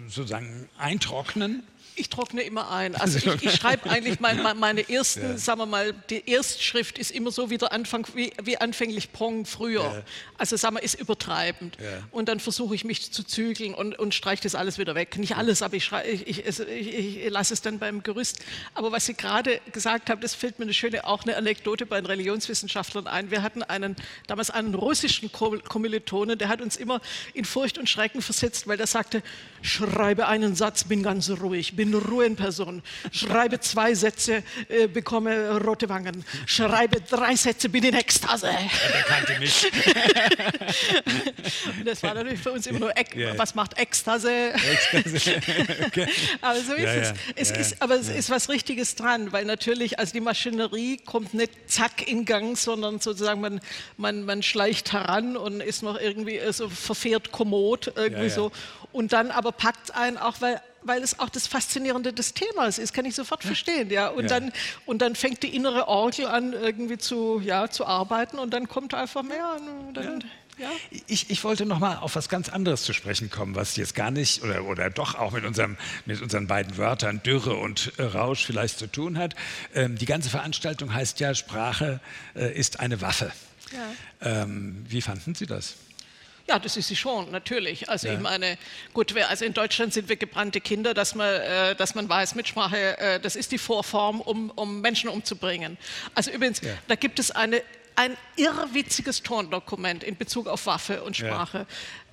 sozusagen 0.08 0.68
ein 0.78 0.98
eintrocknen 0.98 1.62
ich 1.98 2.08
trockne 2.08 2.42
immer 2.42 2.70
ein. 2.70 2.96
Also 3.08 3.18
ich, 3.18 3.42
ich 3.42 3.54
schreibe 3.54 3.88
eigentlich 3.88 4.20
mein, 4.20 4.42
meine 4.58 4.88
ersten, 4.88 5.22
ja. 5.22 5.38
sagen 5.38 5.60
wir 5.60 5.66
mal, 5.66 5.94
die 6.10 6.28
Erstschrift 6.28 6.98
ist 6.98 7.10
immer 7.10 7.30
so 7.30 7.48
wie 7.48 7.56
der 7.56 7.72
Anfang, 7.72 8.06
wie, 8.14 8.32
wie 8.42 8.58
anfänglich 8.58 9.12
Pong 9.12 9.46
früher. 9.46 9.82
Ja. 9.82 10.02
Also 10.36 10.56
sagen 10.56 10.76
wir, 10.76 10.82
ist 10.82 10.94
übertreibend. 10.94 11.76
Ja. 11.80 12.02
Und 12.10 12.28
dann 12.28 12.40
versuche 12.40 12.74
ich 12.74 12.84
mich 12.84 13.12
zu 13.12 13.22
zügeln 13.22 13.74
und, 13.74 13.98
und 13.98 14.14
streiche 14.14 14.42
das 14.42 14.54
alles 14.54 14.78
wieder 14.78 14.94
weg. 14.94 15.16
Nicht 15.16 15.36
alles, 15.36 15.62
aber 15.62 15.76
ich, 15.76 15.90
ich, 16.26 16.46
ich 16.46 17.30
lasse 17.30 17.54
es 17.54 17.62
dann 17.62 17.78
beim 17.78 18.02
Gerüst. 18.02 18.40
Aber 18.74 18.92
was 18.92 19.06
Sie 19.06 19.14
gerade 19.14 19.60
gesagt 19.72 20.10
haben, 20.10 20.20
das 20.20 20.34
fällt 20.34 20.58
mir 20.58 20.64
eine 20.64 20.74
schöne, 20.74 21.06
auch 21.06 21.24
eine 21.24 21.36
Anekdote 21.36 21.86
bei 21.86 22.00
den 22.00 22.06
Religionswissenschaftlern 22.06 23.06
ein. 23.06 23.30
Wir 23.30 23.42
hatten 23.42 23.62
einen, 23.62 23.96
damals 24.26 24.50
einen 24.50 24.74
russischen 24.74 25.30
Kommilitonen, 25.32 26.38
der 26.38 26.48
hat 26.48 26.60
uns 26.60 26.76
immer 26.76 27.00
in 27.34 27.44
Furcht 27.44 27.78
und 27.78 27.88
Schrecken 27.88 28.22
versetzt, 28.22 28.66
weil 28.66 28.76
der 28.76 28.86
sagte, 28.86 29.22
schreibe 29.62 30.28
einen 30.28 30.54
Satz, 30.54 30.84
bin 30.84 31.02
ganz 31.02 31.30
ruhig, 31.30 31.76
bin 31.76 31.87
bin 31.88 32.00
Ruhenperson. 32.00 32.82
Schreibe 33.12 33.60
zwei 33.60 33.94
Sätze, 33.94 34.42
äh, 34.68 34.86
bekomme 34.86 35.58
rote 35.60 35.88
Wangen. 35.88 36.24
Schreibe 36.46 37.00
drei 37.00 37.36
Sätze, 37.36 37.68
bin 37.68 37.84
in 37.84 37.94
Ekstase. 37.94 38.48
Ja, 38.48 38.58
der 38.92 39.02
kannte 39.02 39.38
mich. 39.38 39.64
das 41.84 42.02
war 42.02 42.14
natürlich 42.14 42.40
für 42.40 42.52
uns 42.52 42.66
immer 42.66 42.80
nur, 42.80 42.96
Ek 42.96 43.14
ja, 43.14 43.36
was 43.38 43.54
macht 43.54 43.78
Ekstase? 43.78 44.52
Ekstase. 44.52 45.36
okay. 45.86 46.08
Aber 46.40 46.60
so 46.60 46.74
ist 46.74 46.82
ja, 46.82 46.94
es. 46.94 47.14
es 47.36 47.50
ist, 47.50 47.82
aber 47.82 47.96
es 47.96 48.08
ist 48.08 48.30
was 48.30 48.48
Richtiges 48.48 48.94
dran, 48.94 49.32
weil 49.32 49.44
natürlich, 49.44 49.98
also 49.98 50.12
die 50.12 50.20
Maschinerie 50.20 50.98
kommt 50.98 51.34
nicht 51.34 51.52
zack 51.66 52.06
in 52.06 52.24
Gang, 52.24 52.56
sondern 52.56 53.00
sozusagen 53.00 53.40
man, 53.40 53.60
man, 53.96 54.24
man 54.24 54.42
schleicht 54.42 54.92
heran 54.92 55.36
und 55.36 55.60
ist 55.60 55.82
noch 55.82 55.98
irgendwie 55.98 56.40
so 56.50 56.68
verfehrt 56.68 57.32
kommod, 57.32 57.92
irgendwie 57.96 58.28
so. 58.28 58.50
Und 58.92 59.12
dann 59.12 59.30
aber 59.30 59.52
packt 59.52 59.94
einen 59.94 60.16
auch, 60.16 60.40
weil 60.40 60.60
weil 60.82 61.02
es 61.02 61.18
auch 61.18 61.28
das 61.28 61.46
Faszinierende 61.46 62.12
des 62.12 62.34
Themas 62.34 62.78
ist, 62.78 62.92
kann 62.92 63.04
ich 63.04 63.14
sofort 63.14 63.42
verstehen. 63.42 63.90
Ja? 63.90 64.08
Und, 64.08 64.24
ja. 64.24 64.40
Dann, 64.40 64.52
und 64.86 65.02
dann 65.02 65.14
fängt 65.14 65.42
die 65.42 65.54
innere 65.54 65.88
Orgel 65.88 66.26
an, 66.26 66.52
irgendwie 66.52 66.98
zu, 66.98 67.40
ja, 67.40 67.70
zu 67.70 67.86
arbeiten 67.86 68.38
und 68.38 68.52
dann 68.52 68.68
kommt 68.68 68.94
einfach 68.94 69.22
mehr. 69.22 69.56
Dann, 69.94 70.24
ja. 70.58 70.70
Ich, 71.06 71.30
ich, 71.30 71.44
wollte 71.44 71.66
noch 71.66 71.78
mal 71.78 71.96
auf 71.98 72.16
was 72.16 72.28
ganz 72.28 72.48
anderes 72.48 72.82
zu 72.82 72.92
sprechen 72.92 73.30
kommen, 73.30 73.54
was 73.54 73.76
jetzt 73.76 73.94
gar 73.94 74.10
nicht 74.10 74.42
oder, 74.42 74.64
oder 74.64 74.90
doch 74.90 75.14
auch 75.14 75.32
mit, 75.32 75.44
unserem, 75.44 75.76
mit 76.04 76.20
unseren 76.20 76.48
beiden 76.48 76.76
Wörtern 76.76 77.22
Dürre 77.22 77.54
und 77.54 77.92
äh, 77.98 78.02
Rausch 78.02 78.44
vielleicht 78.44 78.78
zu 78.78 78.88
tun 78.88 79.18
hat. 79.18 79.36
Ähm, 79.74 79.96
die 79.96 80.06
ganze 80.06 80.30
Veranstaltung 80.30 80.92
heißt 80.92 81.20
ja, 81.20 81.34
Sprache 81.34 82.00
äh, 82.34 82.52
ist 82.52 82.80
eine 82.80 83.00
Waffe. 83.00 83.32
Ja. 83.72 84.42
Ähm, 84.42 84.84
wie 84.88 85.00
fanden 85.00 85.34
Sie 85.34 85.46
das? 85.46 85.74
Ja, 86.48 86.58
das 86.58 86.78
ist 86.78 86.88
sie 86.88 86.96
schon, 86.96 87.30
natürlich. 87.30 87.90
Also 87.90 88.08
ja. 88.08 88.14
ich 88.14 88.20
meine, 88.20 88.56
gut, 88.94 89.14
wir, 89.14 89.28
also 89.28 89.44
in 89.44 89.52
Deutschland 89.52 89.92
sind 89.92 90.08
wir 90.08 90.16
gebrannte 90.16 90.62
Kinder, 90.62 90.94
dass 90.94 91.14
man, 91.14 91.28
äh, 91.28 91.76
dass 91.76 91.94
man 91.94 92.08
weiß, 92.08 92.34
Mitsprache, 92.36 92.98
äh, 92.98 93.20
das 93.20 93.36
ist 93.36 93.52
die 93.52 93.58
Vorform, 93.58 94.22
um, 94.22 94.50
um 94.50 94.80
Menschen 94.80 95.10
umzubringen. 95.10 95.76
Also 96.14 96.30
übrigens, 96.30 96.62
ja. 96.62 96.72
da 96.86 96.94
gibt 96.94 97.18
es 97.18 97.30
eine, 97.30 97.62
ein 97.96 98.16
irrwitziges 98.36 99.22
Tondokument 99.22 100.02
in 100.02 100.16
Bezug 100.16 100.46
auf 100.46 100.64
Waffe 100.64 101.02
und 101.02 101.18
Sprache. 101.18 101.58
Ja. 101.58 101.66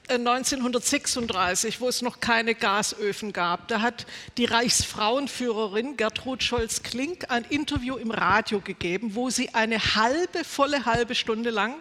1936, 0.08 1.82
wo 1.82 1.88
es 1.88 2.02
noch 2.04 2.20
keine 2.20 2.54
Gasöfen 2.54 3.34
gab, 3.34 3.68
da 3.70 3.82
hat 3.82 4.06
die 4.38 4.46
Reichsfrauenführerin 4.46 5.98
Gertrud 5.98 6.44
Scholz-Klink 6.44 7.32
ein 7.32 7.44
Interview 7.46 7.96
im 7.96 8.12
Radio 8.12 8.60
gegeben, 8.60 9.16
wo 9.16 9.32
sie 9.32 9.56
eine 9.56 9.80
halbe, 9.96 10.44
volle 10.44 10.86
halbe 10.86 11.16
Stunde 11.16 11.50
lang 11.50 11.76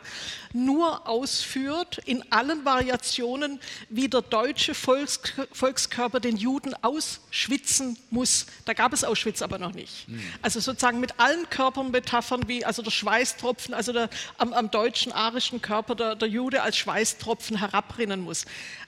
nur 0.54 1.08
ausführt, 1.08 1.98
in 2.04 2.24
allen 2.30 2.64
Variationen, 2.64 3.60
wie 3.88 4.08
der 4.08 4.22
deutsche 4.22 4.74
Volks 4.74 5.20
Volkskörper 5.52 6.20
den 6.20 6.36
Juden 6.36 6.74
ausschwitzen 6.82 7.98
muss. 8.10 8.46
Da 8.64 8.72
gab 8.72 8.92
es 8.92 9.04
Auschwitz 9.04 9.42
aber 9.42 9.58
noch 9.58 9.72
nicht. 9.72 10.08
Mhm. 10.08 10.22
Also 10.42 10.60
sozusagen 10.60 11.00
mit 11.00 11.18
allen 11.18 11.48
Körpermetaphern, 11.50 12.48
wie 12.48 12.64
also 12.64 12.82
der 12.82 12.90
Schweißtropfen, 12.90 13.74
also 13.74 13.92
der, 13.92 14.08
am, 14.38 14.52
am 14.52 14.70
deutschen 14.70 15.12
arischen 15.12 15.60
Körper 15.60 15.94
der, 15.94 16.14
der 16.14 16.28
Jude 16.28 16.62
als 16.62 16.76
Schweißtropfen 16.76 17.58
herabrinnen 17.58 18.20
muss. 18.20 18.44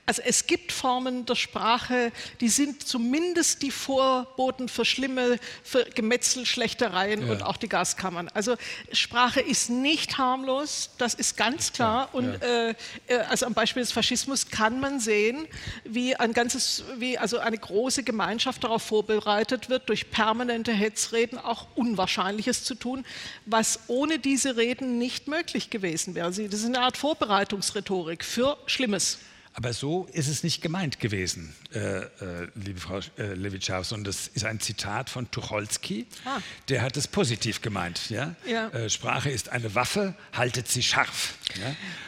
Also 0.08 0.22
es 0.24 0.46
gibt 0.46 0.70
Formen 0.70 1.26
der 1.26 1.34
Sprache, 1.34 2.12
die 2.40 2.48
sind 2.48 2.86
zumindest 2.86 3.62
die 3.62 3.72
Vorboten 3.72 4.68
für 4.68 4.84
schlimme 4.84 5.40
für 5.64 5.84
Gemetzel, 5.84 6.46
Schlechtereien 6.46 7.26
ja. 7.26 7.32
und 7.32 7.42
auch 7.42 7.56
die 7.56 7.68
Gaskammern. 7.68 8.28
Also 8.28 8.54
Sprache 8.92 9.40
ist 9.40 9.68
nicht 9.68 10.16
harmlos, 10.16 10.90
das 10.98 11.14
ist 11.14 11.36
ganz 11.36 11.72
klar. 11.72 12.10
Und 12.12 12.38
ja. 12.40 12.68
äh, 12.68 12.74
äh 13.08 13.18
also 13.28 13.46
am 13.46 13.54
Beispiel 13.54 13.82
des 13.82 13.90
Faschismus 13.90 14.48
kann 14.48 14.78
man 14.78 15.00
sehen, 15.00 15.48
wie 15.82 16.14
ein 16.14 16.32
ganzes, 16.32 16.84
wie 16.98 17.18
also 17.18 17.38
eine 17.38 17.58
große 17.58 18.04
Gemeinschaft 18.04 18.62
darauf 18.62 18.84
vorbereitet 18.84 19.68
wird, 19.68 19.88
durch 19.88 20.12
permanente 20.12 20.72
Hetzreden 20.72 21.36
auch 21.36 21.66
Unwahrscheinliches 21.74 22.62
zu 22.62 22.76
tun, 22.76 23.04
was 23.44 23.80
ohne 23.88 24.20
diese 24.20 24.56
Reden 24.56 24.98
nicht 24.98 25.26
möglich 25.26 25.68
gewesen 25.68 26.14
wäre. 26.14 26.28
Das 26.28 26.38
ist 26.38 26.64
eine 26.64 26.78
Art 26.78 26.96
Vorbereitungsrhetorik 26.96 28.24
für 28.24 28.56
Schlimmes. 28.66 29.18
Aber 29.58 29.72
so 29.72 30.06
ist 30.12 30.28
es 30.28 30.44
nicht 30.44 30.60
gemeint 30.60 31.00
gewesen, 31.00 31.54
äh, 31.72 31.78
äh, 31.78 32.08
liebe 32.56 32.78
Frau 32.78 33.00
äh, 33.16 33.32
Levitschow, 33.32 33.86
sondern 33.86 34.12
das 34.12 34.28
ist 34.28 34.44
ein 34.44 34.60
Zitat 34.60 35.08
von 35.08 35.30
Tucholsky. 35.30 36.06
Ah. 36.26 36.40
Der 36.68 36.82
hat 36.82 36.98
es 36.98 37.08
positiv 37.08 37.62
gemeint. 37.62 38.10
Ja? 38.10 38.34
ja. 38.46 38.68
Äh, 38.68 38.90
Sprache 38.90 39.30
ist 39.30 39.48
eine 39.48 39.74
Waffe, 39.74 40.14
haltet 40.34 40.68
sie 40.68 40.82
scharf. 40.82 41.38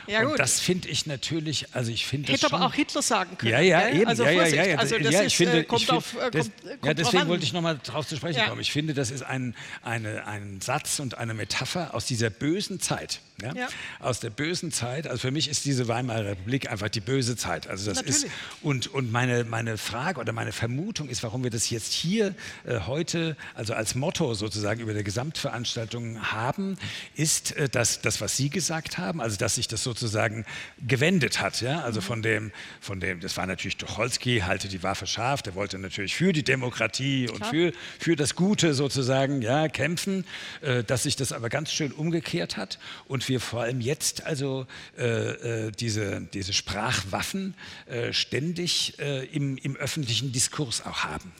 Ja, 0.06 0.12
ja 0.20 0.28
Und 0.28 0.38
das 0.38 0.60
finde 0.60 0.88
ich 0.88 1.06
natürlich, 1.06 1.74
also 1.74 1.90
ich 1.90 2.04
finde 2.04 2.34
Hätte 2.34 2.52
aber 2.52 2.66
auch 2.66 2.74
Hitler 2.74 3.00
sagen 3.00 3.38
können. 3.38 3.52
Ja, 3.52 3.60
ja, 3.60 3.88
eben. 3.88 4.06
Also 4.06 4.24
ja, 4.24 4.30
ja, 4.30 4.46
ja, 4.46 4.66
ja. 4.66 4.76
Also 4.76 4.98
das 4.98 5.10
ja, 5.10 5.22
ist, 5.22 5.34
finde, 5.34 5.64
kommt 5.64 5.80
ich 5.80 5.90
auf, 5.90 6.04
find, 6.04 6.34
das, 6.34 6.50
kommt, 6.50 6.84
ja, 6.84 6.92
deswegen 6.92 7.28
wollte 7.28 7.44
ich 7.44 7.54
nochmal 7.54 7.80
drauf 7.82 8.06
zu 8.06 8.16
sprechen 8.16 8.44
kommen. 8.46 8.60
Ich 8.60 8.72
finde, 8.72 8.92
das 8.92 9.10
ist 9.10 9.22
ein, 9.22 9.54
eine, 9.82 10.26
ein 10.26 10.60
Satz 10.60 11.00
und 11.00 11.16
eine 11.16 11.32
Metapher 11.32 11.94
aus 11.94 12.04
dieser 12.04 12.28
bösen 12.28 12.78
Zeit. 12.78 13.20
Ja? 13.40 13.68
Aus 14.00 14.20
der 14.20 14.30
bösen 14.30 14.72
Zeit, 14.72 15.06
also 15.06 15.20
für 15.20 15.30
mich 15.30 15.48
ist 15.48 15.64
diese 15.64 15.88
Weimarer 15.88 16.26
Republik 16.26 16.70
einfach 16.70 16.88
die 16.88 17.00
böse 17.00 17.37
Zeit. 17.38 17.66
Also 17.68 17.90
das 17.90 18.02
ist, 18.02 18.26
und 18.62 18.88
und 18.88 19.10
meine, 19.10 19.44
meine 19.44 19.78
Frage 19.78 20.20
oder 20.20 20.32
meine 20.32 20.52
Vermutung 20.52 21.08
ist, 21.08 21.22
warum 21.22 21.42
wir 21.42 21.50
das 21.50 21.70
jetzt 21.70 21.92
hier 21.92 22.34
äh, 22.66 22.80
heute, 22.80 23.36
also 23.54 23.72
als 23.72 23.94
Motto 23.94 24.34
sozusagen 24.34 24.80
über 24.80 24.92
der 24.92 25.04
Gesamtveranstaltung 25.04 26.32
haben, 26.32 26.76
ist 27.14 27.56
äh, 27.56 27.68
dass 27.68 28.00
das, 28.00 28.20
was 28.20 28.36
Sie 28.36 28.50
gesagt 28.50 28.98
haben, 28.98 29.20
also 29.20 29.36
dass 29.36 29.54
sich 29.54 29.68
das 29.68 29.82
sozusagen 29.82 30.44
gewendet 30.86 31.40
hat. 31.40 31.60
Ja? 31.60 31.82
Also 31.82 32.00
von 32.00 32.22
dem, 32.22 32.52
von 32.80 33.00
dem, 33.00 33.20
das 33.20 33.36
war 33.36 33.46
natürlich 33.46 33.76
Tucholsky, 33.76 34.40
halte 34.40 34.68
die 34.68 34.82
Waffe 34.82 35.06
scharf, 35.06 35.42
der 35.42 35.54
wollte 35.54 35.78
natürlich 35.78 36.14
für 36.14 36.32
die 36.32 36.42
Demokratie 36.42 37.28
und 37.28 37.46
für, 37.46 37.72
für 37.98 38.16
das 38.16 38.34
Gute 38.34 38.74
sozusagen 38.74 39.42
ja, 39.42 39.68
kämpfen, 39.68 40.24
äh, 40.60 40.84
dass 40.84 41.04
sich 41.04 41.16
das 41.16 41.32
aber 41.32 41.48
ganz 41.48 41.72
schön 41.72 41.92
umgekehrt 41.92 42.56
hat 42.56 42.78
und 43.06 43.28
wir 43.28 43.40
vor 43.40 43.62
allem 43.62 43.80
jetzt 43.80 44.24
also 44.24 44.66
äh, 44.98 45.66
äh, 45.66 45.72
diese, 45.72 46.22
diese 46.32 46.52
Sprachwaffen 47.28 47.54
äh, 47.86 48.12
ständig 48.12 48.98
äh, 48.98 49.24
im, 49.26 49.56
im 49.58 49.76
öffentlichen 49.76 50.32
Diskurs 50.32 50.84
auch 50.84 51.04
haben. 51.04 51.32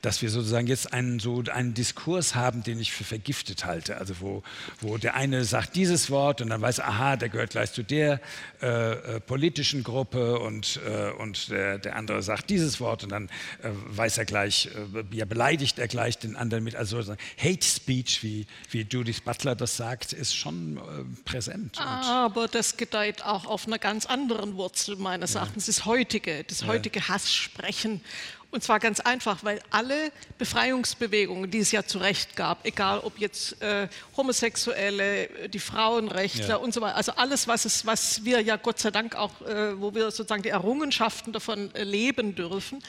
Dass 0.00 0.22
wir 0.22 0.30
sozusagen 0.30 0.66
jetzt 0.66 0.92
einen, 0.92 1.18
so 1.18 1.42
einen 1.52 1.74
Diskurs 1.74 2.34
haben, 2.34 2.62
den 2.62 2.80
ich 2.80 2.92
für 2.92 3.04
vergiftet 3.04 3.64
halte. 3.64 3.96
Also 3.96 4.20
wo, 4.20 4.42
wo 4.80 4.98
der 4.98 5.14
eine 5.14 5.44
sagt 5.44 5.76
dieses 5.76 6.10
Wort 6.10 6.40
und 6.40 6.50
dann 6.50 6.60
weiß, 6.60 6.80
aha, 6.80 7.16
der 7.16 7.28
gehört 7.28 7.50
gleich 7.50 7.72
zu 7.72 7.82
der 7.82 8.20
äh, 8.60 9.20
politischen 9.20 9.82
Gruppe 9.82 10.38
und, 10.38 10.80
und 11.18 11.50
der, 11.50 11.78
der, 11.78 11.96
andere 11.96 12.22
sagt 12.22 12.50
dieses 12.50 12.80
Wort 12.80 13.04
und 13.04 13.10
dann 13.10 13.28
weiß 13.62 14.18
er 14.18 14.24
gleich, 14.24 14.68
ja, 15.10 15.24
beleidigt 15.24 15.78
er 15.78 15.88
gleich 15.88 16.18
den 16.18 16.36
anderen 16.36 16.64
mit. 16.64 16.76
Also 16.76 16.98
Hate 17.38 17.64
Speech, 17.64 18.22
wie, 18.22 18.46
wie 18.70 18.82
Judith 18.82 19.20
Butler 19.20 19.54
das 19.54 19.76
sagt, 19.76 20.12
ist 20.12 20.34
schon 20.34 20.80
präsent. 21.24 21.78
Aber 21.78 22.48
das 22.48 22.76
gedeiht 22.76 23.24
auch 23.24 23.46
auf 23.46 23.66
einer 23.66 23.78
ganz 23.78 24.06
anderen 24.06 24.56
Wurzel 24.56 24.96
meines 25.22 25.36
Erachtens, 25.36 25.66
das 25.66 25.86
heutige, 25.86 26.42
das 26.42 26.66
heutige 26.66 27.06
Hasssprechen. 27.06 28.00
Und 28.50 28.64
zwar 28.64 28.80
ganz 28.80 28.98
einfach, 28.98 29.44
weil 29.44 29.60
alle 29.70 30.10
Befreiungsbewegungen, 30.36 31.48
die 31.48 31.58
es 31.58 31.70
ja 31.70 31.86
zu 31.86 31.98
Recht 31.98 32.34
gab, 32.34 32.66
egal 32.66 32.98
ob 32.98 33.18
jetzt 33.18 33.62
äh, 33.62 33.88
Homosexuelle, 34.16 35.48
die 35.48 35.60
Frauenrechtler 35.60 36.48
ja. 36.48 36.56
und 36.56 36.74
so 36.74 36.80
weiter, 36.80 36.96
also 36.96 37.12
alles, 37.12 37.46
was, 37.46 37.64
es, 37.64 37.86
was 37.86 38.24
wir 38.24 38.40
ja 38.40 38.56
Gott 38.56 38.80
sei 38.80 38.90
Dank 38.90 39.14
auch, 39.14 39.40
äh, 39.42 39.80
wo 39.80 39.94
wir 39.94 40.10
sozusagen 40.10 40.42
die 40.42 40.50
Errungenschaften 40.50 41.32
davon 41.32 41.72
äh, 41.74 41.84
leben 41.84 42.34
dürfen, 42.34 42.82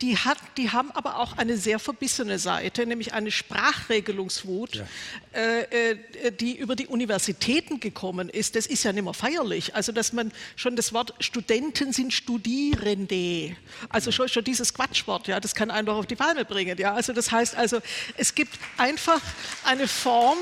die, 0.00 0.16
hat, 0.16 0.38
die 0.56 0.70
haben 0.70 0.92
aber 0.92 1.18
auch 1.18 1.36
eine 1.38 1.56
sehr 1.56 1.80
verbissene 1.80 2.38
Seite, 2.38 2.86
nämlich 2.86 3.14
eine 3.14 3.32
Sprachregelungswut, 3.32 4.76
ja. 4.76 4.86
äh, 5.32 5.90
äh, 5.90 6.32
die 6.32 6.56
über 6.56 6.76
die 6.76 6.86
Universitäten 6.86 7.80
gekommen 7.80 8.28
ist. 8.28 8.54
Das 8.54 8.66
ist 8.66 8.84
ja 8.84 8.92
nicht 8.92 9.02
mehr 9.02 9.14
feierlich. 9.14 9.74
Also, 9.74 9.90
dass 9.90 10.12
man 10.12 10.30
schon 10.54 10.76
das 10.76 10.92
Wort 10.92 11.14
Studenten 11.18 11.92
sind 11.92 12.12
Studierende, 12.12 13.56
also 13.88 14.12
schon, 14.12 14.28
schon 14.28 14.44
dieses 14.44 14.72
Quatschwort, 14.72 15.26
ja, 15.26 15.40
das 15.40 15.54
kann 15.54 15.70
einen 15.70 15.86
doch 15.86 15.96
auf 15.96 16.06
die 16.06 16.16
Palme 16.16 16.44
bringen. 16.44 16.78
Ja. 16.78 16.94
Also, 16.94 17.12
das 17.12 17.32
heißt 17.32 17.56
also, 17.56 17.80
es 18.16 18.34
gibt 18.34 18.56
einfach 18.76 19.20
eine 19.64 19.88
Form, 19.88 20.38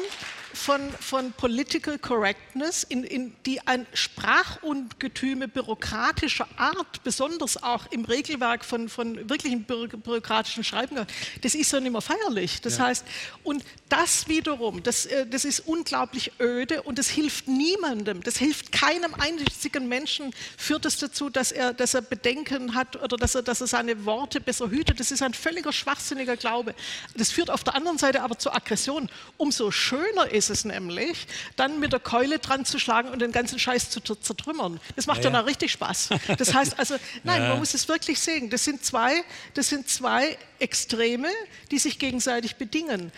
von, 0.57 0.91
von 1.01 1.33
Political 1.33 1.99
Correctness, 1.99 2.83
in, 2.83 3.05
in 3.05 3.37
die 3.45 3.61
ein 3.67 3.87
Sprachungetüme 3.93 5.49
bürokratischer 5.49 6.49
Art, 6.57 7.05
besonders 7.05 7.63
auch 7.63 7.87
im 7.91 8.05
Regelwerk 8.05 8.65
von, 8.65 8.89
von 8.89 9.29
wirklichen 9.29 9.65
bürokratischen 9.65 10.65
Schreiben, 10.65 11.07
das 11.43 11.55
ist 11.55 11.73
ja 11.73 11.81
nicht 11.81 11.93
mehr 11.93 12.01
feierlich. 12.01 12.61
Das 12.63 12.79
ja. 12.79 12.87
heißt, 12.87 13.05
und 13.45 13.63
das 13.89 14.29
wiederum, 14.29 14.83
das, 14.83 15.07
äh, 15.07 15.27
das 15.27 15.45
ist 15.45 15.61
unglaublich 15.61 16.33
öde 16.41 16.83
und 16.83 16.99
das 16.99 17.09
hilft 17.09 17.49
niemandem, 17.49 18.23
das 18.23 18.39
hilft 18.39 18.73
keinem 18.73 19.15
einzigen 19.15 19.89
Menschen, 19.89 20.33
führt 20.57 20.87
es 20.87 20.97
dazu, 20.97 21.29
dass 21.29 21.53
er, 21.53 21.75
dass 21.75 21.95
er 21.95 22.03
Bedenken 22.03 22.75
hat 22.75 22.97
oder 22.97 23.17
dass 23.17 23.35
er, 23.35 23.43
dass 23.43 23.61
er 23.61 23.67
seine 23.67 24.05
Worte 24.07 24.41
besser 24.41 24.71
hütet. 24.71 24.99
Das 25.01 25.11
ist 25.11 25.23
ein 25.23 25.35
völliger 25.35 25.73
schwachsinniger 25.73 26.37
Glaube. 26.37 26.75
Das 27.15 27.31
führt 27.31 27.51
auf 27.51 27.63
der 27.63 27.75
anderen 27.75 27.99
Seite 27.99 28.23
aber 28.23 28.39
zur 28.39 28.57
Aggression. 28.57 29.11
Umso 29.37 29.71
schöner 29.71 30.31
ist 30.31 30.46
ist 30.51 30.59
es 30.59 30.65
nämlich, 30.65 31.27
dann 31.57 31.81
mit 31.81 31.93
der 31.93 32.01
Keule 32.01 32.39
dran 32.39 32.65
zu 32.65 32.79
schlagen 32.79 33.09
und 33.09 33.21
den 33.21 33.33
ganzen 33.33 33.59
Scheiß 33.59 33.91
zu 33.91 34.01
zertrümmern. 34.01 34.81
Das 34.95 35.07
macht 35.07 35.25
ja, 35.25 35.31
dann 35.31 35.45
richtig 35.45 35.73
Spaß. 35.73 36.11
Das 36.39 36.55
heißt 36.55 36.79
also, 36.79 36.97
nein, 37.25 37.49
man 37.49 37.59
muss 37.59 37.75
es 37.75 37.89
wirklich 37.89 38.21
sehen. 38.21 38.51
Das 38.51 38.65
sind 38.65 38.85
zwei, 38.85 39.25
das 39.55 39.69
sind 39.69 39.89
zwei 39.89 40.37
Extreme, 40.59 41.29
die 41.71 41.79
sich 41.79 41.99
gegenseitig 41.99 42.57
bedingen 42.57 43.13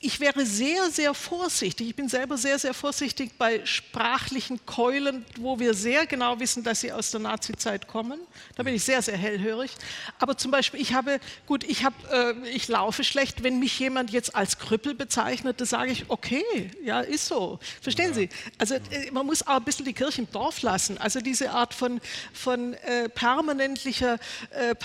ich 0.00 0.20
wäre 0.20 0.46
sehr, 0.46 0.90
sehr 0.90 1.12
vorsichtig. 1.12 1.88
Ich 1.88 1.96
bin 1.96 2.08
selber 2.08 2.38
sehr, 2.38 2.56
sehr 2.60 2.72
vorsichtig 2.72 3.32
bei 3.36 3.66
sprachlichen 3.66 4.64
Keulen, 4.64 5.24
wo 5.38 5.58
wir 5.58 5.74
sehr 5.74 6.06
genau 6.06 6.38
wissen, 6.38 6.62
dass 6.62 6.80
sie 6.80 6.92
aus 6.92 7.10
der 7.10 7.18
Nazizeit 7.18 7.88
kommen. 7.88 8.20
Da 8.54 8.62
bin 8.62 8.74
ich 8.74 8.84
sehr, 8.84 9.02
sehr 9.02 9.16
hellhörig. 9.16 9.72
Aber 10.20 10.36
zum 10.36 10.52
Beispiel, 10.52 10.80
ich 10.80 10.94
habe, 10.94 11.18
gut, 11.46 11.64
ich, 11.64 11.82
habe, 11.82 11.96
äh, 12.44 12.48
ich 12.48 12.68
laufe 12.68 13.02
schlecht. 13.02 13.42
Wenn 13.42 13.58
mich 13.58 13.76
jemand 13.80 14.10
jetzt 14.10 14.36
als 14.36 14.60
Krüppel 14.60 14.94
bezeichnet, 14.94 15.60
dann 15.60 15.66
sage 15.66 15.90
ich, 15.90 16.04
okay, 16.06 16.44
ja, 16.84 17.00
ist 17.00 17.26
so. 17.26 17.58
Verstehen 17.80 18.10
ja. 18.10 18.14
Sie? 18.14 18.28
Also 18.56 18.74
äh, 18.76 19.10
man 19.10 19.26
muss 19.26 19.44
auch 19.44 19.56
ein 19.56 19.64
bisschen 19.64 19.84
die 19.84 19.94
Kirche 19.94 20.22
im 20.22 20.30
Dorf 20.30 20.62
lassen. 20.62 20.96
Also 20.98 21.20
diese 21.20 21.50
Art 21.50 21.74
von, 21.74 22.00
von 22.32 22.74
äh, 22.74 23.08
permanentlicher, 23.08 24.20
äh, 24.50 24.76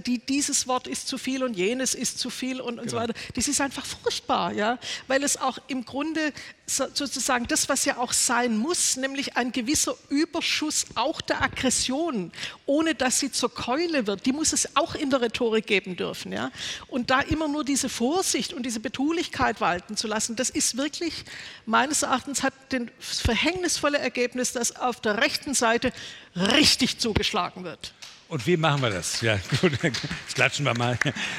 die, 0.00 0.18
dieses 0.18 0.66
Wort 0.66 0.88
ist 0.88 1.06
zu 1.06 1.18
viel 1.18 1.44
und 1.44 1.56
jenes 1.56 1.94
ist 1.94 2.18
zu 2.18 2.30
viel 2.30 2.60
und, 2.60 2.80
und 2.80 2.86
genau. 2.86 2.90
so 2.90 2.96
weiter, 2.96 3.14
das 3.34 3.46
ist 3.46 3.60
einfach 3.60 3.86
furchtbar 3.86 4.55
ja, 4.56 4.78
weil 5.06 5.22
es 5.22 5.36
auch 5.36 5.58
im 5.68 5.84
Grunde 5.84 6.32
sozusagen 6.66 7.46
das, 7.46 7.68
was 7.68 7.84
ja 7.84 7.98
auch 7.98 8.12
sein 8.12 8.56
muss, 8.56 8.96
nämlich 8.96 9.36
ein 9.36 9.52
gewisser 9.52 9.94
Überschuss 10.08 10.86
auch 10.96 11.20
der 11.20 11.40
Aggression, 11.42 12.32
ohne 12.66 12.94
dass 12.94 13.20
sie 13.20 13.30
zur 13.30 13.54
Keule 13.54 14.06
wird, 14.06 14.26
die 14.26 14.32
muss 14.32 14.52
es 14.52 14.76
auch 14.76 14.94
in 14.94 15.10
der 15.10 15.20
Rhetorik 15.20 15.66
geben 15.66 15.96
dürfen. 15.96 16.32
Ja? 16.32 16.50
Und 16.88 17.10
da 17.10 17.20
immer 17.20 17.46
nur 17.46 17.64
diese 17.64 17.88
Vorsicht 17.88 18.52
und 18.52 18.64
diese 18.64 18.80
Betulichkeit 18.80 19.60
walten 19.60 19.96
zu 19.96 20.08
lassen, 20.08 20.34
das 20.34 20.50
ist 20.50 20.76
wirklich, 20.76 21.24
meines 21.66 22.02
Erachtens, 22.02 22.42
hat 22.42 22.54
den 22.72 22.90
verhängnisvolle 22.98 23.98
Ergebnis, 23.98 24.52
dass 24.52 24.74
auf 24.74 25.00
der 25.00 25.18
rechten 25.18 25.54
Seite 25.54 25.92
richtig 26.34 26.98
zugeschlagen 26.98 27.62
wird. 27.62 27.92
Und 28.28 28.44
wie 28.48 28.56
machen 28.56 28.82
wir 28.82 28.90
das? 28.90 29.20
Ja, 29.20 29.38
gut, 29.60 29.72
jetzt 29.82 30.34
klatschen 30.34 30.64
wir 30.64 30.74
mal. 30.74 30.98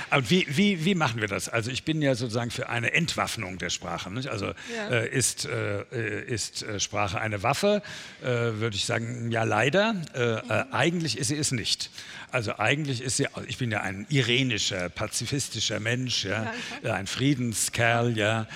Aber 0.09 0.29
wie, 0.29 0.45
wie, 0.49 0.85
wie 0.85 0.95
machen 0.95 1.19
wir 1.19 1.27
das? 1.27 1.49
Also 1.49 1.69
ich 1.69 1.83
bin 1.83 2.01
ja 2.01 2.15
sozusagen 2.15 2.49
für 2.49 2.69
eine 2.69 2.93
Entwaffnung 2.93 3.57
der 3.57 3.69
Sprache. 3.69 4.09
Nicht? 4.09 4.29
Also 4.29 4.53
ja. 4.73 4.89
äh, 4.89 5.09
ist, 5.09 5.45
äh, 5.45 6.23
ist 6.23 6.63
äh, 6.63 6.79
Sprache 6.79 7.19
eine 7.19 7.43
Waffe? 7.43 7.81
Äh, 8.21 8.27
würde 8.27 8.77
ich 8.77 8.85
sagen, 8.85 9.31
ja 9.31 9.43
leider. 9.43 9.95
Äh, 10.13 10.35
mhm. 10.35 10.73
eigentlich 10.73 11.17
ist 11.17 11.27
sie 11.27 11.35
es 11.35 11.51
nicht. 11.51 11.89
Also 12.31 12.57
eigentlich 12.57 13.01
ist 13.01 13.17
sie, 13.17 13.27
ich 13.47 13.57
bin 13.57 13.71
ja 13.71 13.81
ein 13.81 14.05
irenischer, 14.09 14.89
pazifistischer 14.89 15.79
Mensch, 15.79 16.25
ja, 16.25 16.53
ja 16.83 16.93
ein 16.93 17.07
Friedenskerl, 17.07 18.17
ja, 18.17 18.47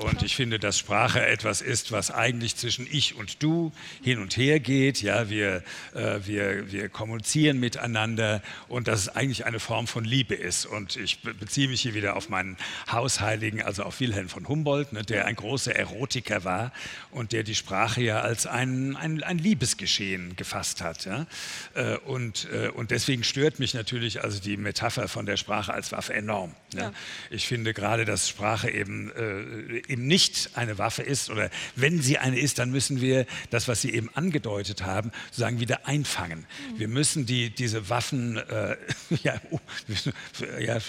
und 0.00 0.22
ich 0.22 0.36
finde, 0.36 0.60
dass 0.60 0.78
Sprache 0.78 1.26
etwas 1.26 1.60
ist, 1.60 1.90
was 1.90 2.12
eigentlich 2.12 2.54
zwischen 2.54 2.86
ich 2.88 3.16
und 3.16 3.42
du 3.42 3.72
hin 4.04 4.20
und 4.20 4.36
her 4.36 4.60
geht. 4.60 5.02
Ja, 5.02 5.28
wir, 5.28 5.64
wir, 5.94 6.70
wir 6.70 6.88
kommunizieren 6.88 7.58
mit 7.58 7.67
miteinander 7.68 8.40
und 8.68 8.88
dass 8.88 9.00
es 9.00 9.08
eigentlich 9.10 9.44
eine 9.44 9.60
Form 9.60 9.86
von 9.86 10.04
Liebe 10.04 10.34
ist. 10.34 10.64
Und 10.64 10.96
ich 10.96 11.20
beziehe 11.20 11.68
mich 11.68 11.82
hier 11.82 11.92
wieder 11.92 12.16
auf 12.16 12.30
meinen 12.30 12.56
Hausheiligen, 12.90 13.62
also 13.62 13.82
auf 13.82 14.00
Wilhelm 14.00 14.30
von 14.30 14.48
Humboldt, 14.48 14.94
ne, 14.94 15.02
der 15.02 15.26
ein 15.26 15.36
großer 15.36 15.76
Erotiker 15.76 16.44
war 16.44 16.72
und 17.10 17.32
der 17.32 17.42
die 17.42 17.54
Sprache 17.54 18.00
ja 18.00 18.22
als 18.22 18.46
ein, 18.46 18.96
ein, 18.96 19.22
ein 19.22 19.36
Liebesgeschehen 19.36 20.34
gefasst 20.36 20.80
hat. 20.80 21.04
Ja? 21.04 21.26
Äh, 21.74 21.98
und, 21.98 22.48
äh, 22.50 22.68
und 22.68 22.90
deswegen 22.90 23.22
stört 23.22 23.58
mich 23.58 23.74
natürlich 23.74 24.24
also 24.24 24.40
die 24.40 24.56
Metapher 24.56 25.06
von 25.08 25.26
der 25.26 25.36
Sprache 25.36 25.74
als 25.74 25.92
Waffe 25.92 26.14
enorm. 26.14 26.54
Ne? 26.72 26.80
Ja. 26.80 26.92
Ich 27.30 27.46
finde 27.46 27.74
gerade, 27.74 28.06
dass 28.06 28.30
Sprache 28.30 28.70
eben, 28.70 29.12
äh, 29.12 29.82
eben 29.92 30.06
nicht 30.06 30.52
eine 30.54 30.78
Waffe 30.78 31.02
ist 31.02 31.28
oder 31.28 31.50
wenn 31.76 32.00
sie 32.00 32.16
eine 32.16 32.38
ist, 32.38 32.58
dann 32.58 32.70
müssen 32.70 33.02
wir 33.02 33.26
das, 33.50 33.68
was 33.68 33.82
Sie 33.82 33.92
eben 33.92 34.08
angedeutet 34.14 34.86
haben, 34.86 35.12
sozusagen 35.26 35.60
wieder 35.60 35.86
einfangen. 35.86 36.46
Mhm. 36.72 36.78
Wir 36.78 36.88
müssen 36.88 37.26
die, 37.26 37.50
diese 37.58 37.88
Waffen, 37.88 38.36
äh, 38.36 38.76
ja, 39.22 39.40
uh, 39.50 39.58
ja, 40.60 40.76
äh, 40.76 40.80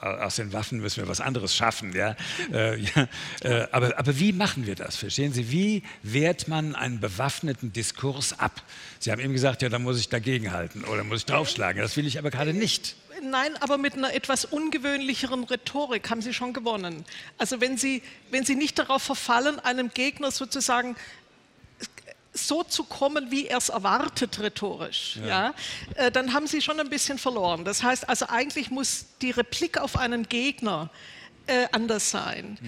aus 0.00 0.36
den 0.36 0.52
Waffen 0.52 0.80
müssen 0.80 1.02
wir 1.02 1.08
was 1.08 1.20
anderes 1.20 1.54
schaffen. 1.54 1.94
Ja? 1.94 2.16
Äh, 2.52 2.80
ja 2.80 3.08
äh, 3.42 3.66
aber, 3.72 3.98
aber 3.98 4.18
wie 4.18 4.32
machen 4.32 4.66
wir 4.66 4.74
das? 4.74 4.96
Verstehen 4.96 5.32
Sie? 5.32 5.50
Wie 5.50 5.82
wehrt 6.02 6.48
man 6.48 6.74
einen 6.74 7.00
bewaffneten 7.00 7.72
Diskurs 7.72 8.38
ab? 8.38 8.62
Sie 8.98 9.12
haben 9.12 9.20
eben 9.20 9.32
gesagt, 9.32 9.62
ja, 9.62 9.68
da 9.68 9.78
muss 9.78 9.98
ich 9.98 10.08
dagegenhalten 10.08 10.84
oder 10.84 11.04
muss 11.04 11.20
ich 11.20 11.26
draufschlagen. 11.26 11.80
Das 11.80 11.96
will 11.96 12.06
ich 12.06 12.18
aber 12.18 12.30
gerade 12.30 12.52
nicht. 12.52 12.96
Nein, 13.22 13.56
aber 13.60 13.78
mit 13.78 13.94
einer 13.94 14.14
etwas 14.14 14.44
ungewöhnlicheren 14.44 15.44
Rhetorik 15.44 16.08
haben 16.10 16.22
Sie 16.22 16.32
schon 16.32 16.52
gewonnen. 16.52 17.04
Also 17.36 17.60
wenn 17.60 17.76
Sie, 17.76 18.02
wenn 18.30 18.44
Sie 18.44 18.54
nicht 18.54 18.78
darauf 18.78 19.02
verfallen, 19.02 19.58
einem 19.58 19.90
Gegner 19.92 20.30
sozusagen 20.30 20.94
so 22.46 22.62
zu 22.62 22.84
kommen, 22.84 23.30
wie 23.30 23.46
er 23.46 23.58
es 23.58 23.68
erwartet 23.68 24.38
rhetorisch, 24.40 25.18
ja. 25.22 25.26
ja 25.26 25.54
äh, 25.94 26.10
dann 26.10 26.32
haben 26.32 26.46
Sie 26.46 26.60
schon 26.62 26.78
ein 26.78 26.90
bisschen 26.90 27.18
verloren. 27.18 27.64
Das 27.64 27.82
heißt 27.82 28.08
also 28.08 28.26
eigentlich 28.28 28.70
muss 28.70 29.06
die 29.22 29.30
Replik 29.30 29.78
auf 29.78 29.96
einen 29.96 30.28
Gegner 30.28 30.90
äh, 31.48 31.66
anders 31.72 32.10
sein. 32.10 32.58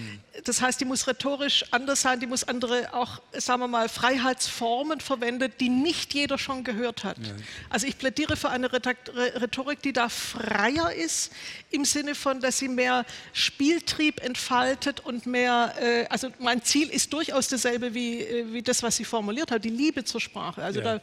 Das 0.45 0.61
heißt, 0.61 0.81
die 0.81 0.85
muss 0.85 1.07
rhetorisch 1.07 1.63
anders 1.71 2.01
sein, 2.01 2.19
die 2.19 2.25
muss 2.25 2.43
andere 2.43 2.93
auch, 2.93 3.21
sagen 3.33 3.61
wir 3.61 3.67
mal, 3.67 3.89
Freiheitsformen 3.89 4.99
verwendet, 4.99 5.61
die 5.61 5.69
nicht 5.69 6.13
jeder 6.13 6.37
schon 6.37 6.63
gehört 6.63 7.03
hat. 7.03 7.17
Ja. 7.19 7.33
Also 7.69 7.85
ich 7.85 7.97
plädiere 7.97 8.35
für 8.35 8.49
eine 8.49 8.71
Rhetorik, 8.73 9.81
die 9.83 9.93
da 9.93 10.09
freier 10.09 10.91
ist, 10.93 11.31
im 11.69 11.85
Sinne 11.85 12.15
von, 12.15 12.39
dass 12.39 12.57
sie 12.57 12.67
mehr 12.67 13.05
Spieltrieb 13.33 14.19
entfaltet 14.23 14.99
und 15.01 15.27
mehr, 15.27 15.75
äh, 15.79 16.05
also 16.07 16.29
mein 16.39 16.63
Ziel 16.63 16.89
ist 16.89 17.13
durchaus 17.13 17.47
dasselbe 17.47 17.93
wie, 17.93 18.21
äh, 18.21 18.51
wie 18.51 18.63
das, 18.63 18.81
was 18.81 18.95
sie 18.95 19.05
formuliert 19.05 19.51
hat, 19.51 19.63
die 19.63 19.69
Liebe 19.69 20.03
zur 20.03 20.19
Sprache. 20.19 20.63
Also 20.63 20.81
ja. 20.81 20.99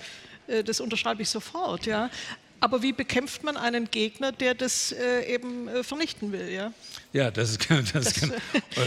da, 0.46 0.52
äh, 0.52 0.64
das 0.64 0.80
unterschreibe 0.80 1.22
ich 1.22 1.28
sofort. 1.28 1.86
Ja. 1.86 2.10
Aber 2.60 2.82
wie 2.82 2.92
bekämpft 2.92 3.44
man 3.44 3.56
einen 3.56 3.88
Gegner, 3.88 4.32
der 4.32 4.54
das 4.54 4.90
äh, 4.90 5.32
eben 5.32 5.84
vernichten 5.84 6.32
will? 6.32 6.48
Ja, 6.48 6.72
ja 7.12 7.30
das, 7.30 7.50
ist, 7.50 7.70
das, 7.70 7.92
das 7.92 8.14
kann, 8.14 8.32
äh, 8.32 8.36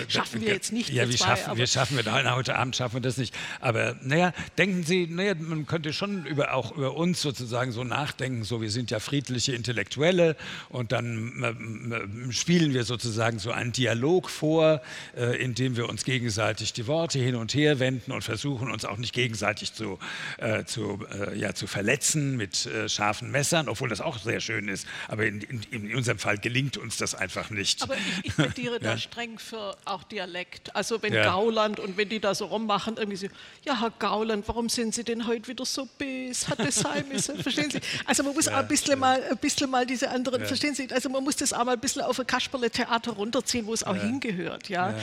schaffen 0.07 0.41
wir 0.41 0.49
jetzt 0.49 0.71
nicht. 0.71 0.89
Ja, 0.89 1.09
wie 1.09 1.15
zwei, 1.15 1.27
schaffen, 1.27 1.57
wir 1.57 1.67
schaffen 1.67 1.97
wir 1.97 2.03
da, 2.03 2.35
heute 2.35 2.55
Abend 2.55 2.75
schaffen 2.75 2.95
wir 2.95 3.01
das 3.01 3.17
nicht. 3.17 3.35
Aber 3.59 3.95
naja, 4.03 4.33
denken 4.57 4.83
Sie, 4.83 5.07
naja, 5.07 5.33
man 5.37 5.65
könnte 5.65 5.93
schon 5.93 6.25
über, 6.25 6.53
auch 6.53 6.71
über 6.75 6.95
uns 6.95 7.21
sozusagen 7.21 7.71
so 7.71 7.83
nachdenken, 7.83 8.43
so 8.43 8.61
wir 8.61 8.69
sind 8.69 8.91
ja 8.91 8.99
friedliche 8.99 9.53
Intellektuelle 9.53 10.35
und 10.69 10.91
dann 10.91 12.29
äh, 12.29 12.31
spielen 12.31 12.73
wir 12.73 12.83
sozusagen 12.83 13.39
so 13.39 13.51
einen 13.51 13.71
Dialog 13.71 14.29
vor, 14.29 14.81
äh, 15.17 15.41
in 15.41 15.55
dem 15.55 15.75
wir 15.75 15.89
uns 15.89 16.03
gegenseitig 16.03 16.73
die 16.73 16.87
Worte 16.87 17.19
hin 17.19 17.35
und 17.35 17.53
her 17.53 17.79
wenden 17.79 18.11
und 18.11 18.23
versuchen 18.23 18.69
uns 18.69 18.85
auch 18.85 18.97
nicht 18.97 19.13
gegenseitig 19.13 19.73
zu, 19.73 19.97
äh, 20.37 20.65
zu, 20.65 20.99
ja, 21.35 21.53
zu 21.53 21.67
verletzen 21.67 22.37
mit 22.37 22.69
scharfen 22.87 23.31
Messern 23.31 23.67
obwohl 23.71 23.89
das 23.89 24.01
auch 24.01 24.19
sehr 24.19 24.41
schön 24.41 24.67
ist. 24.67 24.85
Aber 25.07 25.25
in, 25.25 25.41
in, 25.41 25.63
in 25.71 25.95
unserem 25.95 26.19
Fall 26.19 26.37
gelingt 26.37 26.77
uns 26.77 26.97
das 26.97 27.15
einfach 27.15 27.49
nicht. 27.49 27.81
Aber 27.81 27.95
ich, 28.23 28.27
ich 28.27 28.35
plädiere 28.35 28.79
da 28.81 28.97
streng 28.97 29.39
für 29.39 29.77
auch 29.85 30.03
Dialekt. 30.03 30.75
Also 30.75 31.01
wenn. 31.01 31.13
Gauland 31.13 31.79
und 31.79 31.97
wenn 31.97 32.09
die 32.09 32.19
da 32.19 32.33
so 32.33 32.45
rummachen, 32.45 32.97
irgendwie 32.97 33.17
so, 33.17 33.27
ja 33.63 33.79
Herr 33.79 33.91
Gauland, 33.91 34.47
warum 34.47 34.69
sind 34.69 34.93
Sie 34.93 35.03
denn 35.03 35.27
heute 35.27 35.47
wieder 35.47 35.65
so 35.65 35.87
bis? 35.97 36.47
Hat 36.47 36.59
das 36.59 36.75
sein 36.75 37.07
müssen? 37.07 37.37
Verstehen 37.43 37.69
Sie? 37.69 37.79
Also 38.05 38.23
man 38.23 38.33
muss 38.33 38.47
auch 38.47 38.57
ein 38.57 38.67
bisschen, 38.67 38.99
mal, 38.99 39.21
ein 39.23 39.37
bisschen 39.37 39.69
mal 39.69 39.85
diese 39.85 40.09
anderen, 40.09 40.45
verstehen 40.45 40.75
Sie? 40.75 40.87
Also 40.91 41.09
man 41.09 41.23
muss 41.23 41.35
das 41.35 41.53
auch 41.53 41.63
mal 41.63 41.73
ein 41.73 41.79
bisschen 41.79 42.01
auf 42.01 42.19
ein 42.19 42.27
Kasperle-Theater 42.27 43.11
runterziehen, 43.11 43.65
wo 43.65 43.73
es 43.73 43.83
auch 43.83 43.95
hingehört. 43.95 44.69
Ja? 44.69 44.95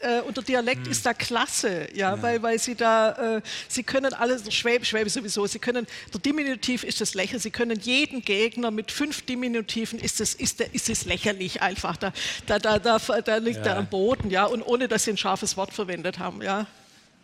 Äh, 0.00 0.20
und 0.20 0.36
der 0.36 0.44
Dialekt 0.44 0.84
hm. 0.84 0.92
ist 0.92 1.06
da 1.06 1.14
klasse, 1.14 1.88
ja, 1.94 2.14
ja, 2.14 2.22
Weil, 2.22 2.42
weil 2.42 2.58
sie 2.58 2.74
da, 2.74 3.36
äh, 3.36 3.42
sie 3.68 3.82
können 3.82 4.12
alles, 4.12 4.52
Schwäbe, 4.52 4.84
Schwäbe 4.84 5.08
sowieso, 5.10 5.46
sie 5.46 5.58
können, 5.58 5.86
der 6.12 6.20
Diminutiv 6.20 6.84
ist 6.84 7.00
das 7.00 7.14
Lächeln, 7.14 7.40
sie 7.40 7.50
können 7.50 7.78
jeden 7.80 8.22
Gegner 8.22 8.70
mit 8.70 8.90
fünf 8.92 9.22
Diminutiven, 9.22 9.98
ist 9.98 10.20
es 10.20 10.34
ist, 10.34 10.60
ist 10.60 10.88
das 10.88 11.04
lächerlich 11.04 11.62
einfach, 11.62 11.96
da, 11.96 12.12
da, 12.46 12.58
da, 12.58 12.78
da, 12.78 12.98
da 12.98 13.36
liegt 13.36 13.66
ja. 13.66 13.72
er 13.72 13.78
am 13.78 13.86
Boden, 13.86 14.30
ja, 14.30 14.44
und 14.44 14.62
ohne, 14.62 14.88
dass 14.88 15.04
sie 15.04 15.12
ein 15.12 15.16
scharfes 15.16 15.56
Wort 15.56 15.72
verwendet 15.72 16.18
haben, 16.18 16.42
ja. 16.42 16.66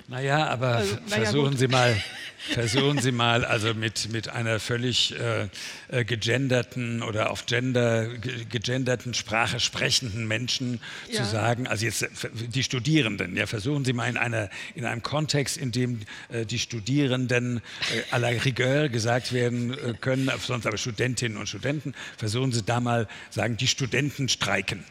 Naja, 0.08 0.48
aber 0.48 0.76
also, 0.76 0.96
naja, 1.08 1.22
versuchen 1.22 1.50
gut. 1.50 1.58
Sie 1.58 1.68
mal, 1.68 1.96
versuchen 2.52 2.98
Sie 3.00 3.12
mal, 3.12 3.44
also 3.44 3.74
mit, 3.74 4.10
mit 4.12 4.28
einer 4.28 4.60
völlig 4.60 5.14
äh, 5.18 5.48
äh 5.88 6.04
gegenderten 6.04 7.02
oder 7.02 7.30
auf 7.30 7.46
Gender 7.46 8.08
gegenderten 8.08 9.14
Sprache 9.14 9.60
sprechenden 9.60 10.26
Menschen 10.26 10.80
ja. 11.08 11.22
zu 11.22 11.30
sagen, 11.30 11.66
also 11.66 11.84
jetzt 11.84 12.08
die 12.32 12.62
Studierenden, 12.62 13.36
ja, 13.36 13.46
versuchen 13.46 13.84
Sie 13.84 13.92
mal 13.92 14.08
in, 14.08 14.16
einer, 14.16 14.50
in 14.74 14.84
einem 14.84 15.02
Kontext, 15.02 15.56
in 15.56 15.72
dem 15.72 16.00
äh, 16.30 16.46
die 16.46 16.58
Studierenden 16.58 17.58
äh, 17.58 18.14
à 18.14 18.18
la 18.18 18.28
rigueur 18.28 18.88
gesagt 18.88 19.32
werden 19.32 19.72
äh, 19.72 19.94
können, 20.00 20.30
sonst 20.40 20.66
aber 20.66 20.78
Studentinnen 20.78 21.38
und 21.38 21.48
Studenten, 21.48 21.94
versuchen 22.16 22.52
Sie 22.52 22.62
da 22.62 22.80
mal 22.80 23.08
sagen, 23.30 23.56
die 23.56 23.68
Studenten 23.68 24.28
streiken. 24.28 24.84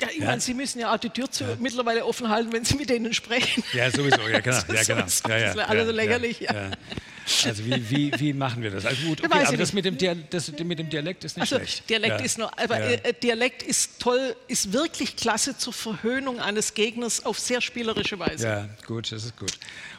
Ja, 0.00 0.08
ich 0.10 0.18
ja. 0.18 0.26
meine, 0.26 0.40
Sie 0.40 0.54
müssen 0.54 0.78
ja 0.78 0.92
auch 0.94 0.98
die 0.98 1.10
Tür 1.10 1.30
zu, 1.30 1.44
ja. 1.44 1.56
mittlerweile 1.58 2.04
offen 2.04 2.28
halten, 2.28 2.52
wenn 2.52 2.64
Sie 2.64 2.76
mit 2.76 2.90
denen 2.90 3.12
sprechen. 3.14 3.62
Ja, 3.72 3.90
sowieso, 3.90 4.20
ja, 4.28 4.40
genau. 4.40 4.56
ja, 4.56 4.82
genau. 4.84 5.04
Ja, 5.28 5.38
ja, 5.38 5.52
alles 5.64 5.86
so 5.86 5.92
lächerlich. 5.92 6.40
Ja. 6.40 6.70
Also 7.44 7.64
wie, 7.64 7.90
wie, 7.90 8.12
wie 8.18 8.32
machen 8.32 8.62
wir 8.62 8.70
das? 8.70 8.86
Also 8.86 9.06
gut, 9.06 9.24
okay, 9.24 9.44
aber 9.46 9.56
das 9.56 9.72
mit, 9.72 9.84
dem 9.84 9.96
das 10.30 10.50
mit 10.50 10.78
dem 10.78 10.88
Dialekt 10.88 11.24
ist 11.24 11.36
nicht 11.36 11.42
also, 11.42 11.56
schlecht. 11.56 11.88
Dialekt 11.88 12.20
ist 12.20 12.38
nur, 12.38 12.50
aber 12.58 12.80
äh, 12.80 13.12
Dialekt 13.22 13.62
ist 13.62 14.00
toll, 14.00 14.36
ist 14.48 14.72
wirklich 14.72 15.16
klasse 15.16 15.56
zur 15.56 15.72
Verhöhnung 15.72 16.40
eines 16.40 16.74
Gegners 16.74 17.24
auf 17.24 17.38
sehr 17.38 17.60
spielerische 17.60 18.18
Weise. 18.18 18.46
Ja, 18.46 18.68
gut, 18.86 19.12
das 19.12 19.24
ist 19.24 19.36
gut. 19.36 19.52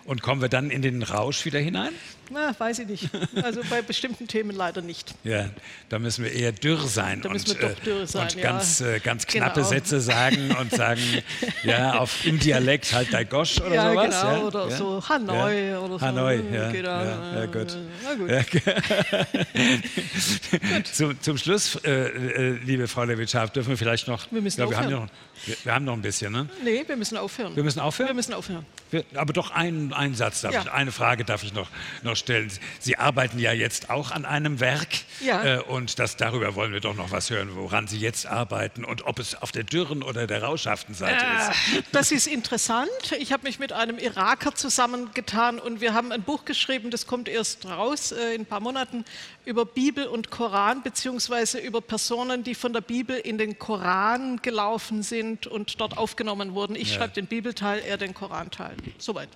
Und 0.05 0.21
kommen 0.21 0.41
wir 0.41 0.49
dann 0.49 0.69
in 0.69 0.81
den 0.81 1.01
Rausch 1.01 1.45
wieder 1.45 1.59
hinein? 1.59 1.93
Na, 2.29 2.53
weiß 2.57 2.79
ich 2.79 2.87
nicht. 2.87 3.09
Also 3.41 3.61
bei 3.69 3.81
bestimmten 3.81 4.27
Themen 4.27 4.55
leider 4.55 4.81
nicht. 4.81 5.13
Ja, 5.23 5.49
da 5.89 5.99
müssen 5.99 6.23
wir 6.25 6.31
eher 6.31 6.51
dürr 6.51 6.79
sein. 6.87 7.21
Da 7.21 7.29
müssen 7.29 7.51
und, 7.51 7.61
wir 7.61 7.69
doch 7.69 7.77
äh, 7.77 7.85
dürr 7.85 8.07
sein, 8.07 8.27
und 8.27 8.41
ganz, 8.41 8.79
ja. 8.79 8.87
äh, 8.87 8.99
ganz 8.99 9.27
knappe 9.27 9.61
genau. 9.61 9.67
Sätze 9.67 10.01
sagen 10.01 10.55
und 10.59 10.71
sagen, 10.71 11.01
ja, 11.63 11.99
auf, 11.99 12.25
im 12.25 12.39
Dialekt 12.39 12.93
halt 12.93 13.13
dein 13.13 13.29
Gosch 13.29 13.61
oder 13.61 13.75
ja, 13.75 13.91
sowas. 13.91 14.21
Genau, 14.21 14.35
ja, 14.35 14.43
oder 14.43 14.71
so 14.71 15.09
Hanoi 15.09 15.69
ja. 15.69 15.79
oder 15.79 15.99
so. 15.99 16.01
Hanoi, 16.01 16.41
ja. 16.51 16.71
Genau. 16.71 17.03
Ja, 17.13 17.39
ja 17.39 17.45
gut. 17.45 17.77
Na 18.03 18.15
gut. 20.77 20.87
zum, 20.87 21.21
zum 21.21 21.37
Schluss, 21.37 21.75
äh, 21.83 21.91
äh, 21.91 22.57
liebe 22.63 22.87
Frau 22.87 23.03
Lewitschaf, 23.03 23.51
dürfen 23.51 23.69
wir 23.69 23.77
vielleicht 23.77 24.07
noch... 24.07 24.31
Wir 24.31 24.41
müssen 24.41 24.61
ja, 24.61 24.69
wir, 24.69 24.77
haben 24.77 24.89
noch, 24.89 25.07
wir, 25.45 25.55
wir, 25.63 25.73
haben 25.73 25.85
noch 25.85 25.93
ein 25.93 26.01
bisschen, 26.01 26.31
ne? 26.31 26.49
Nee, 26.63 26.83
wir 26.87 26.95
müssen 26.95 27.17
aufhören. 27.17 27.55
Wir 27.55 27.63
müssen 27.63 27.79
aufhören? 27.79 28.09
Wir 28.09 28.15
müssen 28.15 28.33
aufhören. 28.33 28.65
Wir, 28.91 29.03
aber 29.15 29.33
doch 29.33 29.51
einen, 29.51 29.91
einen 29.91 30.15
Satz 30.15 30.41
darf 30.41 30.55
ich, 30.55 30.71
eine 30.71 30.91
Frage 30.91 31.25
darf 31.25 31.43
ich 31.43 31.53
noch, 31.53 31.67
noch 32.03 32.15
stellen. 32.15 32.51
Sie 32.79 32.97
arbeiten 32.97 33.39
ja 33.39 33.51
jetzt 33.51 33.89
auch 33.89 34.11
an 34.11 34.25
einem 34.25 34.59
Werk 34.59 34.89
ja. 35.21 35.57
äh, 35.57 35.59
und 35.61 35.99
das, 35.99 36.15
darüber 36.15 36.55
wollen 36.55 36.71
wir 36.71 36.79
doch 36.79 36.95
noch 36.95 37.11
was 37.11 37.29
hören, 37.29 37.55
woran 37.55 37.87
Sie 37.87 37.97
jetzt 37.97 38.25
arbeiten 38.25 38.85
und 38.85 39.05
ob 39.05 39.19
es 39.19 39.35
auf 39.35 39.51
der 39.51 39.63
dürren 39.63 40.03
oder 40.03 40.27
der 40.27 40.43
rauschhaften 40.43 40.95
Seite 40.95 41.25
äh, 41.25 41.77
ist. 41.77 41.83
Das 41.91 42.11
ist 42.11 42.27
interessant. 42.27 42.89
Ich 43.19 43.33
habe 43.33 43.43
mich 43.43 43.59
mit 43.59 43.73
einem 43.73 43.97
Iraker 43.97 44.55
zusammengetan 44.55 45.59
und 45.59 45.81
wir 45.81 45.93
haben 45.93 46.11
ein 46.11 46.21
Buch 46.21 46.45
geschrieben, 46.45 46.91
das 46.91 47.07
kommt 47.07 47.27
erst 47.27 47.65
raus 47.65 48.11
äh, 48.11 48.35
in 48.35 48.41
ein 48.41 48.45
paar 48.45 48.59
Monaten, 48.59 49.05
über 49.45 49.65
Bibel 49.65 50.05
und 50.05 50.29
Koran, 50.29 50.83
beziehungsweise 50.83 51.57
über 51.59 51.81
Personen, 51.81 52.43
die 52.43 52.55
von 52.55 52.71
der 52.71 52.81
Bibel 52.81 53.17
in 53.17 53.37
den 53.37 53.59
Koran 53.59 54.41
gelaufen 54.41 55.03
sind 55.03 55.32
und 55.47 55.79
dort 55.79 55.97
aufgenommen 55.97 56.53
wurden. 56.53 56.75
Ich 56.75 56.91
ja. 56.91 56.97
schreibe 56.97 57.13
den 57.13 57.27
Bibelteil, 57.27 57.79
er 57.79 57.97
den 57.97 58.13
Koranteil. 58.13 58.75
Soweit. 58.97 59.29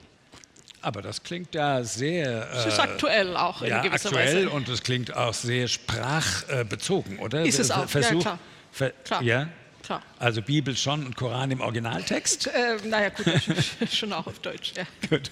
Aber 0.81 1.01
das 1.01 1.23
klingt 1.23 1.55
ja 1.55 1.83
sehr. 1.83 2.47
Es 2.53 2.65
ist 2.67 2.77
äh, 2.77 2.81
aktuell 2.81 3.35
auch 3.35 3.61
in 3.61 3.69
ja, 3.69 3.81
gewisser 3.81 4.09
aktuell 4.09 4.45
Weise. 4.45 4.49
und 4.51 4.69
es 4.69 4.83
klingt 4.83 5.15
auch 5.15 5.33
sehr 5.33 5.67
sprachbezogen, 5.67 7.19
oder? 7.19 7.43
Ist 7.43 7.59
es 7.59 7.71
auch, 7.71 7.89
Versuch, 7.89 8.13
ja 8.13 8.21
klar. 8.21 8.39
Ver 8.71 8.89
klar. 9.03 9.23
Ja? 9.23 9.49
Klar. 9.87 10.01
Also 10.19 10.41
Bibel 10.41 10.75
schon 10.75 11.05
und 11.05 11.15
Koran 11.15 11.49
im 11.49 11.61
Originaltext? 11.61 12.47
Äh, 12.47 12.77
naja, 12.83 13.07
gut, 13.09 13.25
schon 13.91 14.11
auch 14.11 14.27
auf 14.27 14.39
Deutsch, 14.39 14.73
ja. 14.75 14.83
Gut. 15.09 15.31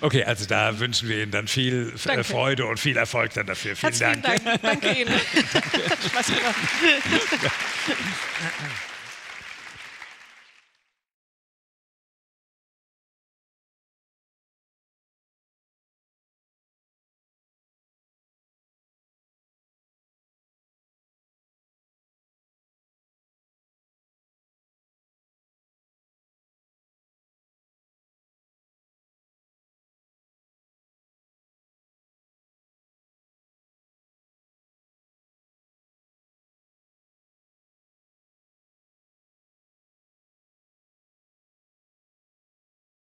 Okay, 0.00 0.24
also 0.24 0.46
da 0.46 0.78
wünschen 0.80 1.08
wir 1.08 1.22
Ihnen 1.22 1.30
dann 1.30 1.46
viel 1.46 1.92
äh, 1.94 1.98
Danke. 2.04 2.24
Freude 2.24 2.66
und 2.66 2.80
viel 2.80 2.96
Erfolg 2.96 3.34
dann 3.34 3.46
dafür. 3.46 3.76
Vielen 3.76 3.92
Herzlichen 3.92 4.22
Dank. 4.22 4.44
Dank. 4.44 4.62
Danke 4.62 5.00
Ihnen. 5.00 5.14
Spaß 6.10 6.26
gemacht. 6.26 6.56